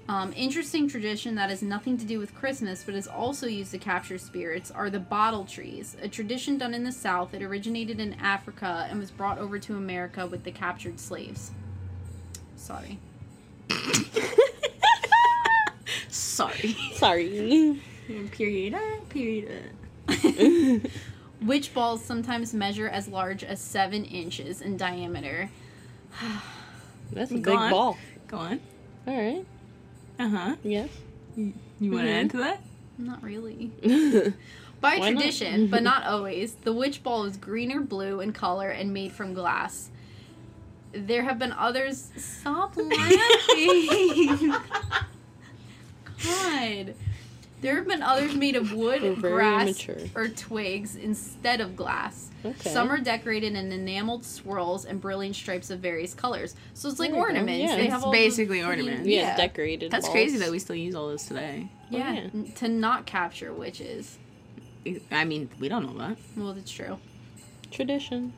Um, 0.08 0.32
interesting 0.36 0.88
tradition 0.88 1.34
that 1.34 1.50
has 1.50 1.62
nothing 1.62 1.98
to 1.98 2.04
do 2.04 2.20
with 2.20 2.32
Christmas 2.34 2.84
but 2.84 2.94
is 2.94 3.08
also 3.08 3.46
used 3.48 3.72
to 3.72 3.78
capture 3.78 4.18
spirits 4.18 4.70
are 4.70 4.88
the 4.88 5.00
bottle 5.00 5.44
trees, 5.44 5.96
a 6.00 6.06
tradition 6.06 6.58
done 6.58 6.74
in 6.74 6.84
the 6.84 6.92
South. 6.92 7.34
It 7.34 7.42
originated 7.42 7.98
in 7.98 8.14
Africa 8.14 8.86
and 8.88 9.00
was 9.00 9.10
brought 9.10 9.38
over 9.38 9.58
to 9.58 9.76
America 9.76 10.24
with 10.26 10.44
the 10.44 10.52
captured 10.52 11.00
slaves. 11.00 11.50
Sorry. 12.56 12.98
Sorry. 16.08 16.76
Sorry. 16.94 17.80
period. 18.30 18.74
uh, 18.74 18.80
Period. 19.08 19.72
Witch 21.42 21.74
balls 21.74 22.04
sometimes 22.04 22.54
measure 22.54 22.88
as 22.88 23.08
large 23.08 23.42
as 23.42 23.60
seven 23.60 24.04
inches 24.04 24.60
in 24.60 24.76
diameter. 24.76 25.50
That's 27.12 27.30
a 27.32 27.38
Go 27.38 27.50
big 27.52 27.58
on. 27.58 27.70
ball. 27.70 27.98
Go 28.28 28.36
on. 28.38 28.60
All 29.06 29.16
right. 29.16 29.44
Uh 30.18 30.28
huh. 30.28 30.56
Yes. 30.62 30.88
You 31.36 31.52
want 31.92 32.06
to 32.06 32.10
Mhm. 32.12 32.20
add 32.24 32.30
to 32.30 32.36
that? 32.38 32.60
Not 32.98 33.22
really. 33.22 33.70
Why 34.80 34.98
By 34.98 35.10
not? 35.10 35.20
tradition, 35.20 35.66
but 35.68 35.82
not 35.90 36.04
always, 36.06 36.54
the 36.54 36.72
witch 36.72 37.02
ball 37.02 37.24
is 37.24 37.36
green 37.36 37.72
or 37.72 37.80
blue 37.80 38.20
in 38.20 38.32
color 38.32 38.68
and 38.70 38.92
made 38.92 39.12
from 39.12 39.34
glass. 39.34 39.90
There 40.92 41.22
have 41.24 41.38
been 41.38 41.52
others. 41.52 42.10
Stop 42.16 42.76
laughing! 42.76 44.54
God. 46.24 46.94
There 47.62 47.76
have 47.76 47.88
been 47.88 48.02
others 48.02 48.34
made 48.34 48.54
of 48.54 48.72
wood, 48.74 49.18
grass, 49.20 49.62
immature. 49.62 50.08
or 50.14 50.28
twigs 50.28 50.94
instead 50.94 51.60
of 51.60 51.74
glass. 51.74 52.28
Okay. 52.44 52.70
Some 52.70 52.90
are 52.90 52.98
decorated 52.98 53.54
in 53.54 53.72
enameled 53.72 54.24
swirls 54.24 54.84
and 54.84 55.00
brilliant 55.00 55.34
stripes 55.34 55.70
of 55.70 55.80
various 55.80 56.12
colors. 56.14 56.54
So 56.74 56.88
it's 56.88 57.00
like 57.00 57.12
There 57.12 57.20
ornaments. 57.20 57.58
yeah. 57.70 57.76
They 57.76 57.84
It's 57.88 57.92
have 58.04 58.12
basically 58.12 58.60
the 58.60 58.66
ornaments. 58.66 59.06
yeah, 59.08 59.20
Yeah, 59.20 59.36
decorated. 59.36 59.90
That's 59.90 60.04
balls. 60.06 60.12
crazy 60.12 60.38
that 60.38 60.50
we 60.50 60.58
still 60.58 60.76
use 60.76 60.94
all 60.94 61.08
this 61.08 61.26
today. 61.26 61.68
yeah, 61.90 62.28
oh, 62.34 62.38
yeah. 62.38 62.54
to 62.56 62.68
not 62.68 63.06
capture 63.06 63.52
witches. 63.54 64.18
I 65.10 65.24
mean, 65.24 65.48
we 65.58 65.68
don't 65.68 65.84
know 65.84 65.98
that. 66.06 66.18
Well, 66.36 66.52
that's 66.52 66.70
true. 66.70 66.98
tradition. 67.70 68.32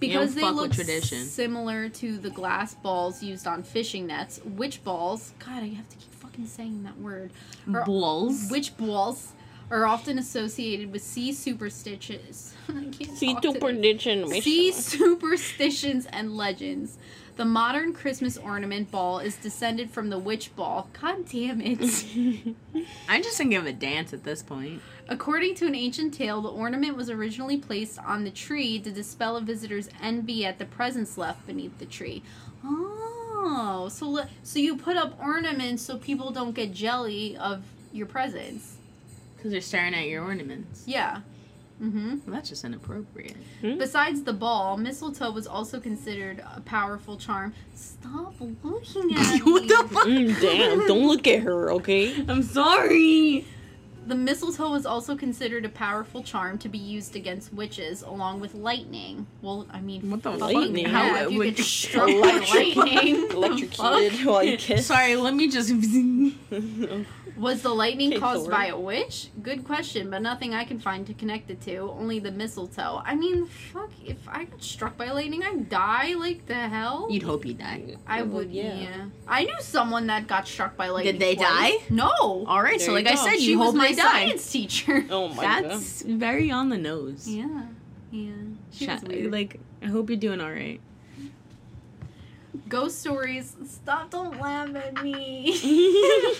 Because 0.00 0.34
they 0.34 0.42
fuck 0.42 0.50
with 0.50 0.62
look 0.62 0.72
tradition. 0.72 1.24
similar 1.24 1.88
to 1.88 2.18
the 2.18 2.28
glass 2.28 2.74
balls 2.74 3.22
used 3.22 3.46
on 3.46 3.62
fishing 3.62 4.06
nets, 4.08 4.40
witch 4.44 4.82
balls. 4.84 5.32
God, 5.38 5.62
I 5.62 5.68
have 5.68 5.88
to 5.88 5.96
keep 5.96 6.12
fucking 6.34 6.46
saying 6.46 6.82
that 6.82 6.98
word. 7.00 7.30
Are- 7.72 7.84
Balls. 7.84 8.48
Witch 8.50 8.76
balls 8.76 9.32
are 9.70 9.86
often 9.86 10.18
associated 10.18 10.92
with 10.92 11.02
sea 11.02 11.32
superstitions. 11.32 12.54
I 12.68 12.72
can't 12.90 13.16
See 13.16 13.32
talk 13.34 13.42
to 13.42 13.48
today. 13.48 13.60
prediction. 13.60 14.28
Sea 14.42 14.72
superstitions 14.72 16.06
and 16.06 16.36
legends. 16.36 16.98
The 17.36 17.44
modern 17.44 17.92
Christmas 17.92 18.36
ornament 18.36 18.90
ball 18.92 19.18
is 19.18 19.34
descended 19.36 19.90
from 19.90 20.08
the 20.10 20.18
witch 20.18 20.54
ball. 20.54 20.88
God 21.00 21.28
damn 21.28 21.60
it. 21.60 21.80
I'm 23.08 23.22
just 23.22 23.36
think 23.38 23.54
of 23.54 23.66
a 23.66 23.72
dance 23.72 24.12
at 24.12 24.22
this 24.22 24.40
point. 24.42 24.80
According 25.08 25.56
to 25.56 25.66
an 25.66 25.74
ancient 25.74 26.14
tale, 26.14 26.40
the 26.40 26.48
ornament 26.50 26.96
was 26.96 27.10
originally 27.10 27.56
placed 27.56 27.98
on 27.98 28.22
the 28.24 28.30
tree 28.30 28.78
to 28.80 28.92
dispel 28.92 29.36
a 29.36 29.40
visitor's 29.40 29.88
envy 30.00 30.46
at 30.46 30.58
the 30.60 30.64
presents 30.64 31.18
left 31.18 31.44
beneath 31.46 31.76
the 31.78 31.86
tree. 31.86 32.22
Oh, 32.64 33.13
so 33.88 34.20
so 34.42 34.58
you 34.58 34.76
put 34.76 34.96
up 34.96 35.18
ornaments 35.20 35.82
so 35.82 35.98
people 35.98 36.30
don't 36.30 36.54
get 36.54 36.72
jelly 36.72 37.36
of 37.36 37.62
your 37.92 38.06
presents. 38.06 38.76
Because 39.36 39.52
they're 39.52 39.60
staring 39.60 39.94
at 39.94 40.06
your 40.06 40.24
ornaments. 40.24 40.84
Yeah. 40.86 41.20
Mm-hmm. 41.82 42.18
Well, 42.24 42.36
that's 42.36 42.48
just 42.48 42.64
inappropriate. 42.64 43.36
Besides 43.60 44.22
the 44.22 44.32
ball, 44.32 44.76
mistletoe 44.76 45.32
was 45.32 45.46
also 45.46 45.80
considered 45.80 46.42
a 46.54 46.60
powerful 46.60 47.16
charm. 47.16 47.52
Stop 47.74 48.34
looking 48.40 49.14
at 49.16 49.32
me. 49.34 49.38
what 49.52 49.68
the 49.68 49.88
fuck? 49.90 50.06
Mm, 50.06 50.40
damn! 50.40 50.86
Don't 50.86 51.06
look 51.06 51.26
at 51.26 51.40
her, 51.42 51.72
okay? 51.72 52.14
I'm 52.28 52.42
sorry. 52.42 53.44
The 54.06 54.14
mistletoe 54.14 54.70
was 54.70 54.84
also 54.84 55.16
considered 55.16 55.64
a 55.64 55.68
powerful 55.70 56.22
charm 56.22 56.58
to 56.58 56.68
be 56.68 56.76
used 56.78 57.16
against 57.16 57.52
witches, 57.54 58.02
along 58.02 58.40
with 58.40 58.54
lightning. 58.54 59.26
Well, 59.40 59.66
I 59.70 59.80
mean, 59.80 60.10
What 60.10 60.22
the 60.22 60.30
Lightning? 60.32 60.84
yeah, 60.84 60.88
How 60.88 61.14
if 61.16 61.22
it 61.28 61.32
you 61.32 61.38
would- 61.38 61.56
get 61.56 61.64
struck 61.64 62.06
by 62.08 62.44
lightning. 62.52 63.30
Electrocuted 63.30 64.26
while 64.26 64.42
you 64.44 64.56
kiss. 64.58 64.86
Sorry, 64.86 65.16
let 65.16 65.34
me 65.34 65.48
just. 65.48 65.70
Was 67.36 67.62
the 67.62 67.74
lightning 67.74 68.10
Okay, 68.12 68.20
caused 68.20 68.42
Thor. 68.42 68.50
by 68.52 68.66
a 68.66 68.78
witch? 68.78 69.28
Good 69.42 69.64
question, 69.64 70.08
but 70.08 70.22
nothing 70.22 70.54
I 70.54 70.64
can 70.64 70.78
find 70.78 71.04
to 71.08 71.14
connect 71.14 71.50
it 71.50 71.60
to. 71.62 71.78
Only 71.78 72.20
the 72.20 72.30
mistletoe. 72.30 73.02
I 73.04 73.16
mean, 73.16 73.46
fuck, 73.46 73.90
if 74.04 74.16
I 74.28 74.44
got 74.44 74.62
struck 74.62 74.96
by 74.96 75.10
lightning, 75.10 75.42
I'd 75.42 75.68
die. 75.68 76.14
Like 76.14 76.46
the 76.46 76.54
hell? 76.54 77.08
You'd 77.10 77.24
hope 77.24 77.44
you 77.44 77.54
die. 77.54 77.96
I 78.06 78.22
would, 78.22 78.52
yeah. 78.52 79.06
I 79.26 79.44
knew 79.44 79.56
someone 79.60 80.06
that 80.06 80.28
got 80.28 80.46
struck 80.46 80.76
by 80.76 80.90
lightning. 80.90 81.14
Did 81.14 81.20
they 81.20 81.34
twice. 81.34 81.48
die? 81.48 81.84
No. 81.90 82.44
All 82.46 82.62
right, 82.62 82.80
so 82.80 82.92
like 82.92 83.08
I 83.08 83.16
said, 83.16 83.36
she 83.38 83.50
you 83.50 83.58
was 83.58 83.66
hope 83.68 83.74
my 83.76 83.88
they 83.88 83.94
die. 83.96 84.02
science 84.26 84.52
teacher. 84.52 85.04
Oh 85.10 85.28
my 85.28 85.42
god. 85.42 85.64
That's 85.64 86.02
very 86.02 86.50
on 86.52 86.68
the 86.68 86.78
nose. 86.78 87.26
Yeah. 87.28 87.62
Yeah. 88.12 88.30
She 88.72 88.86
was 88.86 89.00
Sha- 89.00 89.06
weird. 89.08 89.32
Like, 89.32 89.58
I 89.82 89.86
hope 89.86 90.08
you're 90.08 90.16
doing 90.18 90.40
all 90.40 90.52
right. 90.52 90.80
Ghost 92.68 93.00
stories. 93.00 93.56
Stop! 93.66 94.10
Don't 94.10 94.40
laugh 94.40 94.74
at 94.76 95.02
me. 95.02 95.52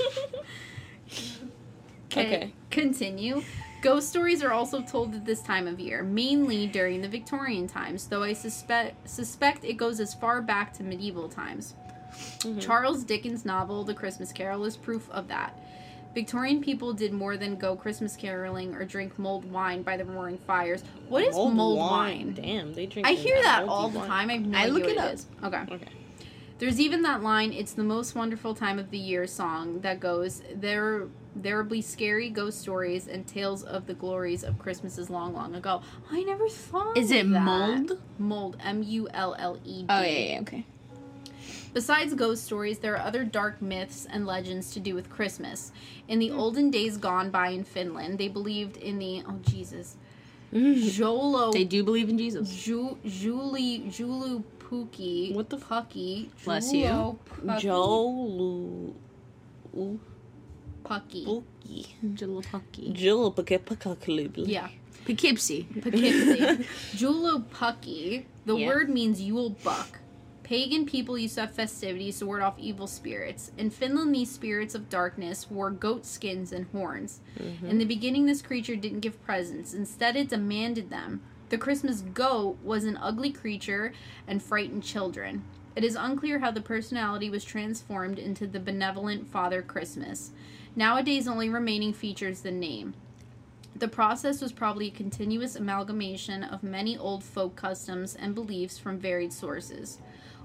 Okay. 2.17 2.53
Continue. 2.71 3.43
Ghost 3.83 4.09
stories 4.09 4.43
are 4.43 4.53
also 4.53 4.81
told 4.81 5.15
at 5.15 5.25
this 5.27 5.43
time 5.43 5.67
of 5.67 5.81
year, 5.81 6.03
mainly 6.03 6.67
during 6.69 7.01
the 7.03 7.09
Victorian 7.09 7.67
times, 7.67 8.07
though 8.07 8.23
I 8.23 8.33
suspect 8.35 9.09
suspect 9.11 9.65
it 9.65 9.75
goes 9.75 9.99
as 9.99 10.15
far 10.15 10.41
back 10.41 10.73
to 10.75 10.85
medieval 10.85 11.29
times. 11.29 11.75
Mhm. 12.41 12.61
Charles 12.61 13.03
Dickens' 13.03 13.45
novel 13.45 13.83
The 13.83 13.95
Christmas 13.95 14.33
Carol 14.33 14.65
is 14.65 14.77
proof 14.77 15.11
of 15.11 15.27
that. 15.29 15.59
Victorian 16.15 16.61
people 16.63 16.93
did 16.93 17.13
more 17.13 17.37
than 17.37 17.57
go 17.57 17.75
Christmas 17.75 18.15
caroling 18.15 18.73
or 18.77 18.85
drink 18.85 19.19
mulled 19.19 19.51
wine 19.51 19.83
by 19.83 19.97
the 19.97 20.05
roaring 20.05 20.39
fires. 20.47 20.85
What 21.09 21.25
is 21.25 21.35
mulled, 21.35 21.79
wine? 21.79 22.35
Damn, 22.41 22.73
they 22.73 22.87
drink. 22.87 23.09
I 23.09 23.13
hear 23.15 23.43
that 23.43 23.65
all 23.69 23.89
the 23.89 23.99
wine. 23.99 24.09
time. 24.09 24.31
I 24.31 24.33
have 24.35 24.47
no 24.47 24.59
I 24.59 24.67
look 24.67 24.85
it 24.85 24.91
it 24.91 24.99
up. 24.99 25.13
is. 25.13 25.27
Okay. 25.43 25.63
Okay. 25.73 25.89
There's 26.59 26.79
even 26.81 27.03
that 27.03 27.23
line, 27.23 27.53
it's 27.53 27.73
the 27.73 27.83
most 27.85 28.15
wonderful 28.15 28.55
time 28.55 28.79
of 28.79 28.91
the 28.91 28.99
year 28.99 29.27
song 29.27 29.81
that 29.81 30.01
goes, 30.01 30.43
there 30.55 31.09
there 31.37 31.65
be 31.65 31.83
scary 31.83 32.31
ghost 32.31 32.61
stories 32.61 33.09
and 33.09 33.27
tales 33.27 33.65
of 33.65 33.87
the 33.87 33.95
glories 33.95 34.45
of 34.45 34.57
Christmases 34.57 35.11
long, 35.11 35.35
long 35.35 35.57
ago. 35.57 35.83
I 36.13 36.23
never 36.23 36.49
thought 36.49 36.97
Is 36.97 37.11
it 37.11 37.29
that. 37.33 37.43
mold? 37.43 37.99
Mold. 38.19 38.57
M 38.63 38.85
U 38.85 39.09
L 39.13 39.35
L 39.37 39.59
E 39.65 39.81
D. 39.83 39.87
Oh 39.89 40.01
yeah, 40.03 40.07
yeah, 40.35 40.41
okay. 40.43 40.65
Besides 41.73 42.15
ghost 42.15 42.45
stories, 42.45 42.79
there 42.79 42.95
are 42.95 43.05
other 43.05 43.25
dark 43.25 43.61
myths 43.61 44.07
and 44.09 44.25
legends 44.27 44.71
to 44.75 44.81
do 44.81 44.95
with 44.95 45.11
Christmas. 45.11 45.73
In 46.07 46.17
Hmm. 46.17 46.21
the 46.21 46.31
olden 46.31 46.71
days 46.71 46.97
gone 46.99 47.31
by 47.31 47.49
in 47.49 47.65
Finland, 47.65 48.19
they 48.19 48.29
believed 48.29 48.77
in 48.77 49.01
the 49.01 49.25
oh 49.29 49.41
Jesus. 49.43 49.97
Mm. 50.53 50.89
Jolo 50.93 51.51
They 51.51 51.65
do 51.65 51.83
believe 51.83 52.09
in 52.09 52.17
Jesus. 52.17 52.49
Ju, 52.65 52.97
Julie 53.05 53.81
Julu 53.89 54.45
Puki. 54.75 55.35
What 55.35 55.49
the 55.51 55.57
f- 55.57 55.69
Pucky? 55.69 56.31
Bless 56.45 56.73
you. 56.73 56.87
Julo 56.87 57.19
Pucky. 57.47 57.63
Jolu. 57.63 58.95
Ooh, 59.77 60.01
Pucky. 60.85 61.25
Pookie. 61.27 61.87
Jalapucky. 62.15 62.95
Jolapakapakakalubli. 62.95 64.49
Yeah. 64.49 64.69
Poughkeepsie. 65.07 65.65
Poughkeepsie. 65.83 66.65
Julupucky. 66.97 68.25
The 68.47 68.57
Yeah. 68.57 68.67
word 68.67 68.89
means 68.91 69.21
Yule 69.21 69.51
buck. 69.51 69.99
Pagan 70.43 70.85
people 70.85 71.17
used 71.17 71.37
to 71.37 71.41
have 71.43 71.53
festivities 71.55 72.19
to 72.19 72.27
ward 72.27 72.43
off 72.43 72.59
evil 72.59 72.87
spirits. 72.87 73.51
In 73.57 73.71
Finland, 73.71 74.15
these 74.15 74.31
spirits 74.31 74.75
of 74.75 74.91
darkness 74.91 75.51
wore 75.51 75.71
goat 75.71 76.05
skins 76.05 76.53
and 76.53 76.67
horns. 76.67 77.21
Mm-hmm. 77.41 77.67
In 77.67 77.79
the 77.79 77.87
beginning, 77.87 78.27
this 78.27 78.43
creature 78.43 78.77
didn't 78.77 79.01
give 79.01 79.23
presents. 79.25 79.73
Instead, 79.73 80.17
it 80.17 80.29
demanded 80.29 80.91
them. 80.91 81.23
The 81.51 81.59
Christmas 81.59 82.01
goat 82.01 82.59
was 82.65 82.85
an 82.85 82.97
ugly 82.97 83.31
creature 83.31 83.93
and 84.27 84.43
frightened 84.43 84.83
children. 84.83 85.45
It 85.77 85.85
is 85.85 85.97
unclear 85.97 86.39
how 86.39 86.51
the 86.51 86.61
personality 86.61 87.29
was 87.29 87.45
transformed 87.45 88.19
into 88.19 88.47
the 88.47 88.61
benevolent 88.61 89.29
Father 89.29 89.61
Christmas. 89.61 90.31
Nowadays, 90.75 91.29
only 91.29 91.49
remaining 91.49 91.93
features 91.93 92.41
the 92.41 92.51
name. 92.51 92.95
The 93.77 93.89
process 93.89 94.41
was 94.41 94.53
probably 94.53 94.89
a 94.89 94.93
continuous 94.93 95.57
amalgamation 95.57 96.45
of 96.45 96.63
many 96.63 96.97
old 96.97 97.25
folk 97.25 97.57
customs 97.57 98.15
and 98.15 98.35
beliefs 98.35 98.79
from 98.79 98.99
varied 98.99 99.33
sources. 99.33 99.99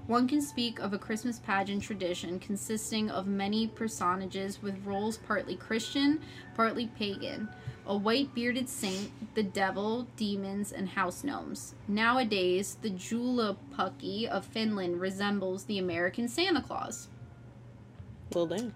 One 0.08 0.26
can 0.26 0.42
speak 0.42 0.80
of 0.80 0.92
a 0.92 0.98
Christmas 0.98 1.38
pageant 1.38 1.84
tradition 1.84 2.40
consisting 2.40 3.08
of 3.08 3.28
many 3.28 3.68
personages 3.68 4.60
with 4.60 4.84
roles 4.84 5.18
partly 5.18 5.54
Christian, 5.54 6.20
partly 6.56 6.88
pagan. 6.88 7.48
A 7.90 7.96
white 7.96 8.32
bearded 8.36 8.68
saint, 8.68 9.10
the 9.34 9.42
devil, 9.42 10.06
demons, 10.16 10.70
and 10.70 10.88
house 10.90 11.24
gnomes. 11.24 11.74
Nowadays, 11.88 12.76
the 12.82 12.88
Juulapuki 12.90 14.28
of 14.28 14.44
Finland 14.46 15.00
resembles 15.00 15.64
the 15.64 15.78
American 15.78 16.28
Santa 16.28 16.62
Claus. 16.62 17.08
Well, 18.32 18.46
damn. 18.46 18.72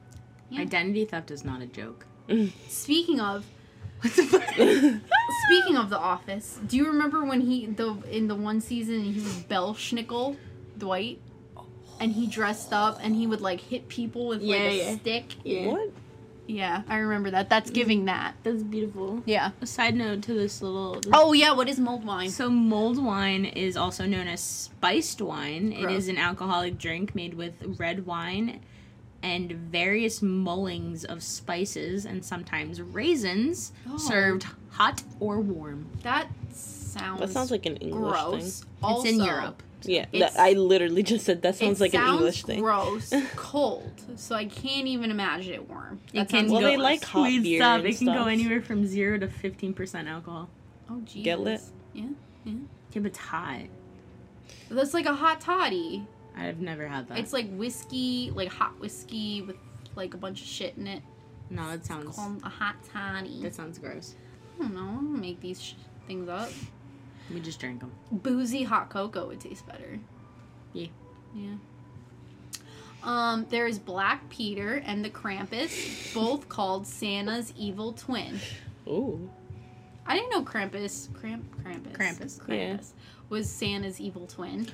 Yeah. 0.51 0.63
Identity 0.63 1.05
theft 1.05 1.31
is 1.31 1.45
not 1.45 1.63
a 1.63 1.67
joke. 1.67 2.07
Speaking 2.69 3.21
of, 3.21 3.47
the? 4.03 5.01
Speaking 5.47 5.77
of 5.77 5.91
The 5.91 5.99
Office, 5.99 6.59
do 6.67 6.77
you 6.77 6.89
remember 6.89 7.25
when 7.25 7.41
he 7.41 7.67
the 7.67 7.97
in 8.11 8.27
the 8.27 8.35
one 8.35 8.61
season 8.61 9.05
he 9.05 9.21
was 9.21 9.45
Belsnickel, 9.45 10.37
Dwight, 10.77 11.21
and 12.01 12.11
he 12.13 12.27
dressed 12.27 12.73
up 12.73 12.99
and 13.01 13.15
he 13.15 13.29
would 13.29 13.41
like 13.41 13.61
hit 13.61 13.87
people 13.87 14.27
with 14.27 14.41
like 14.43 14.51
Yeah, 14.51 14.57
a 14.71 14.77
yeah. 14.93 14.97
stick? 14.97 15.35
Yeah. 15.45 15.67
What? 15.69 15.91
Yeah, 16.47 16.83
I 16.89 16.97
remember 16.99 17.31
that. 17.31 17.49
That's 17.49 17.71
mm. 17.71 17.75
giving 17.75 18.05
that. 18.07 18.35
That's 18.43 18.63
beautiful. 18.63 19.23
Yeah. 19.25 19.51
A 19.61 19.67
side 19.67 19.95
note 19.95 20.23
to 20.23 20.35
this 20.35 20.61
little. 20.63 21.01
This 21.01 21.11
Oh 21.13 21.33
yeah, 21.33 21.53
what 21.53 21.69
is 21.69 21.79
mulled 21.79 22.05
wine? 22.05 22.31
So 22.31 22.51
mulled 22.51 23.03
wine 23.03 23.45
is 23.45 23.77
also 23.77 24.05
known 24.07 24.29
as 24.29 24.41
spiced 24.41 25.21
wine. 25.23 25.73
It 25.73 25.83
Gross. 25.83 25.99
is 25.99 26.09
an 26.09 26.19
alcoholic 26.19 26.79
drink 26.79 27.15
made 27.15 27.35
with 27.35 27.55
red 27.79 28.07
wine 28.07 28.61
and 29.23 29.53
various 29.53 30.21
mullings 30.21 31.05
of 31.05 31.23
spices 31.23 32.05
and 32.05 32.23
sometimes 32.23 32.81
raisins 32.83 33.73
Oh. 33.89 33.97
served 33.97 34.47
hot 34.73 35.03
or 35.19 35.41
warm. 35.41 35.87
That 36.03 36.29
sounds 36.53 37.21
That 37.21 37.31
sounds 37.31 37.51
like 37.51 37.65
an 37.65 37.77
English 37.77 38.13
gross. 38.13 38.61
thing. 38.61 38.69
Also, 38.83 39.09
it's 39.09 39.19
in 39.19 39.25
Europe. 39.25 39.63
Yeah, 39.87 40.07
It's- 40.13 40.37
I 40.37 40.53
literally 40.53 41.03
just 41.03 41.25
said 41.25 41.43
that 41.43 41.57
sounds 41.57 41.81
like 41.81 41.93
sounds 41.93 42.09
an 42.09 42.15
English 42.17 42.43
thing. 42.45 42.61
gross, 42.61 43.13
cold. 43.37 43.91
So 44.17 44.35
I 44.35 44.45
can't 44.47 44.87
even 44.87 45.11
imagine 45.11 45.55
it 45.55 45.69
warm. 45.69 46.01
It 46.13 46.29
can 46.29 46.49
sounds 46.49 46.53
Well, 46.53 46.61
go, 46.61 46.67
they 46.67 46.77
like 46.77 47.03
hot 47.05 47.25
Please 47.25 47.43
beer 47.43 47.61
stop. 47.61 47.79
and 47.81 47.89
It 47.89 47.99
can 47.99 48.07
go 48.07 48.27
anywhere 48.27 48.63
from 48.63 48.87
zero 48.87 49.19
to 49.19 49.29
fifteen 49.29 49.75
percent 49.75 50.09
alcohol. 50.09 50.49
Oh 50.91 51.01
Jesus. 51.05 51.23
Get 51.25 51.41
lit. 51.41 51.61
Yeah. 51.93 52.05
Yeah, 52.45 52.55
but 52.95 53.07
it's 53.07 53.19
hot. 53.19 53.63
That's 54.71 54.95
like 54.95 55.07
a 55.07 55.15
hot 55.15 55.41
toddy. 55.41 56.07
I've 56.37 56.61
never 56.61 56.87
had 56.87 57.09
that. 57.09 57.19
It's 57.19 57.33
like 57.33 57.49
whiskey, 57.55 58.31
like 58.35 58.49
hot 58.53 58.79
whiskey 58.81 59.43
with 59.43 59.57
like 59.97 60.15
a 60.15 60.17
bunch 60.17 60.41
of 60.41 60.47
shit 60.47 60.77
in 60.77 60.87
it. 60.87 61.03
no, 61.51 61.69
that 61.71 61.85
sounds 61.87 62.17
Called 62.17 62.41
a 62.43 62.49
hot 62.49 62.77
toddy. 62.93 63.41
that 63.43 63.55
sounds 63.55 63.79
gross. 63.79 64.15
I 64.59 64.63
don't 64.65 64.75
know. 64.75 64.81
I 64.81 64.95
don't 64.95 65.21
make 65.21 65.41
these 65.41 65.61
sh- 65.63 65.75
things 66.07 66.29
up. 66.29 66.51
We 67.33 67.41
just 67.41 67.61
drank 67.61 67.81
them. 67.81 67.93
Boozy 68.11 68.63
hot 68.63 68.91
cocoa 68.91 69.29
would 69.29 69.41
taste 69.41 69.67
better. 69.67 69.99
Yeah. 70.73 70.89
Yeah. 71.35 71.55
Um, 73.03 73.47
there's 73.51 73.79
Black 73.79 74.29
Peter 74.31 74.83
and 74.87 75.05
the 75.05 75.11
Krampus, 75.11 76.15
both 76.15 76.49
called 76.49 76.87
Santa's 76.87 77.53
evil 77.57 77.93
twin. 77.93 78.39
Ooh. 78.87 79.31
I 80.07 80.17
didn't 80.17 80.31
know 80.31 80.43
Krampus, 80.43 81.13
Kramp, 81.15 81.45
Krampus, 81.63 81.93
Krampus. 81.93 82.41
Yeah. 82.49 82.77
Krampus 82.77 82.93
was 83.29 83.51
Santa's 83.51 84.01
evil 84.01 84.27
twin. 84.27 84.69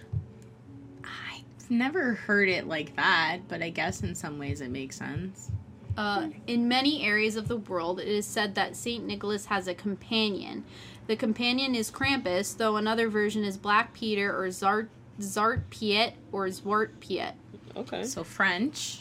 I've 1.05 1.71
never 1.71 2.15
heard 2.15 2.49
it 2.49 2.67
like 2.67 2.97
that, 2.97 3.41
but 3.49 3.63
I 3.63 3.71
guess 3.71 4.03
in 4.03 4.15
some 4.15 4.39
ways 4.39 4.61
it 4.61 4.71
makes 4.71 4.97
sense. 4.97 5.51
Uh, 5.97 6.29
in 6.47 6.69
many 6.69 7.05
areas 7.05 7.37
of 7.37 7.49
the 7.49 7.57
world, 7.57 8.01
it 8.01 8.09
is 8.09 8.27
said 8.27 8.55
that 8.55 8.77
Saint 8.77 9.05
Nicholas 9.07 9.47
has 9.47 9.69
a 9.69 9.75
companion. 9.75 10.65
The 11.07 11.17
companion 11.17 11.75
is 11.75 11.91
Krampus, 11.91 12.57
though 12.57 12.77
another 12.77 13.09
version 13.09 13.43
is 13.45 13.57
Black 13.57 13.93
Peter 13.95 14.37
or 14.37 14.49
Zart 14.49 14.89
Zart 15.21 15.63
Piet 15.71 16.15
or 16.33 16.47
Zwart 16.47 16.99
Piet. 17.01 17.35
Okay. 17.77 18.05
So 18.05 18.25
French 18.25 19.01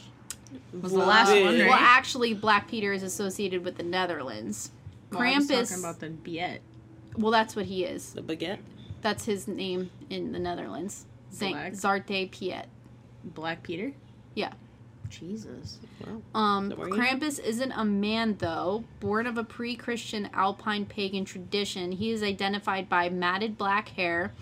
was 0.82 0.92
the 0.92 0.98
last 0.98 1.30
one, 1.30 1.60
right? 1.60 1.68
Well, 1.68 1.74
actually, 1.74 2.34
Black 2.34 2.68
Peter 2.68 2.92
is 2.94 3.04
associated 3.04 3.64
with 3.64 3.78
the 3.78 3.84
Netherlands. 3.84 4.72
Well, 5.12 5.22
I 5.22 5.36
was 5.36 5.48
Krampus. 5.48 5.70
talking 5.70 5.84
about 5.84 6.00
the 6.00 6.10
Biet. 6.10 6.60
well, 7.18 7.32
that's 7.32 7.56
what 7.56 7.66
he 7.66 7.84
is. 7.86 8.14
The 8.14 8.22
baguette. 8.22 8.60
That's 9.02 9.26
his 9.26 9.48
name 9.48 9.90
in 10.10 10.32
the 10.32 10.40
Netherlands. 10.40 11.06
Saint 11.30 11.54
Black. 11.54 11.74
Zarte 11.74 12.32
Piet. 12.32 12.68
Black 13.24 13.64
Peter? 13.64 13.94
Yeah. 14.36 14.54
Jesus. 15.10 15.80
Wow. 16.06 16.40
Um, 16.40 16.70
That 16.70 16.78
were 16.78 16.90
you? 16.90 16.94
Krampus 16.94 17.40
isn't 17.40 17.72
a 17.72 17.86
man, 17.86 18.36
though. 18.40 18.84
Born 19.00 19.28
of 19.28 19.38
a 19.38 19.44
pre 19.44 19.76
Christian 19.76 20.30
Alpine 20.34 20.86
pagan 20.86 21.26
tradition, 21.26 21.92
he 21.94 22.12
is 22.12 22.24
identified 22.24 22.88
by 22.90 23.10
matted 23.10 23.58
black 23.58 23.90
hair, 23.90 24.34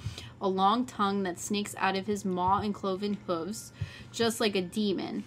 a 0.41 0.47
long 0.47 0.85
tongue 0.85 1.23
that 1.23 1.39
snakes 1.39 1.75
out 1.77 1.95
of 1.95 2.07
his 2.07 2.25
maw 2.25 2.59
and 2.59 2.73
cloven 2.73 3.17
hooves, 3.27 3.71
just 4.11 4.39
like 4.39 4.55
a 4.55 4.61
demon. 4.61 5.23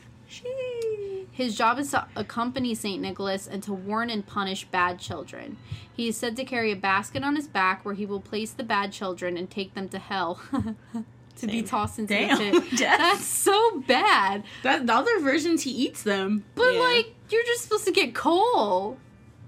His 1.33 1.57
job 1.57 1.79
is 1.79 1.93
to 1.93 2.07
accompany 2.17 2.75
St. 2.75 3.01
Nicholas 3.01 3.47
and 3.47 3.63
to 3.63 3.73
warn 3.73 4.11
and 4.11 4.27
punish 4.27 4.67
bad 4.67 4.99
children. 4.99 5.57
He 5.91 6.09
is 6.09 6.17
said 6.17 6.37
to 6.37 6.45
carry 6.45 6.71
a 6.71 6.77
basket 6.77 7.23
on 7.25 7.37
his 7.37 7.49
back 7.49 7.85
where 7.85 7.95
he 7.95 8.05
will 8.05 8.21
place 8.21 8.51
the 8.51 8.63
bad 8.63 8.93
children 8.93 9.37
and 9.37 9.51
take 9.51 9.75
them 9.75 9.89
to 9.89 9.99
hell. 9.99 10.43
to 11.41 11.47
be 11.47 11.63
tossed 11.63 11.99
into 11.99 12.15
Damn, 12.15 12.39
the 12.55 12.61
pit. 12.61 12.71
Jess. 12.79 12.99
That's 12.99 13.25
so 13.25 13.81
bad. 13.87 14.45
That 14.63 14.87
the 14.87 14.95
other 14.95 15.21
versions 15.21 15.63
he 15.63 15.71
eats 15.71 16.03
them. 16.03 16.45
But 16.55 16.75
Yeah. 16.75 16.81
like, 16.81 17.15
you're 17.31 17.45
just 17.45 17.63
supposed 17.63 17.85
to 17.87 17.93
get 17.93 18.15
coal. 18.15 18.99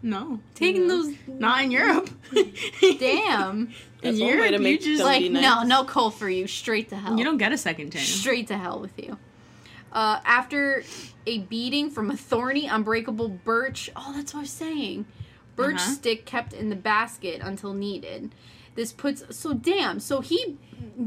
No, 0.04 0.40
Taking 0.54 0.82
Yeah. 0.82 0.88
those, 0.88 1.14
not 1.28 1.62
in 1.62 1.70
Europe. 1.70 2.10
damn. 2.98 3.72
That's 4.02 4.18
in 4.18 4.24
one 4.24 4.30
way 4.30 4.34
Europe, 4.34 4.46
to 4.48 4.52
you 4.54 4.58
make 4.58 4.80
just 4.82 5.02
like, 5.04 5.30
nice. 5.30 5.42
no, 5.42 5.62
no 5.62 5.84
coal 5.84 6.10
for 6.10 6.28
you. 6.28 6.46
Straight 6.48 6.88
to 6.88 6.96
hell. 6.96 7.16
you 7.16 7.24
don't 7.24 7.38
get 7.38 7.52
a 7.52 7.58
second 7.58 7.92
chance. 7.92 8.06
Straight 8.08 8.48
to 8.48 8.58
hell 8.58 8.80
with 8.80 8.98
you. 8.98 9.16
Uh, 9.92 10.18
after 10.24 10.82
a 11.26 11.38
beating 11.40 11.90
from 11.90 12.10
a 12.10 12.16
thorny, 12.16 12.66
unbreakable 12.66 13.28
birch. 13.28 13.90
Oh, 13.94 14.12
that's 14.16 14.32
what 14.34 14.40
I 14.40 14.42
was 14.42 14.50
saying. 14.50 15.04
Birch 15.54 15.76
Uh-huh. 15.76 15.90
stick 15.92 16.24
kept 16.26 16.52
in 16.52 16.68
the 16.70 16.76
basket 16.76 17.40
until 17.42 17.74
needed. 17.74 18.34
This 18.74 18.92
puts 18.92 19.36
so 19.36 19.52
damn. 19.52 20.00
So 20.00 20.20
he 20.20 20.58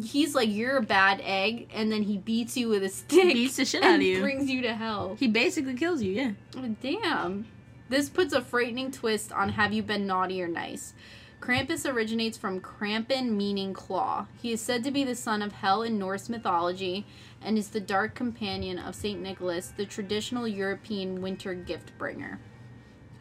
he's 0.04 0.36
like 0.36 0.50
you're 0.50 0.78
a 0.78 0.82
bad 0.84 1.22
egg, 1.24 1.70
and 1.74 1.92
then 1.92 2.04
he 2.04 2.18
beats 2.18 2.56
you 2.56 2.70
with 2.70 2.84
a 2.84 2.90
stick. 2.90 3.34
beats 3.34 3.58
the 3.58 3.66
shit 3.66 3.84
and 3.84 3.94
out 3.94 3.96
of 3.98 4.02
you. 4.04 4.22
Brings 4.22 4.50
you 4.50 4.62
to 4.62 4.74
hell. 4.74 5.16
He 5.20 5.28
basically 5.28 5.76
kills 5.76 6.02
you. 6.02 6.14
Yeah. 6.14 6.32
Oh, 6.58 6.76
damn. 6.82 7.48
This 7.90 8.10
puts 8.10 8.34
a 8.34 8.42
frightening 8.42 8.92
twist 8.92 9.32
on 9.32 9.50
have 9.50 9.74
you 9.74 9.84
been 9.84 10.08
naughty 10.08 10.42
or 10.42 10.48
nice. 10.48 10.94
Krampus 11.40 11.88
originates 11.88 12.38
from 12.40 12.60
Krampen, 12.60 13.30
meaning 13.32 13.74
claw. 13.74 14.26
He 14.42 14.52
is 14.52 14.62
said 14.62 14.84
to 14.84 14.92
be 14.92 15.04
the 15.04 15.14
son 15.14 15.44
of 15.44 15.52
Hel 15.52 15.84
in 15.84 16.00
Norse 16.00 16.28
mythology 16.28 17.06
and 17.40 17.58
is 17.58 17.70
the 17.70 17.80
dark 17.80 18.16
companion 18.16 18.80
of 18.80 18.96
St. 18.96 19.22
Nicholas, 19.22 19.72
the 19.76 19.86
traditional 19.86 20.48
European 20.48 21.22
winter 21.22 21.54
gift 21.54 21.96
bringer. 22.00 22.40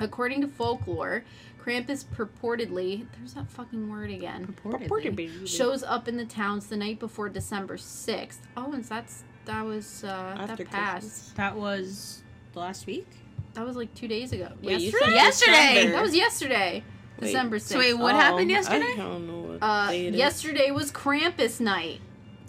According 0.00 0.40
to 0.40 0.48
folklore, 0.48 1.24
Krampus 1.64 2.04
purportedly, 2.04 3.06
there's 3.16 3.34
that 3.34 3.48
fucking 3.48 3.88
word 3.90 4.10
again, 4.10 4.54
Reportedly. 4.64 5.46
shows 5.48 5.82
up 5.82 6.08
in 6.08 6.16
the 6.16 6.24
towns 6.26 6.66
the 6.66 6.76
night 6.76 6.98
before 7.00 7.28
December 7.30 7.76
6th. 7.78 8.36
Oh, 8.56 8.72
and 8.72 8.84
that's, 8.84 9.24
that 9.46 9.64
was, 9.64 10.04
uh, 10.04 10.36
After 10.40 10.64
that 10.64 10.70
passed. 10.70 11.00
Christmas. 11.06 11.32
That 11.36 11.56
was 11.56 12.22
last 12.54 12.86
week. 12.86 13.06
That 13.54 13.64
was 13.64 13.76
like 13.76 13.94
two 13.94 14.08
days 14.08 14.32
ago. 14.32 14.48
Wait, 14.62 14.80
you 14.80 14.86
yesterday? 14.90 15.04
said 15.06 15.12
Yesterday! 15.14 15.74
December. 15.74 15.92
That 15.92 16.02
was 16.02 16.16
yesterday. 16.16 16.84
Wait. 17.20 17.26
December 17.28 17.56
6th. 17.56 17.60
So 17.62 17.78
wait, 17.78 17.94
what 17.94 18.14
happened 18.14 18.50
Oh, 18.50 18.54
yesterday? 18.54 18.92
I 18.92 18.96
don't 18.96 19.26
know 19.26 19.52
what 19.52 19.58
uh, 19.62 19.90
day 19.90 20.06
it 20.08 20.14
is. 20.14 20.18
yesterday 20.18 20.70
was 20.70 20.90
Krampus 20.92 21.60
night. 21.60 22.00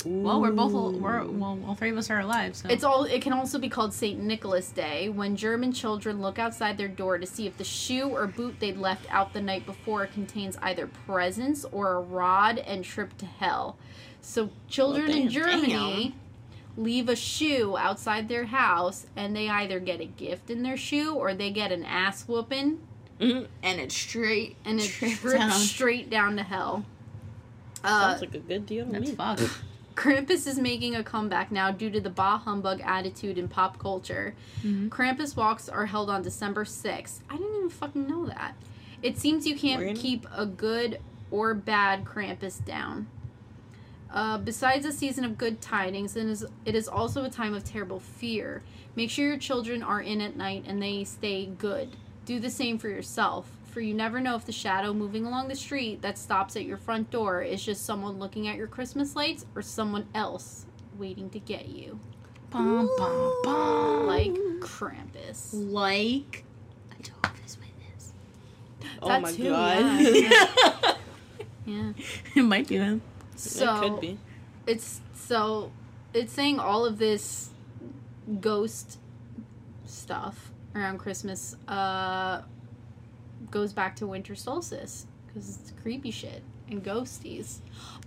Well, 0.03 0.41
we're 0.41 0.51
both 0.51 0.73
we're 0.73 1.23
well, 1.25 1.57
all 1.65 1.73
three 1.75 1.89
of 1.89 1.97
us 1.97 2.09
are 2.11 2.19
alive. 2.19 2.55
So 2.55 2.67
It's 2.69 2.83
all. 2.83 3.05
It 3.05 3.21
can 3.21 3.33
also 3.33 3.57
be 3.57 3.69
called 3.69 3.93
Saint 3.93 4.19
Nicholas 4.19 4.69
Day, 4.69 5.09
when 5.09 5.35
German 5.35 5.71
children 5.73 6.21
look 6.21 6.37
outside 6.37 6.77
their 6.77 6.87
door 6.87 7.17
to 7.17 7.25
see 7.25 7.47
if 7.47 7.57
the 7.57 7.63
shoe 7.63 8.09
or 8.09 8.27
boot 8.27 8.59
they'd 8.59 8.77
left 8.77 9.05
out 9.09 9.33
the 9.33 9.41
night 9.41 9.65
before 9.65 10.05
contains 10.05 10.57
either 10.61 10.85
presents 11.07 11.65
or 11.71 11.93
a 11.93 11.99
rod 12.01 12.59
and 12.59 12.83
trip 12.83 13.17
to 13.17 13.25
hell. 13.25 13.77
So 14.21 14.49
children 14.67 15.09
in 15.09 15.21
damn, 15.23 15.29
Germany 15.29 16.15
leave 16.77 17.07
a 17.09 17.15
shoe 17.15 17.75
outside 17.77 18.27
their 18.27 18.45
house, 18.45 19.07
and 19.15 19.35
they 19.35 19.49
either 19.49 19.79
get 19.79 20.01
a 20.01 20.05
gift 20.05 20.49
in 20.51 20.61
their 20.61 20.77
shoe 20.77 21.15
or 21.15 21.33
they 21.33 21.49
get 21.49 21.71
an 21.71 21.83
ass 21.85 22.27
whooping, 22.27 22.79
Mhm. 23.19 23.47
and 23.63 23.79
it's 23.79 23.95
straight 23.95 24.55
and 24.65 24.79
it 24.79 24.83
Straight 24.89 25.15
trips 25.17 25.37
down. 25.39 25.51
straight 25.51 26.09
down 26.11 26.35
to 26.35 26.43
hell. 26.43 26.85
Uh, 27.83 28.09
Sounds 28.09 28.21
like 28.21 28.35
a 28.35 28.39
good 28.39 28.65
deal 28.65 28.85
to 28.87 28.91
That's 28.91 29.09
me. 29.09 29.15
fucked. 29.15 29.49
Krampus 29.95 30.45
is 30.45 30.59
making 30.59 30.95
a 30.95 31.03
comeback 31.03 31.51
now 31.51 31.71
due 31.71 31.89
to 31.89 32.01
the 32.01 32.09
bah 32.09 32.37
humbug 32.39 32.81
attitude 32.81 33.37
in 33.37 33.47
pop 33.47 33.79
culture. 33.79 34.35
Mhm. 34.63 34.89
Krampus 34.89 35.35
walks 35.35 35.69
are 35.69 35.85
held 35.85 36.09
on 36.09 36.21
December 36.21 36.65
6th. 36.65 37.21
I 37.29 37.37
didn't 37.37 37.55
even 37.55 37.69
fucking 37.69 38.07
know 38.07 38.25
that. 38.25 38.55
It 39.01 39.17
seems 39.17 39.47
you 39.47 39.55
can't 39.55 39.97
keep 39.97 40.27
a 40.35 40.45
good 40.45 40.99
or 41.31 41.53
bad 41.53 42.03
Krampus 42.05 42.63
down. 42.63 43.07
Uh, 44.11 44.37
besides 44.37 44.85
a 44.85 44.91
season 44.91 45.25
of 45.25 45.37
good 45.37 45.61
tidings, 45.61 46.15
it 46.15 46.25
is, 46.25 46.45
it 46.63 46.75
is 46.75 46.87
also 46.87 47.23
a 47.25 47.29
time 47.29 47.53
of 47.53 47.63
terrible 47.63 47.99
fear. 47.99 48.63
Make 48.95 49.09
sure 49.09 49.27
your 49.27 49.37
children 49.37 49.83
are 49.83 50.01
in 50.01 50.21
at 50.21 50.35
night 50.37 50.63
and 50.67 50.81
they 50.81 51.03
stay 51.03 51.45
good. 51.45 51.95
Do 52.25 52.39
the 52.39 52.49
same 52.49 52.77
for 52.77 52.87
yourself, 52.89 53.51
for 53.76 53.82
you 53.82 53.93
never 53.93 54.21
know 54.21 54.38
if 54.38 54.45
the 54.45 54.53
shadow 54.53 54.93
moving 54.93 55.26
along 55.26 55.49
the 55.49 55.55
street 55.55 56.01
that 56.01 56.17
stops 56.17 56.55
at 56.55 56.63
your 56.63 56.78
front 56.78 57.11
door 57.11 57.41
is 57.41 57.61
just 57.61 57.84
someone 57.86 58.17
looking 58.17 58.47
at 58.47 58.55
your 58.55 58.67
Christmas 58.67 59.17
lights 59.17 59.45
or 59.53 59.61
someone 59.61 60.07
else 60.15 60.65
waiting 60.97 61.30
to 61.32 61.39
get 61.39 61.67
you. 61.67 61.99
Bum, 62.51 62.89
bum, 62.97 63.34
bum. 63.43 64.07
Like 64.07 64.32
Krampus. 64.61 65.49
like 65.51 66.45
a 66.97 67.03
Jehovah's 67.03 67.57
Witness. 67.57 68.13
Oh 69.01 69.09
That 69.09 69.21
my 69.21 69.32
too, 69.34 69.49
god. 69.49 70.97
Yeah. 71.65 71.91
it 72.34 72.43
might 72.43 72.69
be 72.69 72.78
them. 72.78 73.01
So 73.36 73.76
it 73.76 73.80
could 73.89 73.99
be. 73.99 74.17
it's 74.67 75.01
so 75.15 75.69
it's 76.13 76.32
saying 76.32 76.59
all 76.59 76.86
of 76.86 76.97
this 76.97 77.49
ghost 78.39 78.99
stuff 79.86 80.53
around 80.73 80.99
Christmas 80.99 81.57
uh 81.67 82.43
goes 83.51 83.73
back 83.73 83.95
to 83.97 84.07
winter 84.07 84.35
solstice 84.35 85.05
because 85.27 85.57
it's 85.57 85.73
creepy 85.81 86.11
shit 86.11 86.41
and 86.69 86.83
ghosties. 86.83 87.57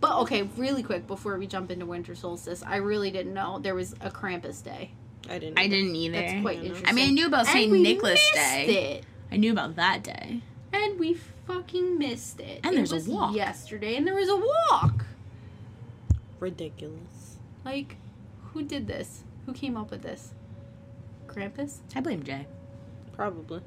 But 0.00 0.16
okay, 0.20 0.42
really 0.56 0.82
quick 0.82 1.06
before 1.06 1.38
we 1.38 1.46
jump 1.46 1.70
into 1.70 1.86
winter 1.86 2.14
solstice, 2.14 2.62
I 2.66 2.76
really 2.76 3.10
didn't 3.10 3.34
know 3.34 3.58
there 3.58 3.74
was 3.74 3.92
a 4.00 4.10
Krampus 4.10 4.62
day. 4.62 4.92
I 5.28 5.38
didn't. 5.38 5.58
I 5.58 5.68
didn't 5.68 5.94
either. 5.94 6.20
That's 6.20 6.40
quite 6.42 6.58
I 6.58 6.62
interesting. 6.62 6.88
I 6.88 6.92
mean, 6.92 7.08
I 7.10 7.12
knew 7.12 7.26
about 7.26 7.46
Saint 7.46 7.70
we 7.70 7.82
Nicholas 7.82 8.14
missed 8.14 8.34
Day. 8.34 8.98
It. 8.98 9.04
I 9.30 9.36
knew 9.36 9.52
about 9.52 9.76
that 9.76 10.02
day. 10.02 10.40
And 10.72 10.98
we 10.98 11.14
fucking 11.46 11.98
missed 11.98 12.40
it. 12.40 12.60
And 12.64 12.72
It 12.74 12.76
there's 12.76 12.92
a 12.92 12.96
was 12.96 13.08
walk. 13.08 13.34
yesterday, 13.34 13.96
and 13.96 14.06
there 14.06 14.14
was 14.14 14.28
a 14.28 14.36
walk. 14.36 15.04
Ridiculous. 16.40 17.36
Like, 17.64 17.96
who 18.52 18.62
did 18.62 18.86
this? 18.86 19.22
Who 19.46 19.52
came 19.52 19.76
up 19.76 19.90
with 19.90 20.02
this? 20.02 20.32
Krampus? 21.26 21.78
I 21.94 22.00
blame 22.00 22.22
Jay. 22.22 22.46
Probably. 23.12 23.60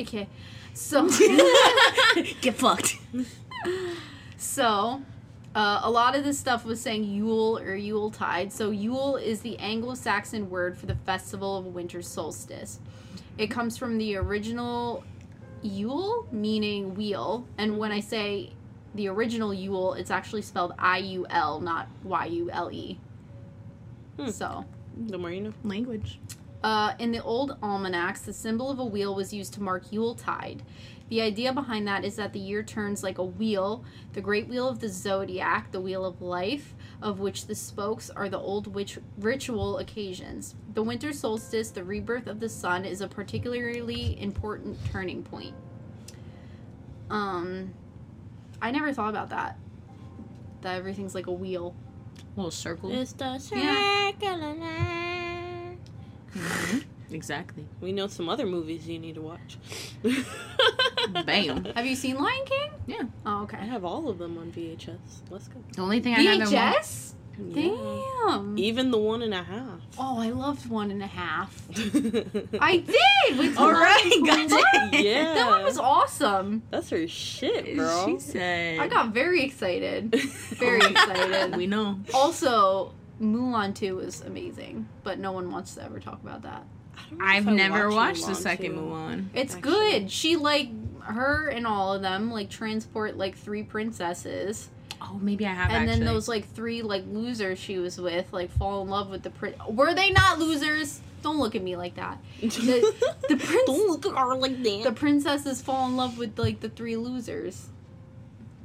Okay. 0.00 0.28
So, 0.72 1.08
Get 2.40 2.54
fucked. 2.54 2.96
so 4.36 5.02
uh, 5.54 5.80
a 5.82 5.90
lot 5.90 6.14
of 6.14 6.24
this 6.24 6.38
stuff 6.38 6.64
was 6.64 6.80
saying 6.80 7.04
Yule 7.04 7.58
or 7.58 7.74
Yule 7.74 8.10
tide. 8.10 8.52
So 8.52 8.70
Yule 8.70 9.16
is 9.16 9.40
the 9.40 9.58
Anglo-Saxon 9.58 10.48
word 10.48 10.78
for 10.78 10.86
the 10.86 10.94
festival 10.94 11.56
of 11.56 11.66
winter 11.66 12.02
solstice. 12.02 12.78
It 13.36 13.48
comes 13.48 13.76
from 13.76 13.98
the 13.98 14.16
original 14.16 15.04
Yule, 15.62 16.26
meaning 16.32 16.94
wheel, 16.94 17.46
and 17.58 17.78
when 17.78 17.92
I 17.92 18.00
say 18.00 18.52
the 18.94 19.08
original 19.08 19.52
Yule, 19.52 19.94
it's 19.94 20.10
actually 20.10 20.42
spelled 20.42 20.72
I-U-L, 20.78 21.60
not 21.60 21.88
Y-U-L-E. 22.04 22.98
Hmm. 24.18 24.28
So. 24.30 24.64
The 25.06 25.18
more 25.18 25.30
you 25.30 25.40
know. 25.40 25.52
Language. 25.64 26.18
Uh, 26.62 26.92
in 26.98 27.10
the 27.12 27.22
old 27.22 27.56
almanacs, 27.62 28.20
the 28.20 28.32
symbol 28.32 28.70
of 28.70 28.78
a 28.78 28.84
wheel 28.84 29.14
was 29.14 29.32
used 29.32 29.54
to 29.54 29.62
mark 29.62 29.84
Yuletide. 29.90 30.62
The 31.08 31.22
idea 31.22 31.52
behind 31.52 31.88
that 31.88 32.04
is 32.04 32.16
that 32.16 32.32
the 32.32 32.38
year 32.38 32.62
turns 32.62 33.02
like 33.02 33.18
a 33.18 33.24
wheel, 33.24 33.82
the 34.12 34.20
great 34.20 34.46
wheel 34.46 34.68
of 34.68 34.78
the 34.78 34.88
zodiac, 34.88 35.72
the 35.72 35.80
wheel 35.80 36.04
of 36.04 36.20
life, 36.22 36.74
of 37.02 37.18
which 37.18 37.46
the 37.46 37.54
spokes 37.54 38.10
are 38.10 38.28
the 38.28 38.38
old 38.38 38.68
witch- 38.74 38.98
ritual 39.18 39.78
occasions. 39.78 40.54
The 40.74 40.82
winter 40.82 41.12
solstice, 41.12 41.70
the 41.70 41.82
rebirth 41.82 42.26
of 42.28 42.38
the 42.40 42.48
sun, 42.48 42.84
is 42.84 43.00
a 43.00 43.08
particularly 43.08 44.20
important 44.20 44.78
turning 44.92 45.22
point. 45.24 45.54
Um, 47.08 47.74
I 48.62 48.70
never 48.70 48.92
thought 48.92 49.10
about 49.10 49.30
that. 49.30 49.58
That 50.60 50.76
everything's 50.76 51.14
like 51.14 51.26
a 51.26 51.32
wheel. 51.32 51.74
little 52.36 52.50
circle. 52.52 52.92
It's 52.92 53.12
the 53.14 53.24
Yeah. 53.24 53.38
circle 53.40 53.58
of 53.58 53.60
life. 53.60 54.18
Mhm. 54.20 54.49
Exactly. 57.12 57.66
We 57.80 57.92
know 57.92 58.06
some 58.06 58.28
other 58.28 58.46
movies 58.46 58.86
you 58.88 58.98
need 58.98 59.14
to 59.16 59.22
watch. 59.22 59.58
Bam. 61.26 61.64
Have 61.74 61.86
you 61.86 61.96
seen 61.96 62.16
Lion 62.18 62.44
King? 62.44 62.70
Yeah. 62.86 63.02
Oh, 63.26 63.42
okay. 63.42 63.58
I 63.58 63.64
have 63.64 63.84
all 63.84 64.08
of 64.08 64.18
them 64.18 64.38
on 64.38 64.52
VHS. 64.52 64.98
Let's 65.30 65.48
go. 65.48 65.62
The 65.74 65.82
only 65.82 66.00
thing 66.00 66.14
I 66.14 66.22
haven't 66.22 66.52
watched. 66.52 66.80
VHS? 66.82 67.12
Yeah. 67.38 67.62
Damn. 68.26 68.58
Even 68.58 68.90
the 68.90 68.98
one 68.98 69.22
and 69.22 69.32
a 69.32 69.42
half. 69.42 69.80
Oh, 69.98 70.18
I 70.20 70.28
loved 70.28 70.68
one 70.68 70.90
and 70.90 71.02
a 71.02 71.06
half. 71.06 71.66
I 71.74 71.78
I. 72.60 72.76
did. 72.76 73.38
With 73.38 73.56
All 73.56 73.68
Timon 73.70 73.80
right, 73.82 74.12
and 74.12 74.26
got 74.50 74.92
it. 74.92 75.04
Yeah. 75.04 75.34
That 75.34 75.46
one 75.48 75.64
was 75.64 75.78
awesome. 75.78 76.62
That's 76.70 76.90
her 76.90 77.08
shit, 77.08 77.76
bro. 77.76 78.06
She 78.06 78.18
said. 78.18 78.80
I 78.80 78.88
got 78.88 79.14
very 79.14 79.42
excited. 79.42 80.14
Very 80.60 80.80
excited. 80.80 81.56
We 81.56 81.66
know. 81.66 81.98
Also, 82.12 82.92
Mulan 83.20 83.74
2 83.74 83.96
was 83.96 84.20
amazing, 84.20 84.86
but 85.02 85.18
no 85.18 85.32
one 85.32 85.50
wants 85.50 85.74
to 85.76 85.82
ever 85.82 85.98
talk 85.98 86.20
about 86.22 86.42
that. 86.42 86.64
I 87.20 87.40
don't 87.40 87.46
know 87.46 87.52
I've 87.52 87.56
never 87.70 87.90
watched 87.90 88.26
the 88.26 88.34
second 88.34 88.72
too. 88.74 88.80
Mulan. 88.80 89.26
It's 89.34 89.54
Actually. 89.54 89.72
good. 89.72 90.10
She 90.10 90.36
like 90.36 90.68
her 91.04 91.48
and 91.48 91.66
all 91.66 91.94
of 91.94 92.02
them 92.02 92.30
like 92.30 92.50
transport 92.50 93.16
like 93.16 93.36
three 93.36 93.62
princesses, 93.62 94.68
Oh, 95.02 95.18
maybe 95.20 95.46
I 95.46 95.52
have 95.54 95.70
and 95.70 95.88
actually. 95.88 96.04
then 96.04 96.14
those 96.14 96.28
like 96.28 96.46
three 96.52 96.82
like 96.82 97.04
losers 97.08 97.58
she 97.58 97.78
was 97.78 97.98
with 98.00 98.32
like 98.32 98.50
fall 98.50 98.82
in 98.82 98.88
love 98.90 99.08
with 99.10 99.22
the 99.22 99.30
prince. 99.30 99.56
Were 99.68 99.94
they 99.94 100.10
not 100.10 100.38
losers? 100.38 101.00
Don't 101.22 101.38
look 101.38 101.54
at 101.54 101.62
me 101.62 101.76
like 101.76 101.96
that. 101.96 102.18
The, 102.40 102.48
the 103.28 103.36
prince 103.36 103.62
Don't 103.66 103.88
look 103.90 104.06
at 104.06 104.18
her 104.18 104.34
like 104.36 104.62
that. 104.62 104.82
the 104.84 104.92
princesses 104.92 105.60
fall 105.62 105.86
in 105.88 105.96
love 105.96 106.16
with 106.18 106.38
like 106.38 106.60
the 106.60 106.68
three 106.68 106.96
losers 106.96 107.68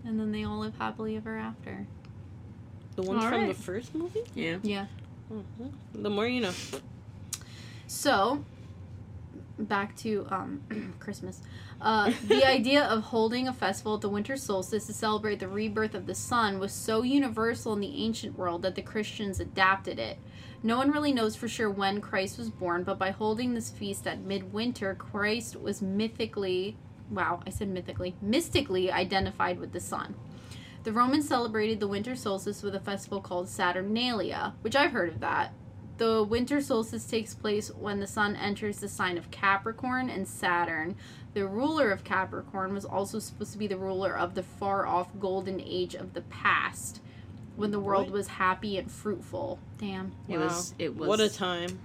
and 0.05 0.19
then 0.19 0.31
they 0.31 0.43
all 0.43 0.59
live 0.59 0.77
happily 0.77 1.15
ever 1.17 1.35
after 1.37 1.87
The 2.95 3.01
ones 3.01 3.23
All 3.23 3.29
from 3.29 3.47
the 3.47 3.53
first 3.53 3.95
movie? 3.95 4.21
Yeah. 4.35 4.57
Yeah. 4.61 4.85
Mhm. 5.31 5.71
The 5.93 6.09
more 6.09 6.27
you 6.27 6.41
know. 6.41 6.53
So, 7.87 8.43
back 9.57 9.95
to 9.97 10.27
um, 10.29 10.95
Christmas. 10.99 11.41
Uh, 11.81 12.11
the 12.27 12.47
idea 12.47 12.83
of 12.83 13.03
holding 13.03 13.47
a 13.47 13.53
festival 13.53 13.95
at 13.95 14.01
the 14.01 14.09
winter 14.09 14.37
solstice 14.37 14.85
to 14.87 14.93
celebrate 14.93 15.39
the 15.39 15.47
rebirth 15.47 15.95
of 15.95 16.05
the 16.05 16.15
sun 16.15 16.59
was 16.59 16.73
so 16.73 17.03
universal 17.03 17.73
in 17.73 17.79
the 17.79 18.03
ancient 18.03 18.37
world 18.37 18.61
that 18.63 18.75
the 18.75 18.81
Christians 18.81 19.39
adapted 19.39 19.99
it. 19.99 20.17
No 20.63 20.77
one 20.77 20.91
really 20.91 21.13
knows 21.13 21.35
for 21.35 21.47
sure 21.47 21.69
when 21.69 22.01
Christ 22.01 22.37
was 22.37 22.49
born, 22.49 22.83
but 22.83 22.97
by 22.97 23.11
holding 23.11 23.53
this 23.53 23.69
feast 23.69 24.07
at 24.07 24.21
midwinter, 24.21 24.95
Christ 24.95 25.55
was 25.55 25.81
mythically, 25.81 26.75
wow, 27.11 27.41
I 27.45 27.51
said 27.51 27.69
mythically, 27.69 28.15
mystically 28.21 28.91
identified 28.91 29.59
with 29.59 29.73
the 29.73 29.79
sun. 29.79 30.15
The 30.83 30.93
Romans 30.93 31.27
celebrated 31.27 31.79
the 31.79 31.87
winter 31.87 32.15
solstice 32.15 32.61
with 32.63 32.75
a 32.75 32.79
festival 32.79 33.21
called 33.21 33.49
Saturnalia, 33.49 34.53
which 34.61 34.75
I've 34.75 34.91
heard 34.91 35.09
of 35.09 35.19
that. 35.19 35.53
The 35.97 36.23
winter 36.23 36.59
solstice 36.61 37.05
takes 37.05 37.33
place 37.33 37.69
when 37.69 37.99
the 37.99 38.07
sun 38.07 38.35
enters 38.35 38.79
the 38.79 38.89
sign 38.89 39.17
of 39.17 39.31
Capricorn 39.31 40.09
and 40.09 40.27
Saturn. 40.27 40.95
The 41.33 41.47
ruler 41.47 41.91
of 41.91 42.03
Capricorn 42.03 42.73
was 42.73 42.83
also 42.85 43.19
supposed 43.19 43.53
to 43.53 43.57
be 43.57 43.67
the 43.67 43.77
ruler 43.77 44.17
of 44.17 44.35
the 44.35 44.43
far 44.43 44.85
off 44.85 45.07
golden 45.19 45.61
age 45.61 45.95
of 45.95 46.13
the 46.13 46.21
past, 46.21 47.01
when 47.55 47.71
the 47.71 47.79
world 47.79 48.05
What? 48.07 48.13
was 48.13 48.27
happy 48.27 48.77
and 48.77 48.91
fruitful. 48.91 49.59
Damn. 49.77 50.11
It 50.27 50.37
was. 50.37 50.73
It 50.77 50.95
was. 50.97 51.07
What 51.07 51.19
a 51.21 51.29
time. 51.29 51.79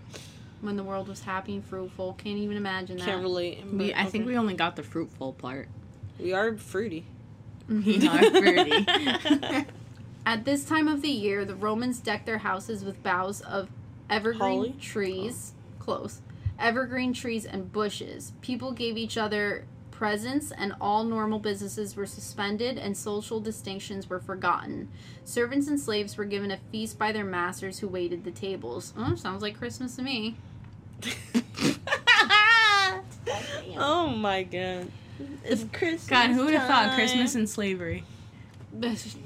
When 0.61 0.76
the 0.76 0.82
world 0.84 1.08
was 1.08 1.20
happy 1.22 1.54
and 1.54 1.64
fruitful. 1.64 2.14
Can't 2.14 2.36
even 2.38 2.56
imagine 2.56 2.98
that. 2.98 3.06
Can't 3.06 3.22
relate. 3.22 3.64
We, 3.64 3.92
but 3.92 3.96
I 3.98 4.06
think 4.06 4.26
we 4.26 4.36
only 4.36 4.54
got 4.54 4.76
the 4.76 4.82
fruitful 4.82 5.34
part. 5.34 5.68
we 6.18 6.32
are 6.32 6.56
fruity. 6.56 7.06
Mm-hmm. 7.68 8.00
We 8.00 8.08
are 8.08 8.30
fruity. 8.30 9.66
At 10.26 10.44
this 10.44 10.64
time 10.64 10.86
of 10.86 11.00
the 11.02 11.08
year, 11.11 11.44
the 11.44 11.54
Romans 11.54 11.98
decked 12.00 12.26
their 12.26 12.38
houses 12.38 12.84
with 12.84 13.02
boughs 13.02 13.40
of 13.40 13.68
evergreen 14.11 14.38
Holly? 14.40 14.76
trees, 14.80 15.52
oh. 15.54 15.82
close, 15.84 16.20
evergreen 16.58 17.12
trees 17.12 17.46
and 17.46 17.72
bushes. 17.72 18.32
People 18.40 18.72
gave 18.72 18.96
each 18.96 19.16
other 19.16 19.64
presents, 19.90 20.50
and 20.50 20.74
all 20.80 21.04
normal 21.04 21.38
businesses 21.38 21.94
were 21.94 22.06
suspended, 22.06 22.78
and 22.78 22.96
social 22.96 23.38
distinctions 23.38 24.08
were 24.08 24.18
forgotten. 24.18 24.88
Servants 25.24 25.68
and 25.68 25.78
slaves 25.78 26.16
were 26.16 26.24
given 26.24 26.50
a 26.50 26.56
feast 26.72 26.98
by 26.98 27.12
their 27.12 27.24
masters 27.24 27.78
who 27.78 27.86
waited 27.86 28.24
the 28.24 28.30
tables. 28.30 28.94
Oh, 28.96 29.14
sounds 29.14 29.42
like 29.42 29.58
Christmas 29.58 29.96
to 29.96 30.02
me. 30.02 30.36
oh 33.76 34.08
my 34.08 34.42
god. 34.42 34.90
It's 35.44 35.64
Christmas. 35.72 36.06
God, 36.06 36.30
who 36.30 36.46
would 36.46 36.54
have 36.54 36.66
thought. 36.66 36.94
Christmas 36.94 37.34
and 37.34 37.48
slavery? 37.48 38.04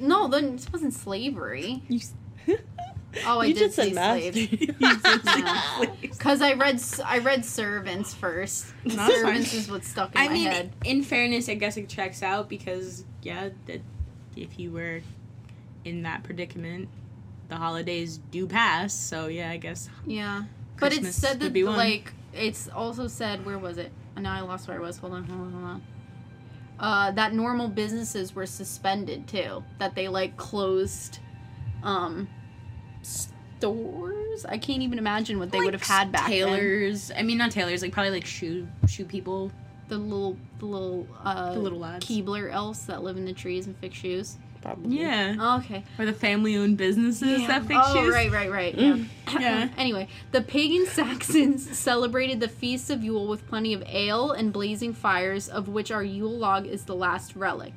No, 0.01 0.27
then 0.27 0.57
this 0.57 0.73
wasn't 0.73 0.95
slavery. 0.95 1.83
You, 1.87 2.01
Oh, 3.27 3.41
I 3.41 3.47
You 3.47 3.55
did 3.55 3.61
just 3.65 3.77
say 3.77 3.93
said 3.93 3.95
master. 3.95 4.33
slaves. 4.33 4.53
you 4.63 4.69
Yeah. 5.25 5.87
Because 6.03 6.41
I 6.51 6.55
read 6.55 6.77
s- 6.77 7.01
I 7.01 7.19
read 7.19 7.45
servants 7.45 8.15
first. 8.15 8.67
No, 8.85 8.95
that's 8.97 9.15
servants 9.15 9.51
fine. 9.51 9.61
is 9.61 9.71
what 9.71 9.85
stuck 9.85 10.15
in 10.15 10.21
I 10.21 10.27
my 10.29 10.33
mean, 10.33 10.47
head. 10.47 10.73
in 10.85 11.03
fairness, 11.03 11.49
I 11.49 11.55
guess 11.55 11.77
it 11.77 11.89
checks 11.89 12.23
out 12.23 12.49
because 12.49 13.05
yeah, 13.23 13.51
that 13.67 13.81
if 14.37 14.59
you 14.59 14.71
were 14.73 15.01
in 15.85 16.03
that 16.03 16.23
predicament, 16.23 16.89
the 17.49 17.57
holidays 17.57 18.19
do 18.31 18.47
pass. 18.47 18.95
So 18.95 19.27
yeah, 19.27 19.51
I 19.51 19.57
guess 19.59 19.89
Yeah, 20.07 20.45
but 20.81 20.93
it 20.93 21.05
said 21.13 21.41
that 21.41 21.53
be 21.53 21.65
like 21.65 22.13
it's 22.33 22.69
also 22.69 23.07
said 23.07 23.45
where 23.45 23.59
was 23.59 23.77
it? 23.79 23.93
Now 24.17 24.33
I 24.35 24.41
lost 24.41 24.67
where 24.69 24.77
I 24.79 24.81
was. 24.81 24.97
Hold 24.99 25.13
on, 25.15 25.25
hold 25.25 25.41
on, 25.41 25.53
hold 25.53 25.65
on. 25.65 25.83
Uh, 26.79 27.11
that 27.13 27.33
normal 27.35 27.69
businesses 27.69 28.35
were 28.35 28.47
suspended 28.47 29.27
too. 29.29 29.63
That 29.79 29.95
they 29.95 30.09
like 30.09 30.37
closed, 30.37 31.19
um, 31.83 32.29
stores. 33.05 34.45
I 34.45 34.59
can't 34.59 34.83
even 34.83 34.99
imagine 34.99 35.39
what 35.39 35.51
they 35.51 35.61
would 35.61 35.75
have 35.75 35.83
had 35.83 36.13
back 36.13 36.29
then. 36.29 36.31
tailors. 36.31 37.11
I 37.17 37.23
mean, 37.23 37.39
not 37.39 37.51
tailors, 37.51 37.83
like 37.83 37.93
probably 37.93 38.11
like 38.13 38.27
shoe 38.27 38.67
shoe 38.89 39.05
people, 39.05 39.51
The 39.89 39.99
little, 39.99 40.37
the 40.59 40.67
little, 40.67 41.07
uh, 41.23 41.53
the 41.55 41.61
little 41.61 41.79
lads. 41.79 42.07
Keebler 42.07 42.51
elves 42.53 42.87
that 42.87 43.03
live 43.03 43.17
in 43.17 43.25
the 43.25 43.33
trees 43.33 43.67
and 43.67 43.77
fix 43.77 43.97
shoes. 43.97 44.39
Probably. 44.63 44.99
Yeah, 44.99 45.37
Oh, 45.39 45.59
okay. 45.59 45.85
or 45.99 46.07
the 46.07 46.15
family-owned 46.15 46.79
businesses 46.79 47.43
Yeah. 47.43 47.47
that 47.49 47.67
fix 47.67 47.79
oh, 47.85 47.95
shoes. 48.03 48.15
right, 48.15 48.33
right, 48.33 48.51
right. 48.51 48.75
Yeah. 48.75 48.97
Yeah. 49.39 49.69
anyway, 49.77 50.09
the 50.33 50.41
pagan 50.41 50.87
Saxons 50.87 51.69
celebrated 51.79 52.41
the 52.41 52.49
Feast 52.49 52.89
of 52.89 53.05
Yule 53.05 53.29
with 53.29 53.47
plenty 53.47 53.75
of 53.75 53.83
ale 53.87 54.33
and 54.33 54.55
blazing 54.55 54.95
fires, 54.95 55.51
of 55.51 55.69
which 55.69 55.91
our 55.91 56.03
Yule 56.03 56.31
log 56.39 56.67
is 56.67 56.85
the 56.87 56.95
last 56.95 57.37
relic. 57.37 57.75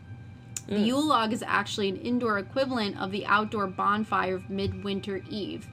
The 0.67 0.75
Mm. 0.75 0.85
Yule 0.85 1.05
log 1.05 1.33
is 1.33 1.43
actually 1.47 1.89
an 1.89 1.97
indoor 1.97 2.37
equivalent 2.37 2.99
of 2.99 3.11
the 3.11 3.25
outdoor 3.25 3.67
bonfire 3.67 4.35
of 4.35 4.49
Midwinter 4.49 5.23
Eve. 5.29 5.67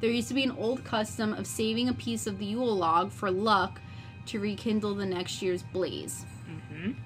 There 0.00 0.10
used 0.10 0.28
to 0.28 0.34
be 0.34 0.44
an 0.44 0.52
old 0.52 0.84
custom 0.84 1.32
of 1.34 1.46
saving 1.46 1.88
a 1.88 1.92
piece 1.92 2.26
of 2.26 2.38
the 2.38 2.46
Yule 2.46 2.76
log 2.76 3.10
for 3.12 3.30
luck 3.30 3.80
to 4.26 4.40
rekindle 4.40 4.94
the 4.94 5.06
next 5.06 5.42
year's 5.42 5.62
blaze. 5.62 6.24
Mhm. 6.48 6.96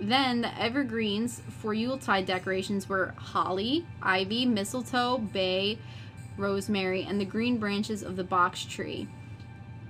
Then 0.00 0.40
the 0.40 0.58
evergreens 0.58 1.42
for 1.48 1.74
Yuletide 1.74 2.24
decorations 2.24 2.88
were 2.88 3.14
holly, 3.16 3.84
ivy, 4.00 4.46
mistletoe, 4.46 5.18
bay, 5.18 5.78
rosemary, 6.38 7.02
and 7.02 7.20
the 7.20 7.26
green 7.26 7.58
branches 7.58 8.02
of 8.02 8.16
the 8.16 8.24
box 8.24 8.64
tree. 8.64 9.06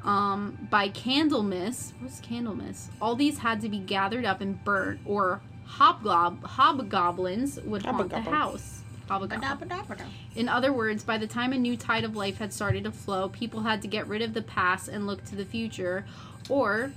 Um, 0.03 0.66
by 0.70 0.88
Candlemas, 0.88 1.93
what's 2.01 2.20
Candlemas? 2.20 2.88
All 3.01 3.14
these 3.14 3.38
had 3.38 3.61
to 3.61 3.68
be 3.68 3.78
gathered 3.78 4.24
up 4.24 4.41
and 4.41 4.64
burnt, 4.64 5.01
or 5.05 5.43
hobgob 5.79 6.43
hobgoblins 6.45 7.61
would 7.64 7.85
haunt 7.85 8.11
the 8.11 8.21
house. 8.21 8.83
Hobgoblin. 9.09 9.41
In 10.37 10.49
other 10.49 10.73
words, 10.73 11.03
by 11.03 11.18
the 11.18 11.27
time 11.27 11.53
a 11.53 11.59
new 11.59 11.77
tide 11.77 12.05
of 12.05 12.14
life 12.14 12.39
had 12.39 12.53
started 12.53 12.85
to 12.85 12.93
flow, 12.93 13.29
people 13.29 13.62
had 13.62 13.83
to 13.83 13.89
get 13.89 14.07
rid 14.07 14.23
of 14.23 14.35
the 14.35 14.43
past 14.43 14.89
and 14.89 15.07
look 15.07 15.25
to 15.27 15.35
the 15.37 15.45
future, 15.45 16.05
or 16.49 16.93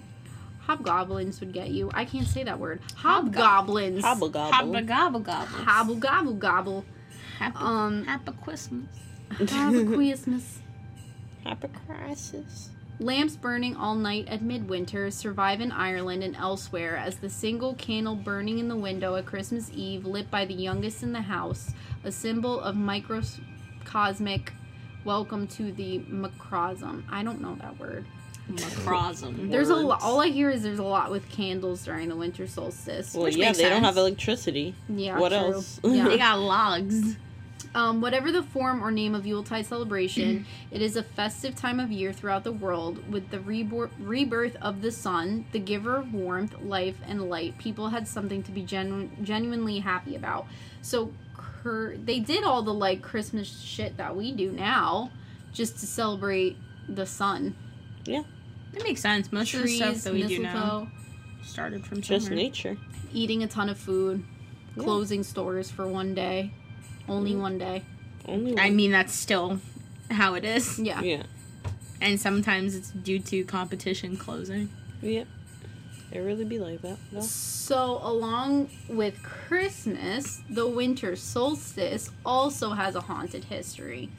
hobgoblins 0.67 1.39
would 1.39 1.53
get 1.53 1.69
you. 1.71 1.89
I 1.93 2.05
can't 2.05 2.28
say 2.28 2.43
that 2.43 2.59
word. 2.59 2.82
Hobgoblins. 2.95 4.03
Hobble 4.03 4.30
gobble. 4.30 4.53
Hobble 4.53 4.82
gobble 4.82 5.19
gobble. 5.21 5.45
Hobble 5.47 5.95
gobble 5.95 6.34
gobble. 6.34 6.86
Happy, 7.39 7.57
Um, 7.57 8.03
happy 8.05 8.32
Christmas. 8.43 8.86
Happy 9.49 9.86
Christmas. 9.86 10.59
Happy 11.43 11.67
crisis. 11.88 12.69
Lamps 13.04 13.36
burning 13.36 13.76
all 13.76 13.95
night 13.95 14.30
at 14.30 14.41
midwinter 14.41 15.12
survive 15.12 15.60
in 15.60 15.74
Ireland 15.74 16.24
and 16.24 16.38
elsewhere 16.38 16.95
as 16.95 17.18
the 17.18 17.30
single 17.30 17.74
candle 17.74 18.16
burning 18.16 18.60
in 18.60 18.70
the 18.70 18.78
window 18.78 19.18
at 19.18 19.26
Christmas 19.26 19.70
Eve, 19.74 20.06
lit 20.06 20.32
by 20.32 20.45
the 20.45 20.54
youngest 20.54 21.04
in 21.04 21.12
the 21.12 21.20
house, 21.20 21.74
a 22.06 22.14
symbol 22.14 22.62
of 22.62 22.78
microcosmic 22.78 24.54
welcome 25.04 25.47
to 25.47 25.74
the 25.74 25.99
macrosm. 26.10 27.04
I 27.12 27.24
don't 27.24 27.41
know 27.41 27.56
that 27.56 27.78
word. 27.78 28.06
Macrosm. 28.49 29.51
There's 29.51 29.68
a 29.68 29.76
lot. 29.76 30.01
All 30.01 30.22
I 30.22 30.30
hear 30.30 30.49
is 30.49 30.64
there's 30.64 30.80
a 30.80 30.84
lot 30.84 31.12
with 31.12 31.28
candles 31.30 31.84
during 31.84 32.08
the 32.08 32.16
winter 32.16 32.47
solstice. 32.47 33.14
Well, 33.14 33.28
yeah, 33.28 33.51
they 33.51 33.68
don't 33.68 33.84
have 33.84 33.97
electricity. 33.97 34.76
yeah. 34.88 35.20
what 35.20 35.34
true. 35.34 35.39
else? 35.39 35.78
They 35.84 36.18
got 36.18 36.39
logs. 36.39 37.18
Um, 37.76 38.01
whatever 38.01 38.32
the 38.32 38.43
form 38.43 38.84
or 38.84 38.91
name 38.91 39.15
of 39.15 39.26
Yuletide 39.26 39.65
celebration, 39.65 40.45
it 40.69 40.80
is 40.82 40.95
a 40.95 41.01
festive 41.01 41.55
time 41.55 41.80
of 41.80 41.91
year 41.91 42.13
throughout 42.13 42.43
the 42.43 42.51
world 42.51 43.11
with 43.11 43.32
the 43.32 43.39
rebor- 43.39 43.89
rebirth 43.99 44.55
of 44.61 44.84
the 44.84 44.91
sun, 44.91 45.45
the 45.53 45.59
giver 45.59 45.95
of 45.95 46.13
warmth, 46.13 46.55
life, 46.61 46.97
and 47.07 47.30
light. 47.30 47.57
People 47.57 47.89
had 47.89 48.07
something 48.07 48.43
to 48.43 48.51
be 48.51 48.61
genu- 48.61 49.09
genuinely 49.24 49.80
happy 49.80 50.15
about. 50.15 50.45
So 50.84 51.13
cur- 51.36 51.97
they 51.97 52.19
did 52.19 52.43
all 52.43 52.61
the 52.61 52.74
like 52.74 53.01
Christmas 53.01 53.47
shit 53.61 53.97
that 53.97 54.15
we 54.15 54.32
do 54.32 54.51
now 54.51 55.09
just 55.51 55.80
to 55.80 55.88
celebrate 55.88 56.55
the 56.88 57.07
sun. 57.07 57.55
Yeah. 58.05 58.21
That 58.74 58.84
makes 58.84 59.01
sense. 59.01 59.32
Most 59.32 59.49
Trees, 59.49 59.61
of 59.82 59.93
the 59.93 59.99
stuff 59.99 60.03
that 60.03 60.13
we 60.13 60.28
do 60.28 60.43
now 60.43 60.91
started 61.43 61.86
from 61.88 62.01
Just 62.01 62.26
somewhere. 62.28 62.43
nature. 62.43 62.78
eating 63.11 63.41
a 63.43 63.47
ton 63.47 63.69
of 63.69 63.78
food, 63.80 64.24
Yeah. 64.76 64.84
closing 64.84 65.24
stores 65.24 65.71
for 65.71 65.88
one 65.88 66.13
day. 66.13 66.51
Only 67.08 67.34
Mhm. 67.34 67.39
one 67.41 67.58
day. 67.58 67.84
Only 68.28 68.51
one. 68.54 68.60
I 68.60 68.70
mean, 68.70 68.91
that's 68.91 69.14
still 69.14 69.60
how 70.12 70.34
it 70.36 70.45
is. 70.45 70.80
Yeah. 70.84 71.01
yeah. 71.01 71.24
And 72.01 72.20
sometimes 72.20 72.76
it's 72.76 72.89
due 72.91 73.20
to 73.20 73.43
competition 73.45 74.18
closing. 74.18 74.70
Yep. 75.01 75.28
It 76.12 76.20
really 76.20 76.45
be 76.45 76.60
like 76.60 76.82
that. 76.82 76.97
No. 77.12 77.22
So, 77.22 77.99
along 78.04 78.70
with 78.88 79.24
Christmas, 79.24 80.41
the 80.49 80.68
winter 80.68 81.16
solstice 81.16 82.10
also 82.26 82.72
has 82.72 82.95
a 82.95 83.01
haunted 83.01 83.45
history. 83.45 84.10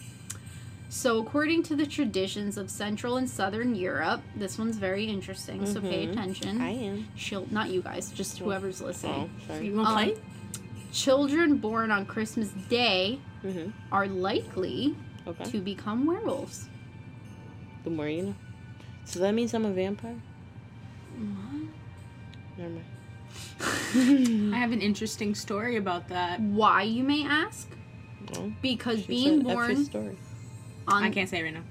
So, 0.89 1.19
according 1.19 1.63
to 1.65 1.77
the 1.77 1.87
traditions 1.87 2.57
of 2.57 2.71
Central 2.71 3.17
and 3.17 3.29
Southern 3.29 3.75
Europe, 3.75 4.23
this 4.35 4.59
one's 4.59 4.77
very 4.77 5.05
interesting, 5.05 5.67
so 5.67 5.81
pay 5.81 6.07
Mhm. 6.07 6.13
attention. 6.13 6.61
I 6.61 6.71
am. 6.71 7.09
She'll, 7.17 7.47
not 7.51 7.71
you 7.71 7.83
guys, 7.83 8.11
just 8.11 8.39
whoever's 8.39 8.81
Oh, 8.83 8.87
listening. 8.87 9.31
sorry. 9.47 9.67
You 9.67 9.75
want 9.77 9.89
to 9.89 9.95
Um, 9.95 10.05
play? 10.05 10.17
Children 10.95 11.57
born 11.59 11.91
on 11.91 12.07
Christmas 12.07 12.49
Day 12.71 13.19
Mm-hmm. 13.45 13.71
are 13.93 14.07
likely 14.07 14.97
Okay. 15.27 15.45
to 15.45 15.61
become 15.61 16.07
werewolves. 16.07 16.69
The 17.83 17.91
more 17.91 18.09
you 18.09 18.23
know. 18.23 18.35
So 19.05 19.19
that 19.21 19.35
means 19.35 19.53
I'm 19.53 19.67
a 19.67 19.71
vampire? 19.73 20.17
Never 22.57 22.71
mind. 22.71 22.85
I 24.55 24.57
have 24.59 24.73
an 24.73 24.81
interesting 24.81 25.35
story 25.35 25.77
about 25.77 26.09
that. 26.09 26.41
Why, 26.41 26.83
you 26.83 27.03
may 27.05 27.25
ask? 27.27 27.69
Well, 28.33 28.51
because 28.63 29.01
she 29.01 29.07
being 29.09 29.43
born 29.43 29.85
story. 29.85 30.17
on 30.89 31.03
I 31.03 31.11
can't 31.11 31.29
say 31.29 31.41
it 31.41 31.43
right 31.43 31.55
now. 31.55 31.65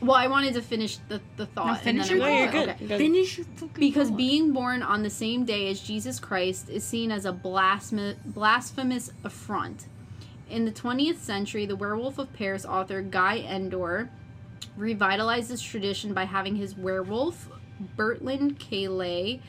Well, 0.00 0.16
I 0.16 0.26
wanted 0.28 0.54
to 0.54 0.62
finish 0.62 0.96
the, 1.08 1.20
the 1.36 1.46
thought. 1.46 1.80
finish 1.82 2.10
and 2.10 2.20
then 2.20 2.26
your 2.28 2.28
I'm 2.28 2.46
No, 2.46 2.52
gonna- 2.52 2.66
you're 2.66 2.74
good. 2.76 2.84
okay. 2.86 2.98
Finish 2.98 3.38
your 3.38 3.46
Because 3.78 4.08
thought. 4.08 4.16
being 4.16 4.52
born 4.52 4.82
on 4.82 5.02
the 5.02 5.10
same 5.10 5.44
day 5.44 5.68
as 5.70 5.80
Jesus 5.80 6.18
Christ 6.18 6.68
is 6.70 6.84
seen 6.84 7.10
as 7.10 7.24
a 7.26 7.32
blasphemous, 7.32 8.16
blasphemous 8.24 9.12
affront. 9.24 9.86
In 10.48 10.64
the 10.64 10.72
20th 10.72 11.18
century, 11.18 11.66
the 11.66 11.76
Werewolf 11.76 12.18
of 12.18 12.32
Paris 12.32 12.64
author 12.64 13.02
Guy 13.02 13.38
Endore 13.38 14.10
revitalized 14.76 15.50
this 15.50 15.60
tradition 15.62 16.14
by 16.14 16.24
having 16.24 16.56
his 16.56 16.76
werewolf, 16.76 17.48
Bertrand 17.96 18.58
Caillet, 18.58 19.40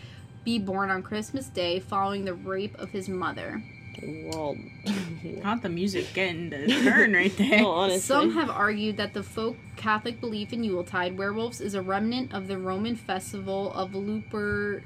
be 0.43 0.57
born 0.59 0.89
on 0.89 1.03
Christmas 1.03 1.47
Day 1.47 1.79
following 1.79 2.25
the 2.25 2.33
rape 2.33 2.77
of 2.79 2.89
his 2.89 3.07
mother. 3.07 3.63
Well, 4.01 4.57
Not 5.43 5.61
the 5.61 5.69
music 5.69 6.13
getting 6.13 6.49
the 6.49 6.67
turn 6.67 7.13
right 7.13 7.35
there. 7.37 7.61
no, 7.61 7.69
honestly. 7.69 7.99
Some 7.99 8.31
have 8.33 8.49
argued 8.49 8.97
that 8.97 9.13
the 9.13 9.23
folk 9.23 9.57
Catholic 9.75 10.19
belief 10.19 10.53
in 10.53 10.63
Yuletide 10.63 11.17
werewolves 11.17 11.61
is 11.61 11.73
a 11.73 11.81
remnant 11.81 12.33
of 12.33 12.47
the 12.47 12.57
Roman 12.57 12.95
festival 12.95 13.71
of 13.73 13.91
Lupercalia, 13.91 14.83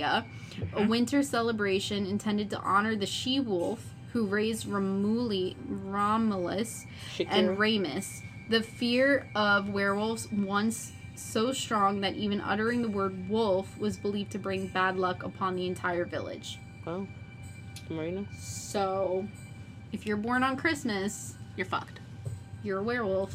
a 0.00 0.76
uh-huh. 0.76 0.86
winter 0.88 1.22
celebration 1.22 2.06
intended 2.06 2.50
to 2.50 2.58
honor 2.60 2.96
the 2.96 3.06
she 3.06 3.40
wolf 3.40 3.94
who 4.12 4.26
raised 4.26 4.66
Romuli, 4.66 5.56
Romulus 5.68 6.86
Shakira. 7.16 7.28
and 7.30 7.58
Remus. 7.58 8.22
The 8.48 8.62
fear 8.62 9.28
of 9.34 9.68
werewolves 9.68 10.30
once 10.32 10.92
so 11.14 11.52
strong 11.52 12.00
that 12.00 12.14
even 12.14 12.40
uttering 12.40 12.80
the 12.80 12.88
word 12.88 13.28
wolf 13.28 13.76
was 13.78 13.96
believed 13.96 14.32
to 14.32 14.38
bring 14.38 14.68
bad 14.68 14.96
luck 14.96 15.22
upon 15.22 15.56
the 15.56 15.66
entire 15.66 16.04
village. 16.04 16.58
Wow. 16.86 17.06
Marina? 17.90 18.24
So, 18.38 19.26
if 19.92 20.06
you're 20.06 20.16
born 20.16 20.42
on 20.42 20.56
Christmas, 20.56 21.34
You're 21.56 21.66
fucked. 21.66 22.00
you're 22.62 22.78
a 22.78 22.82
werewolf. 22.82 23.34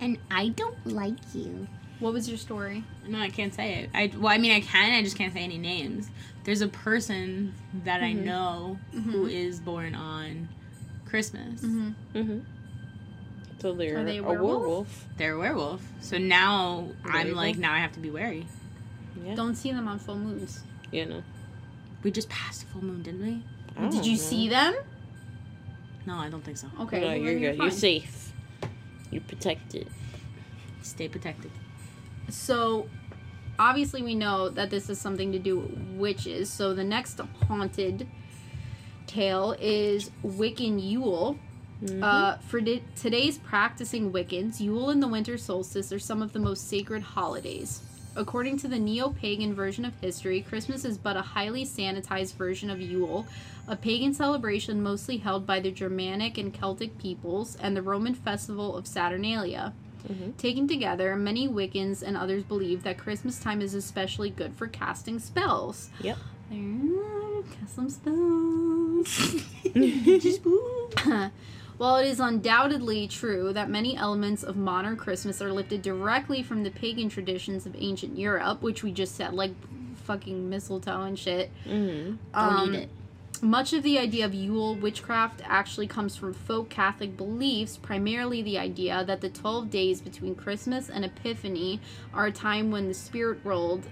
And 0.00 0.18
I 0.30 0.50
don't 0.50 0.86
like 0.86 1.18
you. 1.34 1.66
What 1.98 2.12
was 2.12 2.28
your 2.28 2.38
story? 2.38 2.84
No, 3.06 3.18
I 3.18 3.28
can't 3.28 3.52
say 3.52 3.74
it. 3.74 3.90
I 3.92 4.12
well, 4.16 4.32
I 4.32 4.38
mean, 4.38 4.52
I 4.52 4.60
can. 4.60 4.92
I 4.92 5.02
just 5.02 5.16
can't 5.16 5.32
say 5.32 5.42
any 5.42 5.58
names. 5.58 6.08
There's 6.44 6.60
a 6.60 6.68
person 6.68 7.54
that 7.84 8.02
I 8.02 8.12
mm-hmm. 8.12 8.24
know 8.24 8.78
who 8.92 9.00
mm-hmm. 9.00 9.28
is 9.28 9.58
born 9.58 9.94
on 9.94 10.48
Christmas. 11.04 11.60
Mm-hmm. 11.62 11.90
mm-hmm. 12.14 12.38
So 13.60 13.72
they're 13.74 13.98
Are 13.98 14.04
they 14.04 14.18
a 14.18 14.22
a 14.22 14.26
werewolf? 14.26 14.60
werewolf. 14.60 15.04
They're 15.16 15.34
a 15.34 15.38
werewolf. 15.38 15.82
So 16.00 16.16
now 16.16 16.88
There 17.04 17.12
I'm 17.12 17.34
like, 17.34 17.58
now 17.58 17.72
I 17.72 17.78
have 17.78 17.92
to 17.94 18.00
be 18.00 18.10
wary. 18.10 18.46
Yeah. 19.24 19.34
Don't 19.34 19.56
see 19.56 19.72
them 19.72 19.88
on 19.88 19.98
full 19.98 20.16
moons. 20.16 20.60
You 20.92 21.06
know. 21.06 21.22
We 22.08 22.12
just 22.12 22.30
passed 22.30 22.62
a 22.62 22.66
full 22.68 22.82
moon, 22.82 23.02
didn't 23.02 23.20
we? 23.20 23.42
I 23.76 23.82
don't 23.82 23.90
Did 23.90 24.06
you 24.06 24.12
know. 24.12 24.18
see 24.18 24.48
them? 24.48 24.74
No, 26.06 26.14
I 26.14 26.30
don't 26.30 26.42
think 26.42 26.56
so. 26.56 26.66
Okay, 26.80 27.00
No, 27.02 27.06
well, 27.08 27.16
you're 27.18 27.32
then 27.34 27.38
good. 27.42 27.56
You're 27.58 27.68
fine. 27.70 27.78
safe. 27.78 28.32
You're 29.10 29.20
protected. 29.20 29.88
Stay 30.80 31.06
protected. 31.06 31.50
So, 32.30 32.88
obviously, 33.58 34.00
we 34.00 34.14
know 34.14 34.48
that 34.48 34.70
this 34.70 34.88
is 34.88 34.98
something 34.98 35.32
to 35.32 35.38
do 35.38 35.58
with 35.58 35.78
witches. 35.98 36.48
So, 36.50 36.72
the 36.72 36.82
next 36.82 37.20
haunted 37.46 38.08
tale 39.06 39.54
is 39.60 40.10
Wiccan 40.24 40.82
Yule. 40.82 41.38
Mm-hmm. 41.84 42.02
Uh, 42.02 42.38
for 42.38 42.62
di- 42.62 42.82
today's 42.96 43.36
practicing 43.36 44.12
Wiccans, 44.12 44.60
Yule 44.60 44.88
and 44.88 45.02
the 45.02 45.08
winter 45.08 45.36
solstice 45.36 45.92
are 45.92 45.98
some 45.98 46.22
of 46.22 46.32
the 46.32 46.38
most 46.38 46.68
sacred 46.70 47.02
holidays. 47.02 47.82
According 48.18 48.58
to 48.58 48.68
the 48.68 48.80
neo 48.80 49.10
pagan 49.10 49.54
version 49.54 49.84
of 49.84 49.94
history, 50.00 50.40
Christmas 50.40 50.84
is 50.84 50.98
but 50.98 51.16
a 51.16 51.22
highly 51.22 51.64
sanitized 51.64 52.34
version 52.34 52.68
of 52.68 52.80
Yule, 52.80 53.28
a 53.68 53.76
pagan 53.76 54.12
celebration 54.12 54.82
mostly 54.82 55.18
held 55.18 55.46
by 55.46 55.60
the 55.60 55.70
Germanic 55.70 56.36
and 56.36 56.52
Celtic 56.52 56.98
peoples, 56.98 57.56
and 57.60 57.76
the 57.76 57.82
Roman 57.82 58.14
festival 58.14 58.76
of 58.76 58.88
Saturnalia. 58.88 59.72
Mm-hmm. 60.08 60.32
Taken 60.32 60.66
together, 60.66 61.14
many 61.14 61.48
Wiccans 61.48 62.02
and 62.02 62.16
others 62.16 62.42
believe 62.42 62.82
that 62.82 62.98
Christmas 62.98 63.38
time 63.38 63.62
is 63.62 63.74
especially 63.74 64.30
good 64.30 64.52
for 64.54 64.66
casting 64.66 65.20
spells. 65.20 65.90
Yep. 66.00 66.18
Cast 67.60 67.76
some 67.76 67.88
spells. 67.88 69.36
While 71.78 71.96
it 71.96 72.08
is 72.08 72.18
undoubtedly 72.18 73.06
true 73.06 73.52
that 73.52 73.70
many 73.70 73.96
elements 73.96 74.42
of 74.42 74.56
modern 74.56 74.96
Christmas 74.96 75.40
are 75.40 75.52
lifted 75.52 75.80
directly 75.80 76.42
from 76.42 76.64
the 76.64 76.70
pagan 76.70 77.08
traditions 77.08 77.66
of 77.66 77.76
ancient 77.78 78.18
Europe, 78.18 78.62
which 78.62 78.82
we 78.82 78.90
just 78.90 79.14
said, 79.14 79.32
like 79.32 79.52
fucking 80.04 80.50
mistletoe 80.50 81.02
and 81.02 81.18
shit, 81.18 81.50
Mm-hmm. 81.66 82.16
Um, 82.34 82.86
much 83.40 83.72
of 83.72 83.84
the 83.84 83.98
idea 83.98 84.24
of 84.24 84.34
Yule 84.34 84.74
witchcraft 84.74 85.42
actually 85.44 85.86
comes 85.86 86.16
from 86.16 86.34
folk 86.34 86.68
Catholic 86.68 87.16
beliefs, 87.16 87.76
primarily 87.76 88.42
the 88.42 88.58
idea 88.58 89.04
that 89.04 89.20
the 89.20 89.28
12 89.28 89.70
days 89.70 90.00
between 90.00 90.34
Christmas 90.34 90.88
and 90.90 91.04
Epiphany 91.04 91.80
are 92.12 92.26
a 92.26 92.32
time 92.32 92.72
when 92.72 92.88
the 92.88 92.94
spirit 92.94 93.44
world 93.44 93.84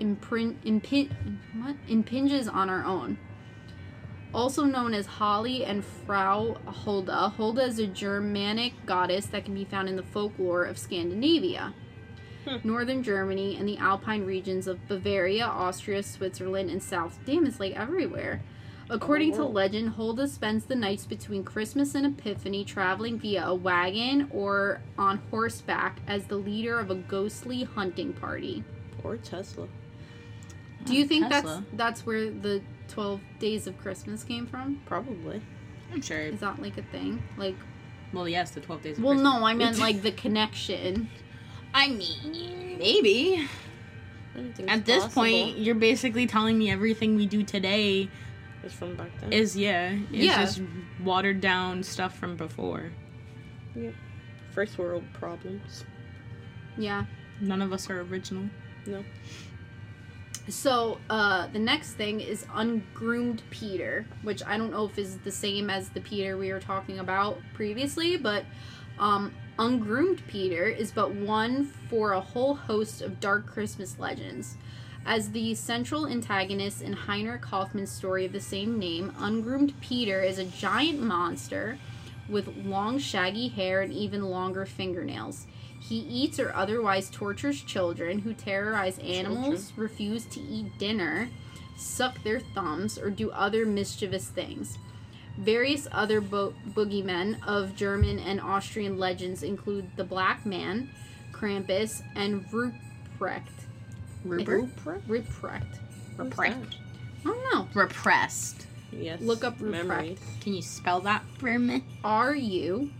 imprint, 0.00 0.56
what? 0.64 1.76
impinges 1.88 2.48
on 2.48 2.68
our 2.68 2.84
own. 2.84 3.18
Also 4.34 4.64
known 4.64 4.92
as 4.92 5.06
Holly 5.06 5.64
and 5.64 5.84
Frau 5.84 6.56
Hulda, 6.66 7.30
Hulda 7.30 7.62
is 7.62 7.78
a 7.78 7.86
Germanic 7.86 8.74
goddess 8.84 9.26
that 9.26 9.44
can 9.44 9.54
be 9.54 9.64
found 9.64 9.88
in 9.88 9.96
the 9.96 10.02
folklore 10.02 10.64
of 10.64 10.76
Scandinavia 10.76 11.72
hmm. 12.48 12.56
northern 12.62 13.02
Germany, 13.02 13.56
and 13.56 13.68
the 13.68 13.78
alpine 13.78 14.24
regions 14.24 14.66
of 14.66 14.86
Bavaria, 14.88 15.44
Austria, 15.44 16.02
Switzerland, 16.02 16.70
and 16.70 16.82
South. 16.82 17.18
Damn, 17.24 17.46
it's 17.46 17.60
like 17.60 17.74
everywhere. 17.76 18.42
According 18.90 19.34
to 19.34 19.42
oh, 19.42 19.48
legend, 19.48 19.90
Hulda 19.90 20.26
spends 20.28 20.64
the 20.64 20.74
nights 20.74 21.04
between 21.04 21.44
Christmas 21.44 21.94
and 21.94 22.06
Epiphany 22.06 22.64
traveling 22.64 23.18
via 23.18 23.46
a 23.48 23.54
wagon 23.54 24.28
or 24.32 24.80
on 24.96 25.20
horseback 25.30 26.00
as 26.06 26.24
the 26.24 26.36
leader 26.36 26.80
of 26.80 26.90
a 26.90 26.94
ghostly 26.94 27.64
hunting 27.64 28.14
party. 28.14 28.64
Or 29.04 29.18
Tesla. 29.18 29.68
Do 30.84 30.94
you 30.94 31.04
uh, 31.04 31.08
think 31.08 31.28
Tesla. 31.28 31.64
that's 31.70 31.76
that's 31.76 32.06
where 32.06 32.30
the 32.30 32.62
12 32.88 33.20
days 33.38 33.66
of 33.66 33.78
Christmas 33.78 34.24
came 34.24 34.46
from? 34.46 34.80
Probably. 34.86 35.40
I'm 35.92 36.00
sure. 36.02 36.18
Is 36.20 36.40
that 36.40 36.60
like 36.60 36.76
a 36.78 36.82
thing? 36.82 37.22
Like, 37.36 37.56
Well, 38.12 38.28
yes, 38.28 38.50
the 38.50 38.60
12 38.60 38.82
days. 38.82 38.98
Of 38.98 39.04
well, 39.04 39.14
Christmas. 39.14 39.34
no, 39.40 39.46
I 39.46 39.54
meant 39.54 39.78
like 39.78 40.02
the 40.02 40.12
connection. 40.24 41.08
I 41.74 41.88
mean, 41.88 42.76
maybe. 42.78 43.46
At 44.68 44.84
this 44.86 45.04
possible. 45.04 45.22
point, 45.22 45.58
you're 45.58 45.74
basically 45.74 46.26
telling 46.26 46.58
me 46.58 46.70
everything 46.70 47.16
we 47.16 47.26
do 47.26 47.42
today 47.42 48.08
is 48.64 48.72
from 48.72 48.94
back 48.96 49.10
then. 49.20 49.32
is 49.32 49.56
yeah, 49.56 49.90
is 49.92 50.24
Yeah. 50.24 50.40
just 50.44 50.60
watered 51.02 51.40
down 51.40 51.82
stuff 51.82 52.16
from 52.18 52.36
before. 52.36 52.90
Yep. 53.74 53.94
First 54.52 54.78
world 54.78 55.04
problems. 55.12 55.84
Yeah. 56.76 57.04
None 57.40 57.62
of 57.62 57.72
us 57.72 57.88
are 57.90 58.00
original. 58.02 58.44
No. 58.86 59.04
So, 60.48 60.98
uh, 61.10 61.48
the 61.48 61.58
next 61.58 61.92
thing 61.92 62.20
is 62.20 62.46
ungroomed 62.54 63.42
Peter, 63.50 64.06
which 64.22 64.42
I 64.46 64.56
don't 64.56 64.70
know 64.70 64.86
if 64.86 64.98
is 64.98 65.18
the 65.18 65.30
same 65.30 65.68
as 65.68 65.90
the 65.90 66.00
Peter 66.00 66.38
we 66.38 66.52
were 66.52 66.60
talking 66.60 67.00
about 67.00 67.38
previously, 67.52 68.16
but 68.16 68.44
um, 68.98 69.34
ungroomed 69.58 70.22
Peter 70.26 70.64
is 70.64 70.90
but 70.90 71.14
one 71.14 71.66
for 71.90 72.12
a 72.12 72.20
whole 72.20 72.54
host 72.54 73.02
of 73.02 73.20
dark 73.20 73.46
Christmas 73.46 73.98
legends. 73.98 74.56
As 75.04 75.30
the 75.30 75.54
central 75.54 76.06
antagonist 76.06 76.82
in 76.82 76.92
Heinrich 76.92 77.44
Hoffmann's 77.44 77.90
story 77.90 78.24
of 78.24 78.32
the 78.32 78.40
same 78.40 78.78
name, 78.78 79.12
ungroomed 79.18 79.78
Peter 79.80 80.22
is 80.22 80.38
a 80.38 80.44
giant 80.44 81.00
monster 81.00 81.78
with 82.28 82.48
long, 82.56 82.98
shaggy 82.98 83.48
hair 83.48 83.80
and 83.82 83.92
even 83.92 84.22
longer 84.22 84.66
fingernails. 84.66 85.46
He 85.88 86.00
eats 86.00 86.38
or 86.38 86.54
otherwise 86.54 87.08
tortures 87.10 87.62
children 87.62 88.18
who 88.18 88.34
terrorize 88.34 88.98
animals, 88.98 89.72
refuse 89.76 90.26
to 90.26 90.40
eat 90.40 90.76
dinner, 90.78 91.30
suck 91.78 92.22
their 92.22 92.40
thumbs, 92.40 92.98
or 92.98 93.08
do 93.08 93.30
other 93.30 93.64
mischievous 93.64 94.28
things. 94.28 94.76
Various 95.38 95.88
other 95.90 96.20
bo- 96.20 96.52
boogeymen 96.74 97.38
of 97.46 97.74
German 97.74 98.18
and 98.18 98.40
Austrian 98.40 98.98
legends 98.98 99.42
include 99.42 99.88
the 99.96 100.04
Black 100.04 100.44
Man, 100.44 100.90
Krampus, 101.32 102.02
and 102.14 102.44
Ruprecht. 102.50 103.48
Rupert? 104.24 104.68
Ruprecht. 105.06 105.78
Repressed. 106.18 106.76
I 107.24 107.28
don't 107.28 107.54
know. 107.54 107.68
Repressed. 107.72 108.66
Yes. 108.92 109.20
Look 109.20 109.44
up 109.44 109.60
memories. 109.60 110.18
Can 110.40 110.54
you 110.54 110.62
spell 110.62 111.00
that 111.00 111.22
for 111.38 111.58
me? 111.58 111.84
R 112.04 112.34
U 112.34 112.90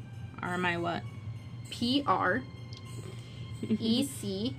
Or 0.41 0.49
am 0.49 0.82
what? 0.82 1.03
P 1.70 2.03
R 2.07 2.43
E 3.62 4.04
C 4.04 4.56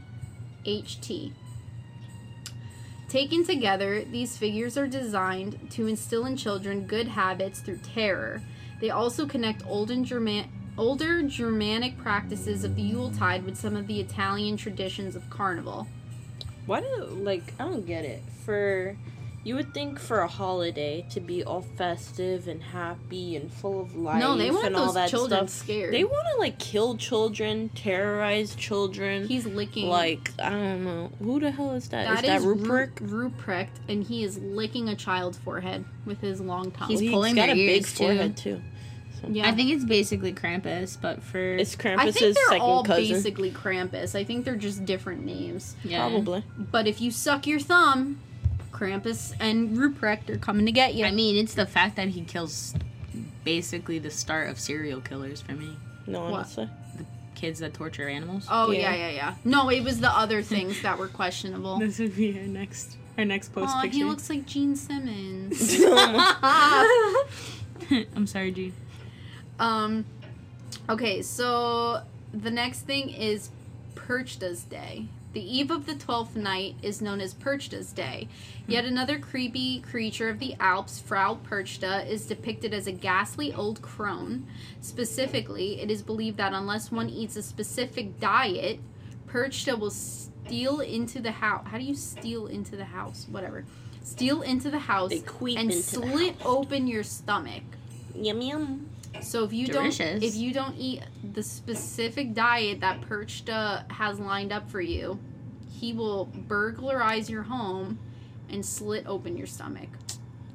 H 0.65 0.99
T. 1.01 1.33
Taken 3.07 3.43
together, 3.43 4.03
these 4.03 4.37
figures 4.37 4.77
are 4.77 4.87
designed 4.87 5.71
to 5.71 5.87
instill 5.87 6.25
in 6.25 6.37
children 6.37 6.85
good 6.85 7.07
habits 7.07 7.59
through 7.59 7.79
terror. 7.79 8.41
They 8.79 8.91
also 8.91 9.25
connect 9.25 9.65
old 9.65 9.89
and 9.89 10.05
German- 10.05 10.49
older 10.77 11.23
Germanic 11.23 11.97
practices 11.97 12.63
of 12.63 12.75
the 12.75 12.83
Yuletide 12.83 13.45
with 13.45 13.57
some 13.57 13.75
of 13.75 13.87
the 13.87 13.99
Italian 13.99 14.57
traditions 14.57 15.15
of 15.15 15.29
Carnival. 15.29 15.87
Why 16.65 16.81
do 16.81 17.05
like 17.11 17.53
I 17.59 17.63
don't 17.63 17.85
get 17.85 18.05
it 18.05 18.21
for 18.45 18.95
You 19.43 19.55
would 19.55 19.73
think 19.73 19.99
for 19.99 20.19
a 20.19 20.27
holiday 20.27 21.05
to 21.11 21.19
be 21.21 21.43
all 21.45 21.61
festive 21.61 22.47
and 22.49 22.61
happy 22.61 23.37
and 23.37 23.51
full 23.51 23.79
of 23.81 23.95
life 23.95 24.19
No, 24.19 24.35
they 24.37 24.51
want 24.51 24.67
and 24.67 24.75
all 24.75 24.87
those 24.87 24.95
that 24.95 25.09
children 25.09 25.47
stuff. 25.47 25.63
scared. 25.63 25.93
They 25.93 26.03
want 26.03 26.27
to 26.33 26.39
like 26.39 26.59
kill 26.59 26.97
children, 26.97 27.69
terrorize 27.69 28.53
children. 28.55 29.27
He's 29.27 29.45
licking. 29.45 29.87
like 29.87 30.31
I 30.39 30.49
don't 30.49 30.83
know 30.83 31.11
who 31.19 31.39
the 31.39 31.51
hell 31.51 31.71
is 31.71 31.87
that? 31.89 32.05
that 32.21 32.25
is 32.25 32.43
is 32.43 32.43
that 32.43 32.47
Ruprecht? 32.47 32.99
Ru- 32.99 33.29
Ruprecht, 33.31 33.69
and 33.87 34.03
he 34.03 34.23
is 34.23 34.37
licking 34.39 34.89
a 34.89 34.95
child's 34.95 35.37
forehead 35.37 35.85
with 36.05 36.19
his 36.19 36.41
long 36.41 36.71
tongue. 36.71 36.89
He's 36.89 36.99
He's 36.99 37.11
pulling 37.11 37.35
got 37.35 37.45
their 37.47 37.55
a 37.55 37.57
big 37.57 37.81
ears, 37.83 37.93
too. 37.93 38.03
forehead 38.03 38.35
too. 38.37 38.61
yeah. 39.29 39.47
I 39.47 39.53
think 39.53 39.71
it's 39.71 39.85
basically 39.85 40.33
Krampus, 40.33 40.97
but 41.01 41.23
for 41.23 41.39
It's 41.39 41.75
Krampus's 41.77 41.97
I 41.99 42.11
think 42.11 42.35
they're 42.35 42.45
second 42.49 42.61
all 42.61 42.83
cousin. 42.83 43.13
basically 43.15 43.51
Krampus. 43.51 44.15
I 44.15 44.25
think 44.25 44.43
they're 44.43 44.55
just 44.57 44.85
different 44.85 45.25
names. 45.25 45.75
yeah. 45.83 46.07
Probably. 46.09 46.43
But 46.57 46.87
if 46.87 46.99
you 47.01 47.09
suck 47.09 47.47
your 47.47 47.59
thumb, 47.61 48.19
Krampus 48.71 49.33
and 49.39 49.77
Ruprecht 49.77 50.29
are 50.29 50.37
coming 50.37 50.65
to 50.65 50.71
get 50.71 50.93
you. 50.95 51.05
I 51.05 51.11
mean, 51.11 51.35
it's 51.37 51.53
the 51.55 51.65
fact 51.65 51.95
that 51.97 52.09
he 52.09 52.21
kills 52.21 52.73
basically 53.43 53.99
the 53.99 54.09
start 54.11 54.49
of 54.49 54.59
serial 54.59 55.01
killers 55.01 55.41
for 55.41 55.53
me. 55.53 55.75
No, 56.07 56.21
What? 56.25 56.33
honestly. 56.33 56.69
Kids 57.35 57.59
that 57.59 57.73
torture 57.73 58.07
animals. 58.09 58.45
oh 58.51 58.71
Yeah. 58.71 58.93
yeah, 58.93 58.95
yeah, 58.95 59.09
yeah. 59.11 59.35
No, 59.45 59.69
it 59.69 59.81
was 59.83 59.99
the 60.01 60.09
other 60.09 60.41
things 60.41 60.81
that 60.81 60.97
were 60.97 61.07
questionable. 61.07 61.79
This 61.79 61.99
would 61.99 62.15
be 62.15 62.37
our 62.39 62.45
next 62.45 62.97
our 63.17 63.25
next 63.25 63.53
post 63.53 63.73
Oh, 63.77 63.81
picture. 63.81 63.97
he 63.97 64.03
looks 64.05 64.29
like 64.29 64.45
Gene 64.45 64.75
Simmons. 64.75 65.79
I'm 68.15 68.27
sorry, 68.27 68.51
Gene. 68.51 68.73
um, 69.59 70.05
okay, 70.89 71.21
so 71.21 72.01
the 72.33 72.51
next 72.51 72.81
thing 72.81 73.09
is 73.09 73.49
Perchta's 73.95 74.63
Day. 74.63 75.05
The 75.31 75.57
eve 75.57 75.69
of 75.69 75.85
the 75.85 75.93
twelfth 75.93 76.35
night 76.35 76.75
is 76.81 77.03
known 77.03 77.21
as 77.21 77.35
Perchta's 77.35 77.93
Day. 77.93 78.27
Yet 78.67 78.83
another 78.83 79.19
creepy 79.19 79.79
creature 79.79 80.27
of 80.27 80.39
the 80.39 80.55
Alps, 80.59 80.99
Frau 80.99 81.37
Perchta, 81.47 82.07
is 82.07 82.25
depicted 82.25 82.73
as 82.73 82.87
a 82.87 82.91
ghastly 82.91 83.53
old 83.53 83.79
crone. 83.83 84.47
Specifically, 84.81 85.81
it 85.81 85.91
is 85.91 86.01
believed 86.01 86.37
that 86.37 86.53
unless 86.53 86.91
one 86.91 87.09
eats 87.09 87.35
a 87.35 87.43
specific 87.43 88.19
diet, 88.19 88.79
Perchta 89.27 89.77
will 89.77 89.91
steal 89.91 90.79
into 90.79 91.21
the 91.21 91.31
house. 91.31 91.67
How 91.67 91.77
do 91.77 91.83
you 91.83 91.95
steal 91.95 92.47
into 92.47 92.75
the 92.75 92.85
house? 92.85 93.27
Whatever. 93.29 93.65
Steal 94.03 94.41
into 94.41 94.71
the 94.71 94.79
house 94.79 95.13
and 95.41 95.71
slit 95.71 96.37
open 96.43 96.87
your 96.87 97.03
stomach. 97.03 97.61
Yum 98.15 98.41
yum. 98.41 98.89
So 99.21 99.43
if 99.43 99.53
you 99.53 99.67
Delicious. 99.67 99.97
don't 99.97 100.23
if 100.23 100.35
you 100.35 100.53
don't 100.53 100.75
eat 100.77 101.01
the 101.33 101.43
specific 101.43 102.33
diet 102.33 102.79
that 102.81 103.01
Perchta 103.01 103.89
has 103.91 104.19
lined 104.19 104.51
up 104.51 104.69
for 104.69 104.81
you, 104.81 105.19
he 105.69 105.93
will 105.93 106.25
burglarize 106.25 107.29
your 107.29 107.43
home 107.43 107.99
and 108.49 108.65
slit 108.65 109.05
open 109.07 109.37
your 109.37 109.47
stomach. 109.47 109.89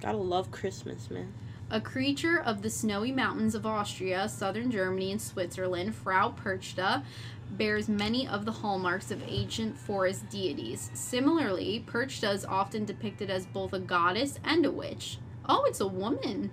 Gotta 0.00 0.18
love 0.18 0.50
Christmas, 0.50 1.10
man. 1.10 1.32
A 1.70 1.80
creature 1.80 2.38
of 2.38 2.62
the 2.62 2.70
snowy 2.70 3.10
mountains 3.10 3.54
of 3.54 3.64
Austria, 3.64 4.28
southern 4.28 4.70
Germany, 4.70 5.12
and 5.12 5.20
Switzerland, 5.20 5.94
Frau 5.94 6.30
Perchta 6.30 7.02
bears 7.50 7.88
many 7.88 8.28
of 8.28 8.44
the 8.44 8.52
hallmarks 8.52 9.10
of 9.10 9.22
ancient 9.26 9.76
forest 9.78 10.28
deities. 10.28 10.90
Similarly, 10.94 11.84
Perchta 11.86 12.32
is 12.32 12.44
often 12.44 12.84
depicted 12.84 13.30
as 13.30 13.46
both 13.46 13.72
a 13.72 13.78
goddess 13.78 14.38
and 14.44 14.66
a 14.66 14.70
witch. 14.70 15.18
Oh, 15.48 15.64
it's 15.66 15.80
a 15.80 15.86
woman. 15.86 16.50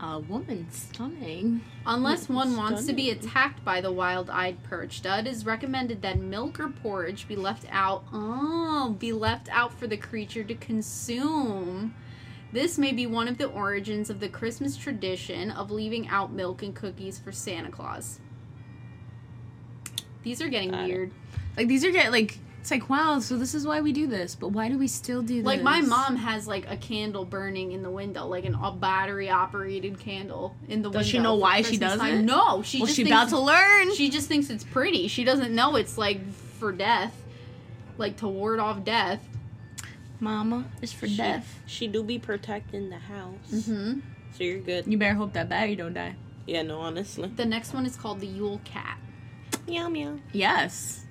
A 0.00 0.20
woman 0.20 0.68
stunning. 0.70 1.60
Unless 1.84 2.28
one 2.28 2.56
wants 2.56 2.86
to 2.86 2.92
be 2.92 3.10
attacked 3.10 3.64
by 3.64 3.80
the 3.80 3.90
wild-eyed 3.90 4.62
perchta, 4.62 5.20
it 5.20 5.26
is 5.26 5.44
recommended 5.44 6.02
that 6.02 6.18
milk 6.20 6.60
or 6.60 6.68
porridge 6.68 7.26
be 7.26 7.34
left 7.34 7.66
out. 7.68 8.04
Oh, 8.12 8.94
be 8.98 9.12
left 9.12 9.48
out 9.50 9.74
for 9.76 9.88
the 9.88 9.96
creature 9.96 10.44
to 10.44 10.54
consume. 10.54 11.94
This 12.52 12.78
may 12.78 12.92
be 12.92 13.06
one 13.06 13.26
of 13.26 13.38
the 13.38 13.48
origins 13.48 14.08
of 14.08 14.20
the 14.20 14.28
Christmas 14.28 14.76
tradition 14.76 15.50
of 15.50 15.70
leaving 15.70 16.08
out 16.08 16.32
milk 16.32 16.62
and 16.62 16.74
cookies 16.74 17.18
for 17.18 17.32
Santa 17.32 17.70
Claus. 17.70 18.20
These 20.22 20.40
are 20.40 20.48
getting 20.48 20.70
Got 20.70 20.84
it. 20.84 20.92
weird. 20.92 21.10
Like 21.56 21.68
these 21.68 21.84
are 21.84 21.90
get 21.90 22.12
like 22.12 22.38
it's 22.60 22.70
like 22.70 22.88
wow. 22.90 23.18
So 23.20 23.36
this 23.36 23.54
is 23.54 23.66
why 23.66 23.80
we 23.80 23.92
do 23.92 24.06
this, 24.06 24.34
but 24.34 24.48
why 24.48 24.68
do 24.68 24.76
we 24.78 24.88
still 24.88 25.22
do 25.22 25.36
this? 25.36 25.44
Like 25.46 25.62
my 25.62 25.80
mom 25.80 26.16
has 26.16 26.46
like 26.46 26.70
a 26.70 26.76
candle 26.76 27.24
burning 27.24 27.72
in 27.72 27.82
the 27.82 27.90
window, 27.90 28.26
like 28.26 28.44
an 28.44 28.54
a 28.54 28.72
battery 28.72 29.30
operated 29.30 29.98
candle 29.98 30.54
in 30.68 30.82
the 30.82 30.88
window. 30.88 30.98
Does 31.00 31.08
she 31.08 31.18
know 31.18 31.36
for 31.36 31.40
why 31.42 31.58
she 31.62 31.78
Christmas 31.78 31.90
does 31.92 32.00
time. 32.00 32.18
it? 32.18 32.22
No, 32.22 32.62
she 32.62 32.78
Well, 32.78 32.86
just 32.86 32.96
she 32.96 33.04
thinks 33.04 33.16
about 33.16 33.28
to 33.30 33.38
learn. 33.38 33.94
She 33.94 34.10
just 34.10 34.28
thinks 34.28 34.50
it's 34.50 34.64
pretty. 34.64 35.08
She 35.08 35.24
doesn't 35.24 35.54
know 35.54 35.76
it's 35.76 35.96
like 35.96 36.20
for 36.32 36.72
death, 36.72 37.14
like 37.96 38.16
to 38.18 38.28
ward 38.28 38.58
off 38.60 38.84
death. 38.84 39.22
Mama, 40.20 40.64
it's 40.82 40.92
for 40.92 41.06
She- 41.06 41.16
death. 41.16 41.60
She 41.66 41.86
do 41.86 42.02
be 42.02 42.18
protecting 42.18 42.90
the 42.90 42.98
house. 42.98 43.36
Mm-hmm. 43.52 44.00
So 44.36 44.44
you're 44.44 44.58
good. 44.58 44.86
You 44.86 44.98
better 44.98 45.14
hope 45.14 45.32
that 45.34 45.48
battery 45.48 45.76
don't 45.76 45.94
die. 45.94 46.16
Yeah, 46.46 46.62
no, 46.62 46.80
honestly. 46.80 47.30
The 47.34 47.44
next 47.46 47.72
one 47.72 47.86
is 47.86 47.96
called 47.96 48.20
the 48.20 48.26
Yule 48.26 48.60
Cat. 48.64 48.98
Meow 49.66 49.88
meow. 49.88 50.18
Yes. 50.32 51.04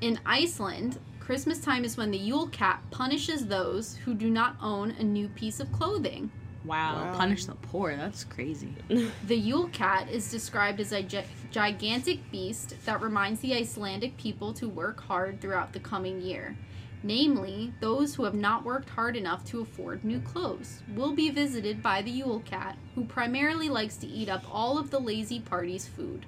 In 0.00 0.18
Iceland, 0.24 0.98
Christmas 1.18 1.60
time 1.60 1.84
is 1.84 1.96
when 1.96 2.10
the 2.10 2.18
Yule 2.18 2.48
Cat 2.48 2.82
punishes 2.90 3.46
those 3.46 3.96
who 3.96 4.14
do 4.14 4.30
not 4.30 4.56
own 4.62 4.92
a 4.92 5.02
new 5.02 5.28
piece 5.28 5.60
of 5.60 5.70
clothing. 5.72 6.30
Wow. 6.64 7.04
Wow. 7.04 7.16
Punish 7.16 7.44
the 7.44 7.54
poor. 7.54 7.96
That's 7.96 8.24
crazy. 8.24 8.74
The 9.26 9.36
Yule 9.36 9.68
Cat 9.68 10.08
is 10.10 10.30
described 10.30 10.80
as 10.80 10.92
a 10.92 11.02
gi- 11.02 11.24
gigantic 11.50 12.30
beast 12.30 12.74
that 12.84 13.00
reminds 13.02 13.40
the 13.40 13.54
Icelandic 13.54 14.16
people 14.16 14.52
to 14.54 14.68
work 14.68 15.00
hard 15.02 15.40
throughout 15.40 15.72
the 15.72 15.80
coming 15.80 16.20
year. 16.20 16.56
Namely, 17.02 17.72
those 17.80 18.14
who 18.14 18.24
have 18.24 18.34
not 18.34 18.64
worked 18.64 18.90
hard 18.90 19.16
enough 19.16 19.44
to 19.46 19.60
afford 19.60 20.04
new 20.04 20.20
clothes 20.20 20.82
will 20.94 21.12
be 21.12 21.30
visited 21.30 21.82
by 21.82 22.02
the 22.02 22.10
Yule 22.10 22.40
Cat, 22.40 22.76
who 22.94 23.04
primarily 23.04 23.68
likes 23.68 23.96
to 23.98 24.06
eat 24.06 24.28
up 24.28 24.44
all 24.50 24.76
of 24.78 24.90
the 24.90 24.98
lazy 25.00 25.40
party's 25.40 25.86
food. 25.86 26.26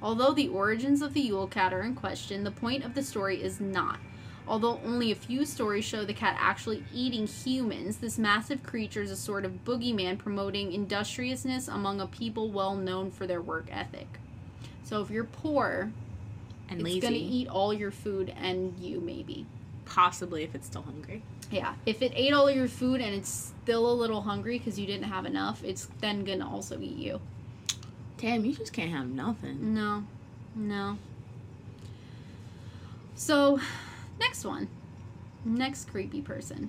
Although 0.00 0.32
the 0.32 0.48
origins 0.48 1.02
of 1.02 1.14
the 1.14 1.20
Yule 1.20 1.48
Cat 1.48 1.72
are 1.72 1.82
in 1.82 1.94
question, 1.94 2.44
the 2.44 2.50
point 2.50 2.84
of 2.84 2.94
the 2.94 3.02
story 3.02 3.42
is 3.42 3.60
not. 3.60 3.98
Although 4.46 4.80
only 4.84 5.10
a 5.10 5.16
few 5.16 5.44
stories 5.44 5.84
show 5.84 6.04
the 6.04 6.14
cat 6.14 6.36
actually 6.40 6.82
eating 6.94 7.26
humans, 7.26 7.98
this 7.98 8.16
massive 8.16 8.62
creature 8.62 9.02
is 9.02 9.10
a 9.10 9.16
sort 9.16 9.44
of 9.44 9.64
boogeyman 9.64 10.16
promoting 10.18 10.72
industriousness 10.72 11.68
among 11.68 12.00
a 12.00 12.06
people 12.06 12.50
well 12.50 12.74
known 12.74 13.10
for 13.10 13.26
their 13.26 13.42
work 13.42 13.66
ethic. 13.70 14.06
So 14.84 15.02
if 15.02 15.10
you're 15.10 15.24
poor, 15.24 15.90
And 16.70 16.80
it's 16.80 16.84
lazy. 16.84 17.00
gonna 17.00 17.16
eat 17.16 17.48
all 17.48 17.74
your 17.74 17.90
food 17.90 18.32
and 18.40 18.78
you 18.78 19.00
maybe. 19.00 19.44
Possibly 19.84 20.44
if 20.44 20.54
it's 20.54 20.66
still 20.66 20.82
hungry. 20.82 21.22
Yeah, 21.50 21.74
if 21.84 22.00
it 22.00 22.12
ate 22.14 22.32
all 22.32 22.50
your 22.50 22.68
food 22.68 23.00
and 23.02 23.14
it's 23.14 23.52
still 23.62 23.90
a 23.90 23.94
little 23.94 24.22
hungry 24.22 24.58
because 24.58 24.78
you 24.78 24.86
didn't 24.86 25.04
have 25.10 25.26
enough, 25.26 25.62
it's 25.62 25.88
then 26.00 26.24
gonna 26.24 26.50
also 26.50 26.80
eat 26.80 26.96
you. 26.96 27.20
Damn, 28.18 28.44
you 28.44 28.52
just 28.52 28.72
can't 28.72 28.90
have 28.90 29.08
nothing. 29.08 29.74
No, 29.74 30.04
no. 30.54 30.98
So, 33.14 33.60
next 34.18 34.44
one. 34.44 34.68
Next 35.44 35.88
creepy 35.90 36.20
person. 36.20 36.68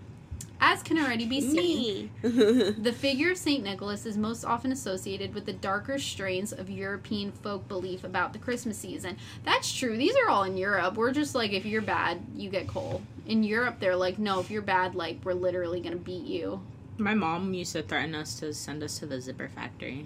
As 0.61 0.83
can 0.83 0.99
already 0.99 1.25
be 1.25 1.41
seen, 1.41 2.11
the 2.21 2.93
figure 2.95 3.31
of 3.31 3.37
St. 3.37 3.63
Nicholas 3.63 4.05
is 4.05 4.17
most 4.17 4.43
often 4.43 4.71
associated 4.71 5.33
with 5.33 5.45
the 5.45 5.53
darker 5.53 5.97
strains 5.97 6.51
of 6.51 6.69
European 6.69 7.31
folk 7.31 7.67
belief 7.67 8.03
about 8.03 8.33
the 8.33 8.39
Christmas 8.39 8.77
season. 8.77 9.17
That's 9.43 9.73
true. 9.73 9.95
These 9.95 10.15
are 10.17 10.29
all 10.29 10.43
in 10.43 10.57
Europe. 10.57 10.95
We're 10.95 11.13
just 11.13 11.33
like, 11.33 11.53
if 11.53 11.65
you're 11.65 11.81
bad, 11.81 12.19
you 12.35 12.49
get 12.49 12.67
coal. 12.67 13.01
In 13.25 13.43
Europe, 13.43 13.77
they're 13.79 13.95
like, 13.95 14.19
no, 14.19 14.39
if 14.39 14.51
you're 14.51 14.61
bad, 14.61 14.95
like, 14.95 15.19
we're 15.23 15.33
literally 15.33 15.79
gonna 15.79 15.95
beat 15.95 16.25
you. 16.25 16.61
My 16.97 17.13
mom 17.13 17.53
used 17.53 17.73
to 17.73 17.81
threaten 17.81 18.13
us 18.13 18.37
to 18.41 18.53
send 18.53 18.83
us 18.83 18.99
to 18.99 19.05
the 19.05 19.21
zipper 19.21 19.47
factory. 19.47 20.05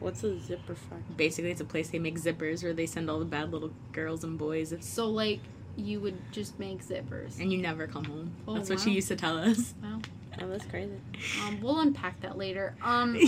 What's 0.00 0.22
a 0.24 0.38
zipper 0.38 0.74
factory? 0.74 1.14
Basically, 1.16 1.50
it's 1.50 1.60
a 1.60 1.64
place 1.64 1.90
they 1.90 1.98
make 1.98 2.18
zippers 2.20 2.62
where 2.62 2.72
they 2.72 2.86
send 2.86 3.10
all 3.10 3.18
the 3.18 3.24
bad 3.24 3.52
little 3.52 3.72
girls 3.92 4.24
and 4.24 4.38
boys, 4.38 4.72
So, 4.80 5.08
like, 5.08 5.40
you 5.76 6.00
would 6.00 6.16
just 6.32 6.58
make 6.58 6.84
zippers. 6.84 7.40
and 7.40 7.52
you 7.52 7.58
never 7.58 7.86
come 7.86 8.04
home. 8.04 8.32
Oh, 8.46 8.54
That's 8.54 8.70
what 8.70 8.80
she 8.80 8.90
used 8.92 9.08
to 9.08 9.16
tell 9.16 9.38
us. 9.38 9.74
Wow. 9.82 10.00
Oh, 10.40 10.46
that's 10.48 10.66
crazy. 10.66 10.92
Um, 11.44 11.60
we'll 11.60 11.80
unpack 11.80 12.20
that 12.20 12.38
later. 12.38 12.76
Um, 12.80 13.16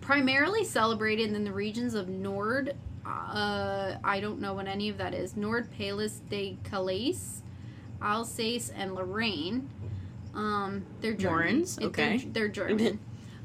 primarily 0.00 0.64
celebrated 0.64 1.32
in 1.32 1.44
the 1.44 1.52
regions 1.52 1.94
of 1.94 2.08
Nord. 2.08 2.74
Uh, 3.04 3.96
I 4.04 4.20
don't 4.20 4.40
know 4.40 4.54
what 4.54 4.66
any 4.68 4.88
of 4.88 4.98
that 4.98 5.12
is. 5.14 5.36
Nord 5.36 5.68
Palais 5.76 6.10
de 6.30 6.56
Calais, 6.64 7.16
Alsace, 8.00 8.70
and 8.76 8.94
Lorraine. 8.94 9.68
Um, 10.34 10.84
they're 11.00 11.14
German. 11.14 11.62
Lorraines? 11.62 11.78
It- 11.80 11.84
Okay. 11.86 12.18
They're, 12.18 12.32
they're 12.32 12.48
German. 12.48 12.98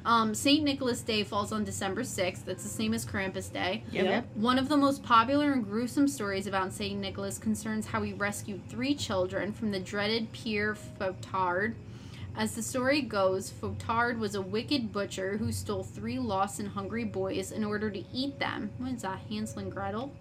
Um, 0.05 0.33
Saint 0.33 0.63
Nicholas 0.63 1.01
Day 1.01 1.23
falls 1.23 1.51
on 1.51 1.63
December 1.63 2.03
sixth. 2.03 2.45
That's 2.45 2.63
the 2.63 2.69
same 2.69 2.93
as 2.93 3.05
Krampus 3.05 3.51
Day. 3.51 3.83
Yep. 3.91 4.05
Yeah. 4.05 4.09
yep. 4.09 4.27
One 4.35 4.57
of 4.57 4.69
the 4.69 4.77
most 4.77 5.03
popular 5.03 5.51
and 5.51 5.63
gruesome 5.63 6.07
stories 6.07 6.47
about 6.47 6.73
Saint 6.73 6.99
Nicholas 6.99 7.37
concerns 7.37 7.85
how 7.85 8.01
he 8.01 8.13
rescued 8.13 8.67
three 8.67 8.95
children 8.95 9.51
from 9.53 9.71
the 9.71 9.79
dreaded 9.79 10.31
Pierre 10.31 10.75
Fautard. 10.99 11.75
As 12.35 12.55
the 12.55 12.63
story 12.63 13.01
goes, 13.01 13.51
Fautard 13.51 14.17
was 14.17 14.35
a 14.35 14.41
wicked 14.41 14.93
butcher 14.93 15.37
who 15.37 15.51
stole 15.51 15.83
three 15.83 16.17
lost 16.17 16.59
and 16.59 16.69
hungry 16.69 17.03
boys 17.03 17.51
in 17.51 17.63
order 17.63 17.91
to 17.91 18.03
eat 18.13 18.39
them. 18.39 18.69
What 18.77 18.93
is 18.93 19.01
that, 19.01 19.19
Hansel 19.29 19.59
and 19.59 19.71
Gretel? 19.71 20.11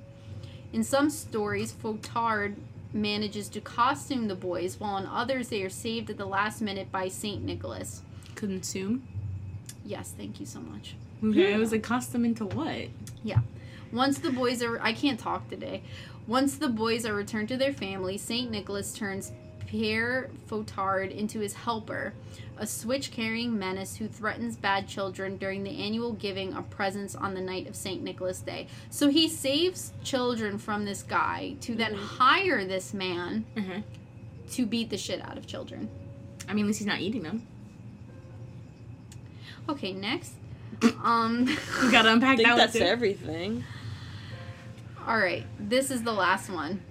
In 0.72 0.83
some 0.83 1.09
stories, 1.09 1.72
Fautard 1.72 2.57
manages 2.93 3.49
to 3.51 3.61
costume 3.61 4.26
the 4.26 4.35
boys, 4.35 4.81
while 4.81 4.97
in 4.97 5.07
others 5.07 5.49
they 5.49 5.62
are 5.62 5.70
saved 5.70 6.11
at 6.11 6.16
the 6.16 6.26
last 6.26 6.61
minute 6.61 6.91
by 6.91 7.07
Saint 7.07 7.45
Nicholas. 7.45 8.03
Consume. 8.35 9.07
Yes, 9.91 10.14
thank 10.16 10.38
you 10.38 10.47
so 10.47 10.61
much. 10.61 10.95
Okay, 11.24 11.53
it 11.53 11.59
was 11.59 11.72
accustomed 11.72 12.24
into 12.24 12.45
what? 12.47 12.86
Yeah. 13.24 13.41
Once 13.93 14.18
the 14.18 14.30
boys 14.30 14.62
are 14.62 14.80
I 14.80 14.93
can't 14.93 15.18
talk 15.18 15.49
today. 15.51 15.82
Once 16.28 16.57
the 16.57 16.68
boys 16.68 17.05
are 17.05 17.12
returned 17.12 17.49
to 17.49 17.57
their 17.57 17.72
family, 17.72 18.16
Saint 18.16 18.53
Nicholas 18.53 18.93
turns 18.93 19.32
Pierre 19.66 20.30
Fotard 20.49 21.11
into 21.11 21.41
his 21.41 21.55
helper, 21.55 22.12
a 22.57 22.68
switch 22.68 23.11
carrying 23.11 23.59
menace 23.59 23.97
who 23.97 24.07
threatens 24.07 24.55
bad 24.57 24.86
children 24.86 25.36
during 25.38 25.64
the 25.64 25.76
annual 25.82 26.12
giving 26.12 26.55
of 26.55 26.70
presents 26.70 27.16
on 27.16 27.34
the 27.34 27.41
night 27.41 27.66
of 27.66 27.74
St. 27.74 28.01
Nicholas 28.01 28.38
Day. 28.41 28.68
So 28.91 29.09
he 29.09 29.28
saves 29.28 29.93
children 30.05 30.57
from 30.59 30.84
this 30.84 31.03
guy 31.03 31.57
to 31.62 31.74
then 31.74 31.95
hire 31.95 32.64
this 32.64 32.95
man 32.95 33.45
Mhm. 33.57 33.82
to 34.53 34.66
beat 34.66 34.91
the 34.91 34.99
shit 34.99 35.20
out 35.20 35.36
of 35.36 35.49
children. 35.49 35.88
I 36.49 36.55
mean, 36.55 36.64
at 36.64 36.68
least 36.68 36.78
he's 36.78 36.86
not 36.86 37.01
eating 37.01 37.22
them. 37.24 37.47
Okay, 39.69 39.93
next. 39.93 40.35
um 41.03 41.47
We 41.83 41.91
gotta 41.91 42.13
unpack 42.13 42.35
I 42.35 42.37
think 42.37 42.49
that 42.49 42.57
that's 42.57 42.75
one 42.75 42.83
too. 42.83 42.89
everything. 42.89 43.65
All 45.07 45.19
right, 45.19 45.47
this 45.59 45.91
is 45.91 46.03
the 46.03 46.13
last 46.13 46.51
one. 46.51 46.83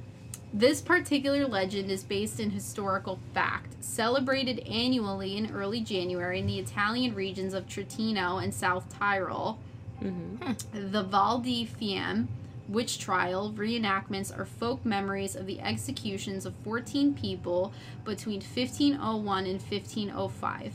This 0.51 0.81
particular 0.81 1.45
legend 1.45 1.91
is 1.91 2.03
based 2.03 2.39
in 2.39 2.49
historical 2.49 3.19
fact, 3.35 3.83
celebrated 3.83 4.59
annually 4.67 5.37
in 5.37 5.51
early 5.51 5.79
January 5.79 6.39
in 6.39 6.47
the 6.47 6.57
Italian 6.57 7.13
regions 7.13 7.53
of 7.53 7.67
Trentino 7.67 8.37
and 8.37 8.51
South 8.53 8.89
Tyrol. 8.97 9.59
Mm-hmm. 10.01 10.91
The 10.91 11.03
Val 11.03 11.39
di 11.39 11.65
Fiemme 11.65 12.29
witch 12.69 12.99
trial 12.99 13.51
reenactments 13.55 14.35
are 14.37 14.45
folk 14.45 14.85
memories 14.85 15.35
of 15.35 15.45
the 15.45 15.59
executions 15.59 16.45
of 16.45 16.53
14 16.63 17.13
people 17.13 17.73
between 18.05 18.39
1501 18.39 19.45
and 19.45 19.59
1505. 19.61 20.73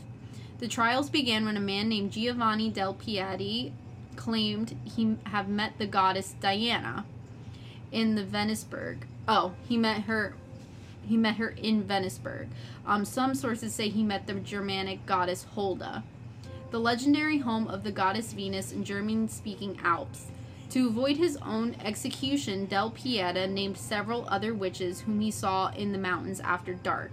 The 0.59 0.67
trials 0.67 1.09
began 1.09 1.45
when 1.45 1.57
a 1.57 1.61
man 1.61 1.89
named 1.89 2.11
Giovanni 2.11 2.69
del 2.69 2.93
Piedi 2.93 3.73
claimed 4.15 4.77
he 4.85 5.17
have 5.25 5.49
met 5.49 5.77
the 5.77 5.87
goddess 5.87 6.33
Diana 6.39 7.05
in 7.91 8.15
the 8.15 8.23
Venusberg. 8.23 8.99
Oh, 9.27 9.53
he 9.67 9.77
met 9.77 10.03
her 10.03 10.33
he 11.05 11.17
met 11.17 11.35
her 11.35 11.49
in 11.49 11.83
Venusberg. 11.83 12.47
Um, 12.85 13.05
some 13.05 13.35
sources 13.35 13.75
say 13.75 13.89
he 13.89 14.01
met 14.01 14.25
the 14.25 14.33
Germanic 14.33 15.05
goddess 15.05 15.43
Holda, 15.43 16.03
the 16.71 16.79
legendary 16.79 17.39
home 17.39 17.67
of 17.67 17.83
the 17.83 17.91
goddess 17.91 18.33
Venus 18.33 18.71
in 18.71 18.83
German 18.83 19.29
speaking 19.29 19.79
Alps. 19.83 20.27
To 20.71 20.87
avoid 20.87 21.17
his 21.17 21.37
own 21.37 21.75
execution, 21.83 22.65
Del 22.65 22.89
Pieta 22.89 23.47
named 23.47 23.77
several 23.77 24.27
other 24.27 24.53
witches 24.53 25.01
whom 25.01 25.19
he 25.19 25.29
saw 25.29 25.69
in 25.71 25.91
the 25.91 25.97
mountains 25.97 26.39
after 26.39 26.73
dark. 26.73 27.11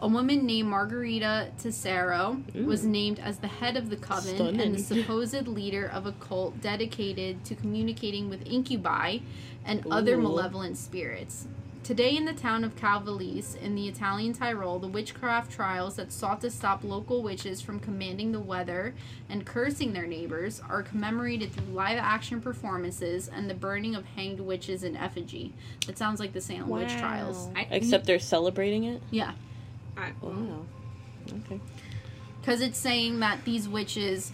A 0.00 0.08
woman 0.08 0.44
named 0.44 0.68
Margarita 0.68 1.48
Tessero 1.58 2.42
was 2.66 2.84
named 2.84 3.18
as 3.18 3.38
the 3.38 3.46
head 3.48 3.76
of 3.78 3.88
the 3.88 3.96
coven 3.96 4.60
and 4.60 4.74
the 4.74 4.78
supposed 4.82 5.48
leader 5.48 5.86
of 5.86 6.04
a 6.06 6.12
cult 6.12 6.60
dedicated 6.60 7.44
to 7.46 7.54
communicating 7.54 8.28
with 8.28 8.46
incubi 8.46 9.18
and 9.64 9.86
other 9.90 10.16
malevolent 10.18 10.76
spirits. 10.76 11.46
Today, 11.82 12.16
in 12.16 12.24
the 12.24 12.32
town 12.32 12.64
of 12.64 12.74
Cavalese 12.74 13.56
in 13.62 13.76
the 13.76 13.86
Italian 13.86 14.32
Tyrol, 14.32 14.80
the 14.80 14.88
witchcraft 14.88 15.52
trials 15.52 15.94
that 15.96 16.12
sought 16.12 16.40
to 16.40 16.50
stop 16.50 16.82
local 16.82 17.22
witches 17.22 17.60
from 17.62 17.78
commanding 17.78 18.32
the 18.32 18.40
weather 18.40 18.92
and 19.30 19.46
cursing 19.46 19.92
their 19.92 20.06
neighbors 20.06 20.60
are 20.68 20.82
commemorated 20.82 21.52
through 21.52 21.72
live 21.72 21.98
action 22.00 22.40
performances 22.40 23.28
and 23.28 23.48
the 23.48 23.54
burning 23.54 23.94
of 23.94 24.04
hanged 24.04 24.40
witches 24.40 24.82
in 24.82 24.96
effigy. 24.96 25.54
That 25.86 25.96
sounds 25.96 26.18
like 26.18 26.32
the 26.32 26.40
Salem 26.40 26.68
witch 26.68 26.92
trials. 26.98 27.48
I- 27.54 27.68
Except 27.70 28.04
they're 28.04 28.18
celebrating 28.18 28.82
it. 28.84 29.00
Yeah. 29.12 29.32
I- 29.96 30.12
Wow. 30.20 30.66
Okay. 31.44 31.60
because 32.40 32.60
it's 32.60 32.78
saying 32.78 33.20
that 33.20 33.44
these 33.44 33.68
witches 33.68 34.32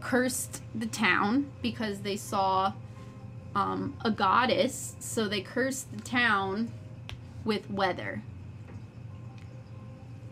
cursed 0.00 0.62
the 0.74 0.86
town 0.86 1.50
because 1.62 2.00
they 2.00 2.16
saw 2.16 2.72
um, 3.54 3.94
a 4.04 4.10
goddess, 4.10 4.94
so 5.00 5.28
they 5.28 5.40
cursed 5.42 5.90
the 5.94 6.00
town 6.02 6.70
with 7.44 7.68
weather. 7.70 8.22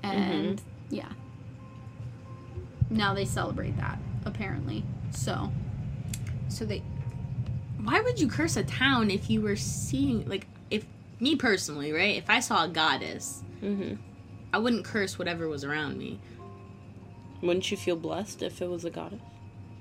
And 0.03 0.63
yeah, 0.89 1.11
now 2.89 3.13
they 3.15 3.25
celebrate 3.25 3.77
that 3.77 3.99
apparently. 4.25 4.85
So 5.11 5.51
So 6.49 6.65
they. 6.65 6.83
Why 7.83 8.01
would 8.01 8.19
you 8.21 8.29
curse 8.29 8.57
a 8.57 8.65
town 8.65 9.11
if 9.11 9.29
you 9.31 9.41
were 9.41 9.57
seeing 9.57 10.27
like 10.29 10.47
if 10.71 10.85
me 11.21 11.37
personally, 11.37 11.93
right? 11.93 12.17
If 12.17 12.31
I 12.31 12.41
saw 12.41 12.65
a 12.65 12.69
goddess, 12.69 13.43
Mm-hmm. 13.63 13.97
I 14.53 14.59
wouldn't 14.59 14.85
curse 14.85 15.19
whatever 15.19 15.49
was 15.49 15.65
around 15.65 15.99
me. 15.99 16.21
Wouldn't 17.43 17.71
you 17.71 17.77
feel 17.77 17.97
blessed 17.97 18.43
if 18.43 18.61
it 18.63 18.69
was 18.69 18.85
a 18.85 18.91
goddess? 18.91 19.21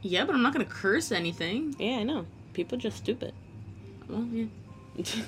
Yeah, 0.01 0.25
but 0.25 0.35
I'm 0.35 0.41
not 0.43 0.53
gonna 0.53 0.65
curse 0.65 1.11
anything. 1.11 1.75
Yeah, 1.79 1.97
I 1.97 2.03
know. 2.03 2.25
People 2.53 2.77
just 2.77 2.97
stupid. 2.97 3.33
Well, 4.07 4.25
yeah. 4.31 4.45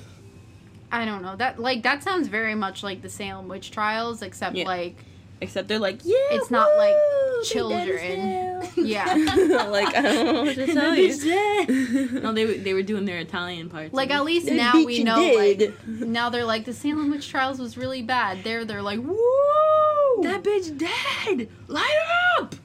I 0.91 1.05
don't 1.05 1.21
know 1.21 1.35
that 1.35 1.59
like 1.59 1.83
that 1.83 2.01
sounds 2.03 2.27
very 2.27 2.55
much 2.55 2.81
like 2.83 3.01
the 3.01 3.09
Salem 3.09 3.47
witch 3.47 3.71
trials, 3.71 4.21
except 4.21 4.55
Yeah. 4.55 4.65
like 4.65 4.97
Except 5.41 5.67
they're 5.69 5.79
like, 5.79 6.01
yeah, 6.03 6.15
It's 6.31 6.51
not 6.51 6.75
like 6.77 6.93
children. 7.45 8.61
yeah. 8.75 9.05
like 9.69 9.95
I 9.95 10.01
don't 10.01 10.25
know 10.35 10.43
what 10.43 10.55
to 10.55 10.65
tell 10.73 10.95
you. 10.95 12.21
no, 12.21 12.33
they 12.33 12.45
were- 12.45 12.53
they 12.53 12.73
were 12.73 12.83
doing 12.83 13.05
their 13.05 13.19
Italian 13.19 13.69
parts. 13.69 13.93
Like 13.93 14.11
at 14.11 14.25
least 14.25 14.47
now 14.51 14.73
we 14.73 15.03
know 15.03 15.15
dead. 15.15 15.59
like 15.61 15.85
now 15.87 16.29
they're 16.29 16.43
like 16.45 16.65
the 16.65 16.73
Salem 16.73 17.09
witch 17.11 17.29
trials 17.29 17.59
was 17.59 17.77
really 17.77 18.01
bad. 18.01 18.43
There 18.43 18.65
they're 18.65 18.81
like 18.81 18.99
woo 18.99 19.17
that 20.23 20.43
bitch 20.43 20.77
dead. 20.77 21.47
Light 21.67 21.89
her 22.37 22.43
up. 22.43 22.55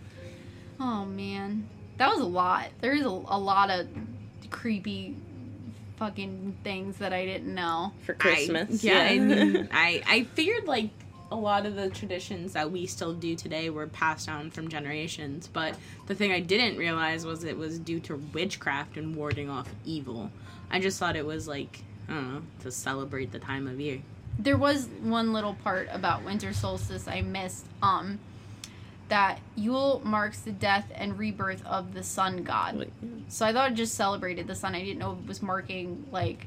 Oh 0.81 1.05
man. 1.05 1.69
That 1.99 2.11
was 2.11 2.19
a 2.21 2.25
lot. 2.25 2.71
There 2.81 2.93
is 2.93 3.05
a, 3.05 3.09
a 3.09 3.39
lot 3.39 3.71
of 3.71 3.87
creepy 4.51 5.15
fucking 5.97 6.57
things 6.65 6.97
that 6.97 7.13
I 7.13 7.25
didn't 7.25 7.55
know. 7.55 7.93
for 8.05 8.15
Christmas. 8.15 8.85
I, 8.85 8.89
yeah, 8.89 8.99
I, 8.99 9.19
mean, 9.21 9.69
I 9.73 10.03
I 10.05 10.25
figured 10.35 10.67
like 10.67 10.91
a 11.31 11.37
lot 11.37 11.67
of 11.67 11.75
the 11.75 11.91
traditions 11.91 12.53
that 12.53 12.71
we 12.71 12.87
still 12.87 13.13
do 13.15 13.35
today 13.35 13.71
were 13.71 13.87
passed 13.87 14.27
down 14.27 14.51
from 14.51 14.69
generations, 14.69 15.49
but 15.53 15.75
the 16.07 16.15
thing 16.15 16.33
I 16.33 16.41
didn't 16.41 16.77
realize 16.77 17.25
was 17.25 17.45
it 17.45 17.57
was 17.57 17.79
due 17.79 17.99
to 18.01 18.17
witchcraft 18.33 18.97
and 18.97 19.17
warding 19.17 19.49
off 19.51 19.69
evil. 19.85 20.31
I 20.71 20.81
just 20.81 20.99
thought 20.99 21.17
it 21.17 21.27
was 21.27 21.49
like 21.49 21.83
I 22.09 22.13
don't 22.13 22.33
know 22.35 22.43
to 22.61 22.71
celebrate 22.71 23.33
the 23.33 23.39
time 23.39 23.67
of 23.67 23.81
year. 23.81 24.01
There 24.39 24.57
was 24.59 24.89
one 25.03 25.33
little 25.33 25.55
part 25.55 25.89
about 25.91 26.25
winter 26.25 26.53
solstice 26.53 27.09
I 27.09 27.23
missed. 27.23 27.67
Um 27.83 28.19
that 29.09 29.39
Yule 29.55 30.01
marks 30.05 30.41
the 30.41 30.51
death 30.53 30.91
and 30.95 31.19
rebirth 31.19 31.65
of 31.67 31.93
the 31.95 32.03
sun 32.03 32.43
god. 32.43 32.91
So 33.29 33.45
I 33.47 33.53
thought 33.53 33.73
it 33.73 33.75
just 33.75 33.95
celebrated 33.95 34.47
the 34.47 34.55
sun. 34.55 34.75
I 34.75 34.81
didn't 34.81 34.99
know 34.99 35.13
it 35.23 35.29
was 35.29 35.43
marking 35.43 36.07
like 36.11 36.47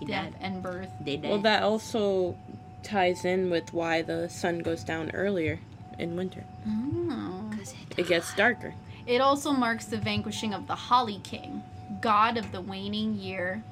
He 0.00 0.06
death 0.06 0.32
died. 0.32 0.40
and 0.40 0.62
birth. 0.62 0.88
They. 1.04 1.18
Well, 1.18 1.38
that 1.42 1.62
also 1.62 2.36
ties 2.82 3.24
in 3.24 3.50
with 3.50 3.72
why 3.72 4.02
the 4.02 4.28
sun 4.28 4.60
goes 4.60 4.84
down 4.84 5.10
earlier 5.12 5.58
in 5.98 6.16
winter. 6.16 6.44
Oh. 6.66 7.50
It 7.96 8.06
gets 8.06 8.34
darker. 8.34 8.74
It 9.06 9.20
also 9.20 9.52
marks 9.52 9.86
the 9.86 9.96
vanquishing 9.98 10.54
of 10.54 10.66
the 10.66 10.74
Holly 10.74 11.20
King, 11.24 11.62
god 12.00 12.36
of 12.36 12.52
the 12.52 12.60
waning 12.60 13.14
year. 13.14 13.62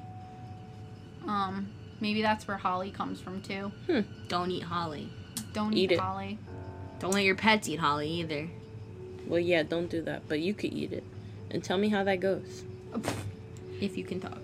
Um, 1.27 1.69
maybe 1.99 2.21
that's 2.21 2.47
where 2.47 2.57
holly 2.57 2.91
comes 2.91 3.19
from 3.21 3.41
too. 3.41 3.71
Don't 4.27 4.51
eat 4.51 4.63
holly. 4.63 5.09
Don't 5.53 5.73
Eat 5.73 5.91
eat, 5.91 5.93
it. 5.93 5.99
holly. 5.99 6.37
Don't 6.99 7.13
let 7.13 7.23
your 7.23 7.35
pets 7.35 7.69
eat 7.69 7.79
holly 7.79 8.09
either. 8.09 8.47
Well, 9.27 9.39
yeah, 9.39 9.63
don't 9.63 9.89
do 9.89 10.01
that, 10.03 10.27
but 10.27 10.39
you 10.39 10.53
could 10.53 10.73
eat 10.73 10.91
it. 10.93 11.03
And 11.51 11.63
tell 11.63 11.77
me 11.77 11.89
how 11.89 12.03
that 12.03 12.19
goes. 12.19 12.63
If 13.79 13.97
you 13.97 14.03
can 14.03 14.19
talk. 14.19 14.39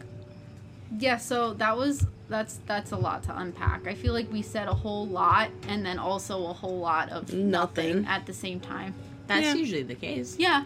Yeah, 0.99 1.17
so 1.17 1.53
that 1.55 1.75
was 1.75 2.05
that's 2.33 2.59
that's 2.65 2.91
a 2.91 2.97
lot 2.97 3.21
to 3.23 3.37
unpack. 3.37 3.85
I 3.87 3.93
feel 3.93 4.11
like 4.11 4.31
we 4.31 4.41
said 4.41 4.67
a 4.67 4.73
whole 4.73 5.05
lot 5.05 5.51
and 5.67 5.85
then 5.85 5.99
also 5.99 6.47
a 6.47 6.53
whole 6.53 6.79
lot 6.79 7.09
of 7.09 7.31
nothing, 7.31 8.01
Nothing. 8.01 8.05
at 8.07 8.25
the 8.25 8.33
same 8.33 8.59
time. 8.59 8.95
That's 9.27 9.45
Yeah. 9.45 9.53
usually 9.53 9.83
the 9.83 9.93
case. 9.95 10.35
Yeah. 10.39 10.63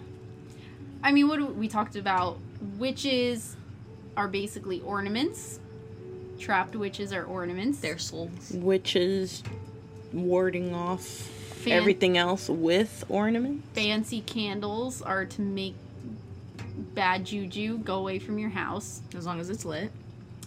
I 1.04 1.12
mean, 1.12 1.28
what 1.28 1.56
we 1.56 1.68
talked 1.68 1.98
about 1.98 2.38
witches 2.78 3.58
are 4.16 4.30
basically 4.30 4.80
ornaments. 4.82 5.60
Trapped 6.40 6.76
witches 6.76 7.12
are 7.12 7.26
ornaments. 7.26 7.80
Their 7.80 7.98
souls. 7.98 8.52
Witches 8.54 9.44
warding 10.14 10.74
off 10.74 11.02
Fan- 11.06 11.74
everything 11.74 12.18
else 12.18 12.48
with 12.50 13.04
ornaments. 13.10 13.68
fancy 13.74 14.22
candles 14.22 15.02
are 15.02 15.26
to 15.26 15.42
make 15.42 15.76
bad 16.96 17.26
juju 17.26 17.80
go 17.80 17.96
away 18.00 18.20
from 18.20 18.40
your 18.40 18.52
house. 18.52 19.02
As 19.18 19.26
long 19.26 19.42
as 19.42 19.50
it's 19.50 19.66
lit. 19.66 19.92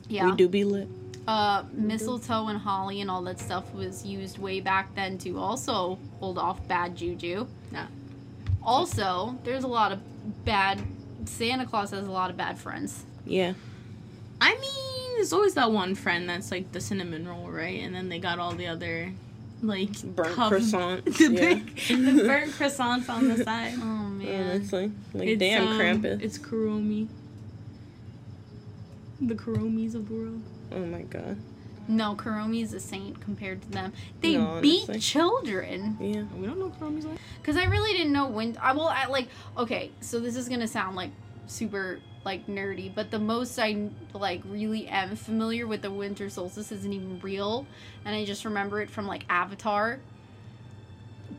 Yeah. 0.08 0.26
We 0.30 0.32
do 0.36 0.48
be 0.48 0.64
lit. 0.64 0.88
Uh, 1.28 1.64
mistletoe 1.72 2.48
and 2.48 2.58
holly 2.58 3.00
and 3.00 3.10
all 3.10 3.22
that 3.22 3.38
stuff 3.38 3.72
was 3.74 4.04
used 4.04 4.38
way 4.38 4.58
back 4.60 4.92
then 4.96 5.16
to 5.18 5.38
also 5.38 5.98
hold 6.18 6.38
off 6.38 6.66
bad 6.66 6.96
juju. 6.96 7.46
Yeah. 7.72 7.86
Also, 8.62 9.36
there's 9.44 9.62
a 9.62 9.68
lot 9.68 9.92
of 9.92 10.00
bad. 10.44 10.80
Santa 11.26 11.66
Claus 11.66 11.90
has 11.92 12.06
a 12.06 12.10
lot 12.10 12.30
of 12.30 12.36
bad 12.36 12.58
friends. 12.58 13.04
Yeah. 13.26 13.52
I 14.40 14.54
mean, 14.54 15.14
there's 15.16 15.32
always 15.32 15.54
that 15.54 15.70
one 15.70 15.94
friend 15.94 16.28
that's 16.28 16.50
like 16.50 16.72
the 16.72 16.80
cinnamon 16.80 17.28
roll, 17.28 17.48
right? 17.50 17.80
And 17.82 17.94
then 17.94 18.08
they 18.08 18.18
got 18.18 18.38
all 18.38 18.52
the 18.52 18.66
other 18.66 19.12
like 19.62 20.00
Burnt 20.02 20.34
cup- 20.34 20.52
croissants, 20.52 21.04
the, 21.18 21.32
yeah. 21.32 21.54
big- 21.54 21.76
the 22.16 22.24
burnt 22.24 22.50
croissants 22.52 23.08
on 23.10 23.28
the 23.28 23.44
side. 23.44 23.74
Oh 23.76 23.84
man. 24.08 24.50
Honestly, 24.56 24.90
like 25.14 25.28
It's, 25.28 25.38
damn 25.38 25.68
um, 25.68 25.78
Krampus. 25.78 26.22
It's 26.22 26.38
Kuromi. 26.38 27.06
The 29.20 29.34
Kuromis 29.34 29.94
of 29.94 30.08
the 30.08 30.14
world. 30.14 30.42
Oh 30.72 30.84
my 30.84 31.02
god. 31.02 31.36
No, 31.88 32.14
Kuromi 32.14 32.62
is 32.62 32.72
a 32.72 32.78
saint 32.78 33.20
compared 33.20 33.62
to 33.62 33.68
them. 33.70 33.92
They 34.20 34.36
No, 34.36 34.60
beat 34.60 34.84
honestly. 34.84 35.00
children. 35.00 35.96
Yeah. 36.00 36.22
We 36.38 36.46
don't 36.46 36.58
know 36.58 36.70
Kuromi's 36.80 37.04
like. 37.04 37.18
Cause 37.42 37.56
I 37.56 37.64
really 37.64 37.92
didn't 37.92 38.12
know 38.12 38.28
when. 38.28 38.56
I 38.60 38.72
will. 38.72 38.86
I 38.88 39.06
like. 39.06 39.28
Okay, 39.58 39.90
so 40.00 40.20
this 40.20 40.36
is 40.36 40.48
gonna 40.48 40.68
sound 40.68 40.94
like 40.94 41.10
super 41.46 41.98
like 42.24 42.46
nerdy, 42.46 42.94
but 42.94 43.10
the 43.10 43.18
most 43.18 43.58
I 43.58 43.88
like 44.14 44.42
really 44.44 44.86
am 44.86 45.16
familiar 45.16 45.66
with 45.66 45.82
the 45.82 45.90
winter 45.90 46.28
solstice 46.30 46.70
isn't 46.70 46.92
even 46.92 47.18
real, 47.20 47.66
and 48.04 48.14
I 48.14 48.24
just 48.24 48.44
remember 48.44 48.80
it 48.80 48.90
from 48.90 49.06
like 49.08 49.24
Avatar. 49.28 49.98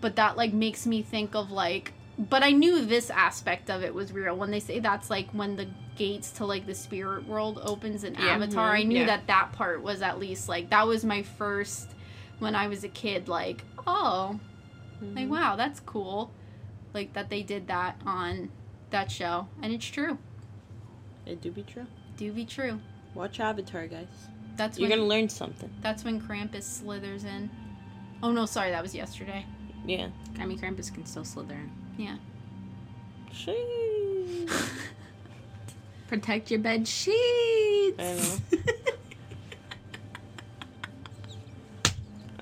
But 0.02 0.16
that 0.18 0.36
like 0.36 0.52
makes 0.54 0.86
me 0.86 1.02
think 1.02 1.34
of 1.36 1.52
like. 1.52 1.94
But 2.30 2.44
I 2.44 2.52
knew 2.52 2.86
this 2.86 3.10
aspect 3.10 3.70
of 3.72 3.84
it 3.84 3.94
was 3.94 4.12
real 4.14 4.36
when 4.38 4.52
they 4.52 4.60
say 4.60 4.80
that's 4.80 5.10
like 5.10 5.30
when 5.32 5.56
the 5.56 5.68
gates 5.96 6.32
to 6.34 6.46
like 6.46 6.66
the 6.68 6.76
spirit 6.76 7.28
world 7.28 7.60
opens 7.64 8.04
in 8.04 8.14
Yeah. 8.14 8.28
Avatar. 8.28 8.72
I 8.76 8.84
Mhm. 8.84 8.88
knew 8.88 9.00
Yeah. 9.00 9.06
that 9.08 9.28
that 9.28 9.52
part 9.54 9.82
was 9.82 10.02
at 10.02 10.20
least 10.20 10.48
like 10.48 10.70
that 10.70 10.86
was 10.88 11.04
my 11.04 11.24
first 11.24 11.90
when 12.40 12.56
I 12.56 12.68
was 12.68 12.84
a 12.84 12.90
kid. 12.90 13.28
Like 13.28 13.64
oh, 13.88 14.40
like, 15.02 15.26
Mhm. 15.26 15.30
wow, 15.30 15.56
that's 15.56 15.80
cool. 15.80 16.32
Like 16.94 17.14
that 17.14 17.30
they 17.30 17.42
did 17.42 17.68
that 17.68 18.00
on 18.06 18.50
that 18.92 19.10
show. 19.12 19.48
And 19.62 19.74
it's 19.74 19.86
true. 19.86 20.18
It 21.26 21.42
do 21.42 21.50
be 21.52 21.64
true. 21.64 21.88
Do 22.18 22.32
be 22.34 22.46
true. 22.46 22.80
Watch 23.16 23.40
Avatar, 23.40 23.88
guys. 23.88 24.08
That's 24.58 24.78
You're 24.78 24.90
when 24.90 25.00
gonna 25.00 25.10
learn 25.10 25.28
something. 25.30 25.72
that's 25.82 26.04
when 26.04 26.22
Krampus 26.22 26.64
slithers 26.64 27.24
in. 27.24 27.50
Oh 28.22 28.32
no, 28.32 28.46
sorry, 28.46 28.70
that 28.72 28.84
was 28.84 28.94
yesterday. 28.94 29.46
Yeah. 29.86 30.10
I 30.40 30.46
mean, 30.46 30.60
Krampus 30.60 30.94
can 30.94 31.06
still 31.06 31.26
slither 31.26 31.56
in. 31.98 32.20
Sheesh. 33.34 34.50
Protect 36.08 36.52
your 36.52 36.60
bed 36.60 36.88
sheets. 36.88 37.96
I 38.00 38.16
know. 38.16 38.38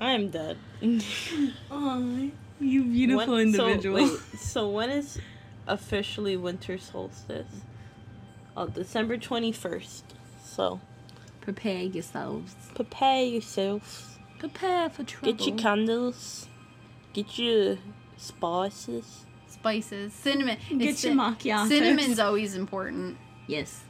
I'm 0.01 0.29
dead. 0.29 0.57
Aw, 1.71 2.29
you 2.59 2.83
beautiful 2.85 3.33
When- 3.35 3.47
individual. 3.47 4.07
So, 4.07 4.13
wait, 4.13 4.39
so 4.39 4.69
when 4.69 4.89
is 4.89 5.19
officially 5.67 6.37
winter 6.37 6.77
solstice? 6.77 7.47
Oh, 8.55 8.67
December 8.67 9.17
21st. 9.17 10.01
So, 10.43 10.79
Prepare 11.41 11.83
yourselves. 11.83 12.55
prepare 12.75 13.23
yourselves. 13.23 14.17
Prepare 14.39 14.89
for 14.89 15.03
trouble. 15.03 15.33
Get 15.33 15.45
your 15.47 15.57
candles. 15.57 16.47
Get 17.13 17.37
your 17.37 17.77
spices. 18.17 19.25
Spices. 19.47 20.13
Cinnamon. 20.13 20.57
Get 20.69 20.81
It's 20.89 21.03
your 21.03 21.13
macchiato. 21.15 21.67
Cinnamon's 21.67 22.19
always 22.19 22.55
important. 22.55 23.17
Yes. 23.47 23.83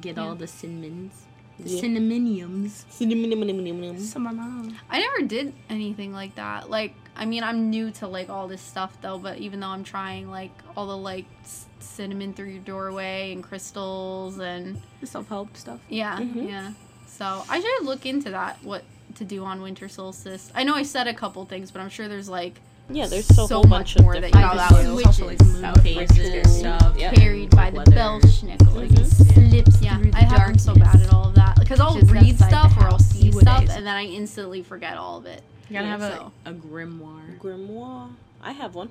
Get 0.00 0.16
Yeah. 0.16 0.22
all 0.24 0.34
the 0.34 0.46
cinnamons. 0.46 1.26
The 1.58 1.68
Yeah. 1.68 1.80
cinnamoniums. 1.82 2.84
Cinnamon. 2.90 3.98
Cinnamon. 3.98 4.76
I 4.88 5.00
never 5.00 5.22
did 5.26 5.52
anything 5.68 6.12
like 6.12 6.36
that. 6.36 6.70
Like, 6.70 6.94
I 7.16 7.26
mean, 7.26 7.42
I'm 7.42 7.68
new 7.70 7.90
to 7.92 8.06
like 8.06 8.30
all 8.30 8.48
this 8.48 8.62
stuff 8.62 8.96
though, 9.02 9.18
but 9.18 9.38
even 9.38 9.60
though 9.60 9.66
I'm 9.68 9.84
trying 9.84 10.30
like 10.30 10.52
all 10.76 10.86
the 10.86 10.96
like 10.96 11.26
c- 11.44 11.66
cinnamon 11.80 12.32
through 12.32 12.48
your 12.50 12.62
doorway 12.62 13.32
and 13.32 13.42
crystals 13.42 14.38
and 14.38 14.80
self-help 15.04 15.56
stuff. 15.56 15.80
Yeah, 15.88 16.18
Mhm. 16.18 16.48
yeah. 16.48 16.72
So 17.06 17.44
I 17.48 17.60
should 17.60 17.84
look 17.84 18.06
into 18.06 18.30
that. 18.30 18.62
What 18.62 18.84
to 19.16 19.24
do 19.24 19.44
on 19.44 19.60
winter 19.62 19.88
solstice? 19.88 20.50
I 20.54 20.64
know 20.64 20.74
I 20.74 20.82
said 20.82 21.06
a 21.06 21.14
couple 21.14 21.44
things, 21.44 21.70
but 21.70 21.80
I'm 21.80 21.88
sure 21.88 22.08
there's 22.08 22.28
like 22.28 22.60
Yeah, 22.92 23.06
there's 23.06 23.30
a 23.30 23.46
So 23.46 23.62
much 23.62 23.98
more 24.00 24.18
that 24.18 24.34
you 24.34 24.40
I 24.40 24.42
know, 24.42 24.54
just 24.54 24.70
that 24.74 24.82
know 24.84 24.94
was 24.94 25.04
it's 25.06 25.20
like, 25.20 25.28
witches. 25.38 25.60
moon 25.60 25.74
phases 25.76 26.18
Western 26.18 26.44
stuff. 26.44 26.96
yeah. 26.98 27.12
carried 27.12 27.50
by 27.50 27.70
the 27.70 27.76
weather. 27.78 27.92
Belsnickel. 27.92 28.74
Like, 28.74 28.88
Mhm. 28.90 29.32
slips. 29.34 29.80
Yeah, 29.82 29.96
through 29.98 30.10
the 30.10 30.16
I 30.16 30.20
have 30.22 30.46
been 30.48 30.58
so 30.58 30.74
bad 30.74 30.96
at 31.00 31.12
all 31.14 31.28
of 31.28 31.34
that 31.36 31.56
because 31.60 31.78
I'll 31.78 31.94
Just 31.94 32.10
read 32.10 32.36
stuff 32.36 32.76
or 32.78 32.84
I'll 32.88 32.98
see 32.98 33.30
see 33.30 33.32
stuff 33.32 33.68
and 33.70 33.86
then 33.86 33.94
I 33.96 34.04
instantly 34.06 34.62
forget 34.64 34.96
all 34.96 35.18
of 35.18 35.26
it. 35.26 35.42
You 35.68 35.74
gotta 35.74 35.86
Yeah, 35.86 35.90
have 35.92 36.02
a, 36.02 36.16
so- 36.16 36.32
a 36.46 36.52
grimoire. 36.52 37.38
grimoire. 37.38 38.10
I 38.42 38.52
have 38.52 38.74
one. 38.74 38.88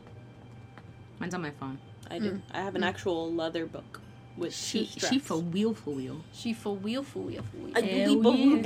Mine's 1.19 1.33
on 1.33 1.41
my 1.41 1.51
phone. 1.51 1.77
I 2.09 2.19
do. 2.19 2.31
Mm. 2.31 2.41
I 2.53 2.61
have 2.61 2.75
an 2.75 2.81
Mm. 2.83 2.87
actual 2.87 3.33
leather 3.33 3.65
book 3.65 3.99
with 4.39 4.55
She 4.55 4.85
two 4.85 5.07
she 5.07 5.19
for 5.19 5.37
wheel 5.37 5.73
for 5.73 5.91
wheel. 5.91 6.21
She 6.33 6.53
for 6.53 6.75
wheel 6.75 7.03
for 7.03 7.19
wheel 7.19 7.43
for 7.43 7.57
wheel. 7.57 7.73
I 7.75 7.81
Hell 7.81 8.15
believe- 8.21 8.63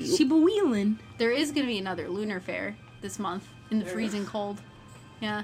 yeah. 0.00 0.16
She 0.16 0.24
be 0.24 0.34
wheeling. 0.34 0.98
There 1.18 1.30
is 1.30 1.52
gonna 1.52 1.66
be 1.66 1.78
another 1.78 2.08
lunar 2.08 2.40
fair 2.40 2.76
this 3.00 3.18
month 3.18 3.46
in 3.70 3.78
the 3.78 3.84
There 3.84 3.94
freezing 3.94 4.26
cold. 4.26 4.60
Yeah. 5.20 5.42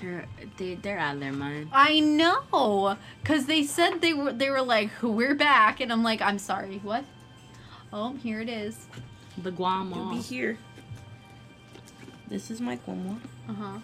They're 0.00 0.26
they, 0.56 0.74
they're 0.74 0.98
out 0.98 1.14
of 1.14 1.20
their 1.20 1.32
mind. 1.32 1.70
I 1.72 2.00
know, 2.00 2.96
cause 3.24 3.46
they 3.46 3.62
said 3.62 4.00
they 4.00 4.12
were 4.12 4.32
they 4.32 4.50
were 4.50 4.62
like 4.62 4.90
we're 5.02 5.34
back, 5.34 5.80
and 5.80 5.92
I'm 5.92 6.02
like 6.02 6.20
I'm 6.20 6.38
sorry, 6.38 6.78
what? 6.82 7.04
Oh, 7.92 8.14
here 8.16 8.40
it 8.40 8.48
is. 8.48 8.86
The 9.42 9.50
Guam 9.52 9.92
You'll 9.94 10.10
be 10.10 10.20
here. 10.20 10.58
This 12.28 12.50
is 12.50 12.60
my 12.60 12.76
grimoire. 12.78 13.18
Uh 13.48 13.52
huh. 13.54 13.78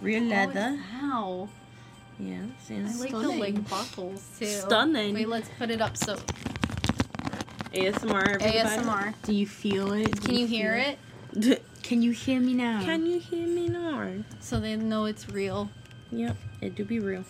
Real 0.00 0.24
leather. 0.24 0.78
Wow. 1.02 1.48
Yeah, 2.18 2.42
I 2.70 2.96
like 2.98 3.10
the 3.10 3.18
like 3.18 3.68
buckles 3.68 4.24
too. 4.38 4.46
Stunning. 4.46 5.14
Wait, 5.14 5.28
let's 5.28 5.48
put 5.58 5.70
it 5.70 5.80
up 5.80 5.96
so 5.96 6.16
ASMR. 7.74 8.40
Everybody. 8.40 8.58
ASMR. 8.58 9.14
Do 9.22 9.34
you 9.34 9.46
feel 9.46 9.92
it? 9.92 10.20
Do 10.20 10.28
Can 10.28 10.36
you 10.36 10.46
hear 10.46 10.74
it? 10.74 11.62
Can 11.82 12.00
you 12.00 12.12
hear 12.12 12.40
me 12.40 12.54
now? 12.54 12.82
Can 12.82 13.04
you 13.04 13.18
hear 13.18 13.46
me 13.46 13.68
now? 13.68 14.10
So 14.40 14.60
they 14.60 14.76
know 14.76 15.04
it's 15.04 15.28
real. 15.28 15.70
Yep, 16.10 16.36
it 16.60 16.76
do 16.76 16.84
be 16.84 17.00
real. 17.00 17.24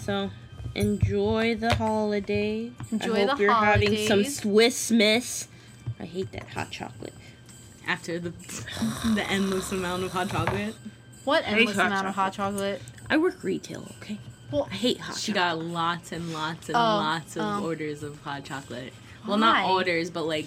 So, 0.00 0.30
enjoy 0.74 1.56
the 1.56 1.74
holiday. 1.74 2.70
Enjoy 2.90 3.14
I 3.14 3.26
hope 3.26 3.36
the 3.36 3.42
you're 3.42 3.52
having 3.52 4.06
some. 4.06 4.24
Swiss 4.24 4.90
Miss. 4.90 5.48
I 5.98 6.04
hate 6.04 6.32
that 6.32 6.48
hot 6.50 6.70
chocolate. 6.70 7.14
After 7.86 8.18
the 8.18 8.30
the 9.14 9.24
endless 9.28 9.72
amount 9.72 10.04
of 10.04 10.12
hot 10.12 10.30
chocolate, 10.30 10.74
What 11.24 11.44
hate 11.44 11.58
endless 11.58 11.76
hot 11.76 11.86
amount 11.86 12.06
of 12.08 12.14
hot 12.14 12.32
chocolate? 12.32 12.82
I 13.08 13.16
work 13.16 13.42
retail, 13.44 13.88
okay? 14.00 14.18
Well, 14.50 14.68
I 14.70 14.74
hate 14.74 14.98
hot 15.00 15.16
she 15.16 15.32
chocolate. 15.32 15.58
got 15.58 15.64
lots 15.72 16.12
and 16.12 16.32
lots 16.32 16.68
and 16.68 16.76
Oh, 16.76 16.80
lots 16.80 17.36
of 17.36 17.42
um, 17.42 17.64
orders 17.64 18.02
of 18.02 18.20
hot 18.22 18.44
chocolate. 18.44 18.92
Well, 19.26 19.38
not 19.38 19.68
orders, 19.70 20.10
but 20.10 20.24
like 20.24 20.46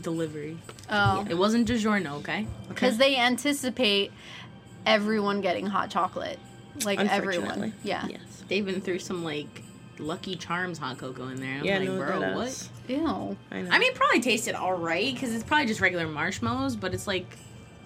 delivery. 0.00 0.56
Oh, 0.90 1.26
It 1.28 1.34
wasn't 1.34 1.68
DiGiorno, 1.68 2.14
okay? 2.20 2.46
because 2.68 2.96
they 2.98 3.16
anticipate 3.16 4.10
everyone 4.86 5.40
getting 5.40 5.66
hot 5.66 5.90
chocolate, 5.90 6.38
like 6.84 6.98
everyone. 6.98 7.72
Yeah. 7.82 8.06
Yes. 8.08 8.20
They 8.48 8.56
even 8.56 8.80
threw 8.80 8.98
some 8.98 9.22
like 9.24 9.62
Lucky 9.98 10.36
Charms 10.36 10.78
hot 10.78 10.98
cocoa 10.98 11.28
in 11.28 11.40
there. 11.40 11.58
I'm 11.58 11.64
Yeah, 11.64 11.78
like, 11.78 11.88
no, 11.88 11.98
bro, 11.98 12.20
that 12.20 12.36
what? 12.36 12.46
is. 12.48 12.68
Ew. 12.88 13.36
I 13.50 13.62
know. 13.62 13.70
I 13.70 13.78
mean, 13.78 13.92
probably 13.94 14.20
tasted 14.20 14.54
all 14.54 14.74
right 14.74 15.12
because 15.12 15.34
it's 15.34 15.44
probably 15.44 15.66
just 15.66 15.80
regular 15.80 16.06
marshmallows, 16.06 16.76
but 16.76 16.94
it's 16.94 17.06
like 17.06 17.26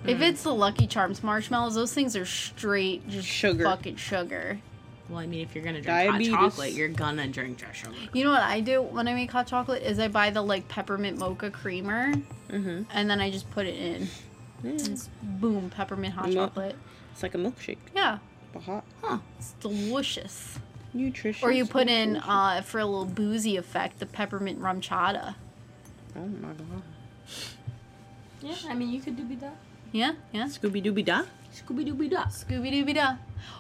If 0.04 0.18
Mm. 0.18 0.28
it's 0.30 0.42
the 0.42 0.54
Lucky 0.54 0.86
Charms 0.86 1.22
marshmallows, 1.22 1.74
those 1.74 1.92
things 1.92 2.16
are 2.16 2.24
straight 2.26 3.08
just 3.08 3.28
Sugar. 3.28 3.64
fucking 3.64 3.96
sugar. 3.96 4.58
well, 5.10 5.18
I 5.18 5.26
mean, 5.26 5.40
if 5.40 5.54
you're 5.54 5.64
gonna 5.64 5.80
drink 5.82 5.86
Diabetes. 5.86 6.32
hot 6.32 6.50
chocolate, 6.52 6.72
you're 6.72 6.88
gonna 6.88 7.26
drink 7.28 7.58
just 7.58 7.74
sugar. 7.80 7.94
You 8.12 8.24
know 8.24 8.30
what 8.30 8.42
I 8.42 8.60
do 8.60 8.80
when 8.80 9.08
I 9.08 9.14
make 9.14 9.30
hot 9.30 9.46
chocolate 9.48 9.82
is 9.82 9.98
I 9.98 10.08
buy 10.08 10.30
the 10.30 10.40
like 10.42 10.68
peppermint 10.68 11.18
mocha 11.18 11.50
creamer 11.50 12.12
mm-hmm. 12.48 12.82
and 12.92 13.10
then 13.10 13.20
I 13.20 13.30
just 13.30 13.50
put 13.50 13.66
it 13.66 13.74
in. 13.76 14.08
Yeah. 14.62 14.96
Boom, 15.22 15.70
peppermint 15.70 16.14
hot 16.14 16.28
Mo- 16.28 16.34
chocolate. 16.46 16.76
It's 17.12 17.22
like 17.22 17.34
a 17.34 17.38
milkshake, 17.38 17.78
Yeah, 17.94 18.18
but 18.52 18.62
hot. 18.62 18.84
Huh. 19.02 19.18
It's 19.38 19.52
delicious. 19.60 20.58
Nutritious. 20.94 21.42
Or 21.42 21.50
you 21.52 21.66
put 21.66 21.88
in 21.88 22.16
uh, 22.16 22.62
for 22.62 22.78
a 22.78 22.84
little 22.86 23.04
boozy 23.04 23.56
effect 23.56 23.98
the 24.00 24.06
peppermint 24.06 24.60
RumChata. 24.60 25.34
Oh 26.16 26.26
my 26.26 26.48
god. 26.48 26.82
Yeah, 28.42 28.54
I 28.68 28.74
mean, 28.74 28.90
you 28.90 29.00
could 29.00 29.16
do 29.16 29.36
that. 29.36 29.56
Yeah, 29.92 30.12
yeah. 30.32 30.44
Scooby 30.44 30.82
Dooby 30.84 31.04
Da. 31.04 31.24
Scooby 31.52 31.86
Dooby 31.86 32.08
Doo. 32.08 32.16
Scooby 32.16 32.72
Dooby 32.72 32.94
Da. 32.94 33.16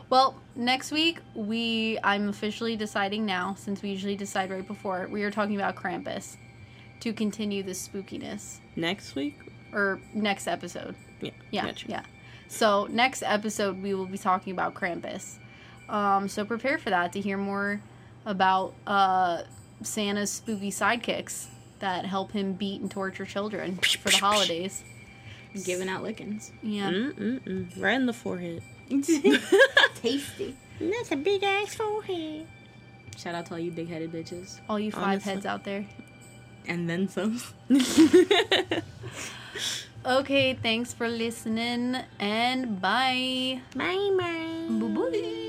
Well, 0.08 0.36
next 0.54 0.92
week 0.92 1.20
we 1.34 1.98
I'm 2.04 2.28
officially 2.28 2.76
deciding 2.76 3.26
now, 3.26 3.54
since 3.58 3.82
we 3.82 3.90
usually 3.90 4.16
decide 4.16 4.50
right 4.50 4.66
before, 4.66 5.08
we 5.10 5.22
are 5.24 5.30
talking 5.30 5.56
about 5.56 5.74
Krampus 5.76 6.36
to 7.00 7.12
continue 7.12 7.62
the 7.62 7.72
spookiness. 7.72 8.58
Next 8.76 9.14
week. 9.14 9.38
Or 9.72 10.00
next 10.14 10.46
episode. 10.46 10.94
Yeah. 11.20 11.30
Yeah, 11.50 11.66
gotcha. 11.66 11.88
yeah. 11.88 12.02
So 12.48 12.86
next 12.90 13.22
episode 13.22 13.82
we 13.82 13.94
will 13.94 14.06
be 14.06 14.18
talking 14.18 14.52
about 14.52 14.74
Krampus. 14.74 15.38
Um, 15.88 16.28
so 16.28 16.44
prepare 16.44 16.78
for 16.78 16.90
that 16.90 17.12
to 17.14 17.20
hear 17.20 17.36
more 17.36 17.80
about 18.26 18.74
uh, 18.86 19.42
Santa's 19.82 20.30
spooky 20.30 20.70
sidekicks 20.70 21.46
that 21.80 22.04
help 22.04 22.32
him 22.32 22.52
beat 22.52 22.80
and 22.80 22.90
torture 22.90 23.24
children 23.24 23.76
for 23.78 24.10
the 24.10 24.18
holidays. 24.18 24.84
Giving 25.64 25.88
out 25.88 26.02
lickings. 26.02 26.52
Yeah. 26.62 26.90
Mm-mm-mm. 26.90 27.80
Right 27.82 27.94
in 27.96 28.06
the 28.06 28.12
forehead. 28.12 28.62
Tasty. 29.96 30.56
That's 30.80 31.10
a 31.12 31.16
big 31.16 31.42
ass 31.42 31.74
forehead. 31.74 32.46
Shout 33.16 33.34
out 33.34 33.46
to 33.46 33.52
all 33.54 33.58
you 33.58 33.70
big 33.70 33.88
headed 33.88 34.12
bitches. 34.12 34.60
All 34.68 34.78
you 34.78 34.90
five 34.92 35.02
Honestly. 35.04 35.32
heads 35.32 35.46
out 35.46 35.64
there. 35.64 35.84
and 36.66 36.88
then 36.88 37.08
some. 37.08 37.40
Okay, 40.06 40.54
thanks 40.54 40.94
for 40.94 41.08
listening 41.08 41.94
and 42.18 42.80
bye. 42.80 43.60
bye 43.76 44.10
bye. 44.16 44.66
Bye 44.70 44.88
bye. 44.88 45.46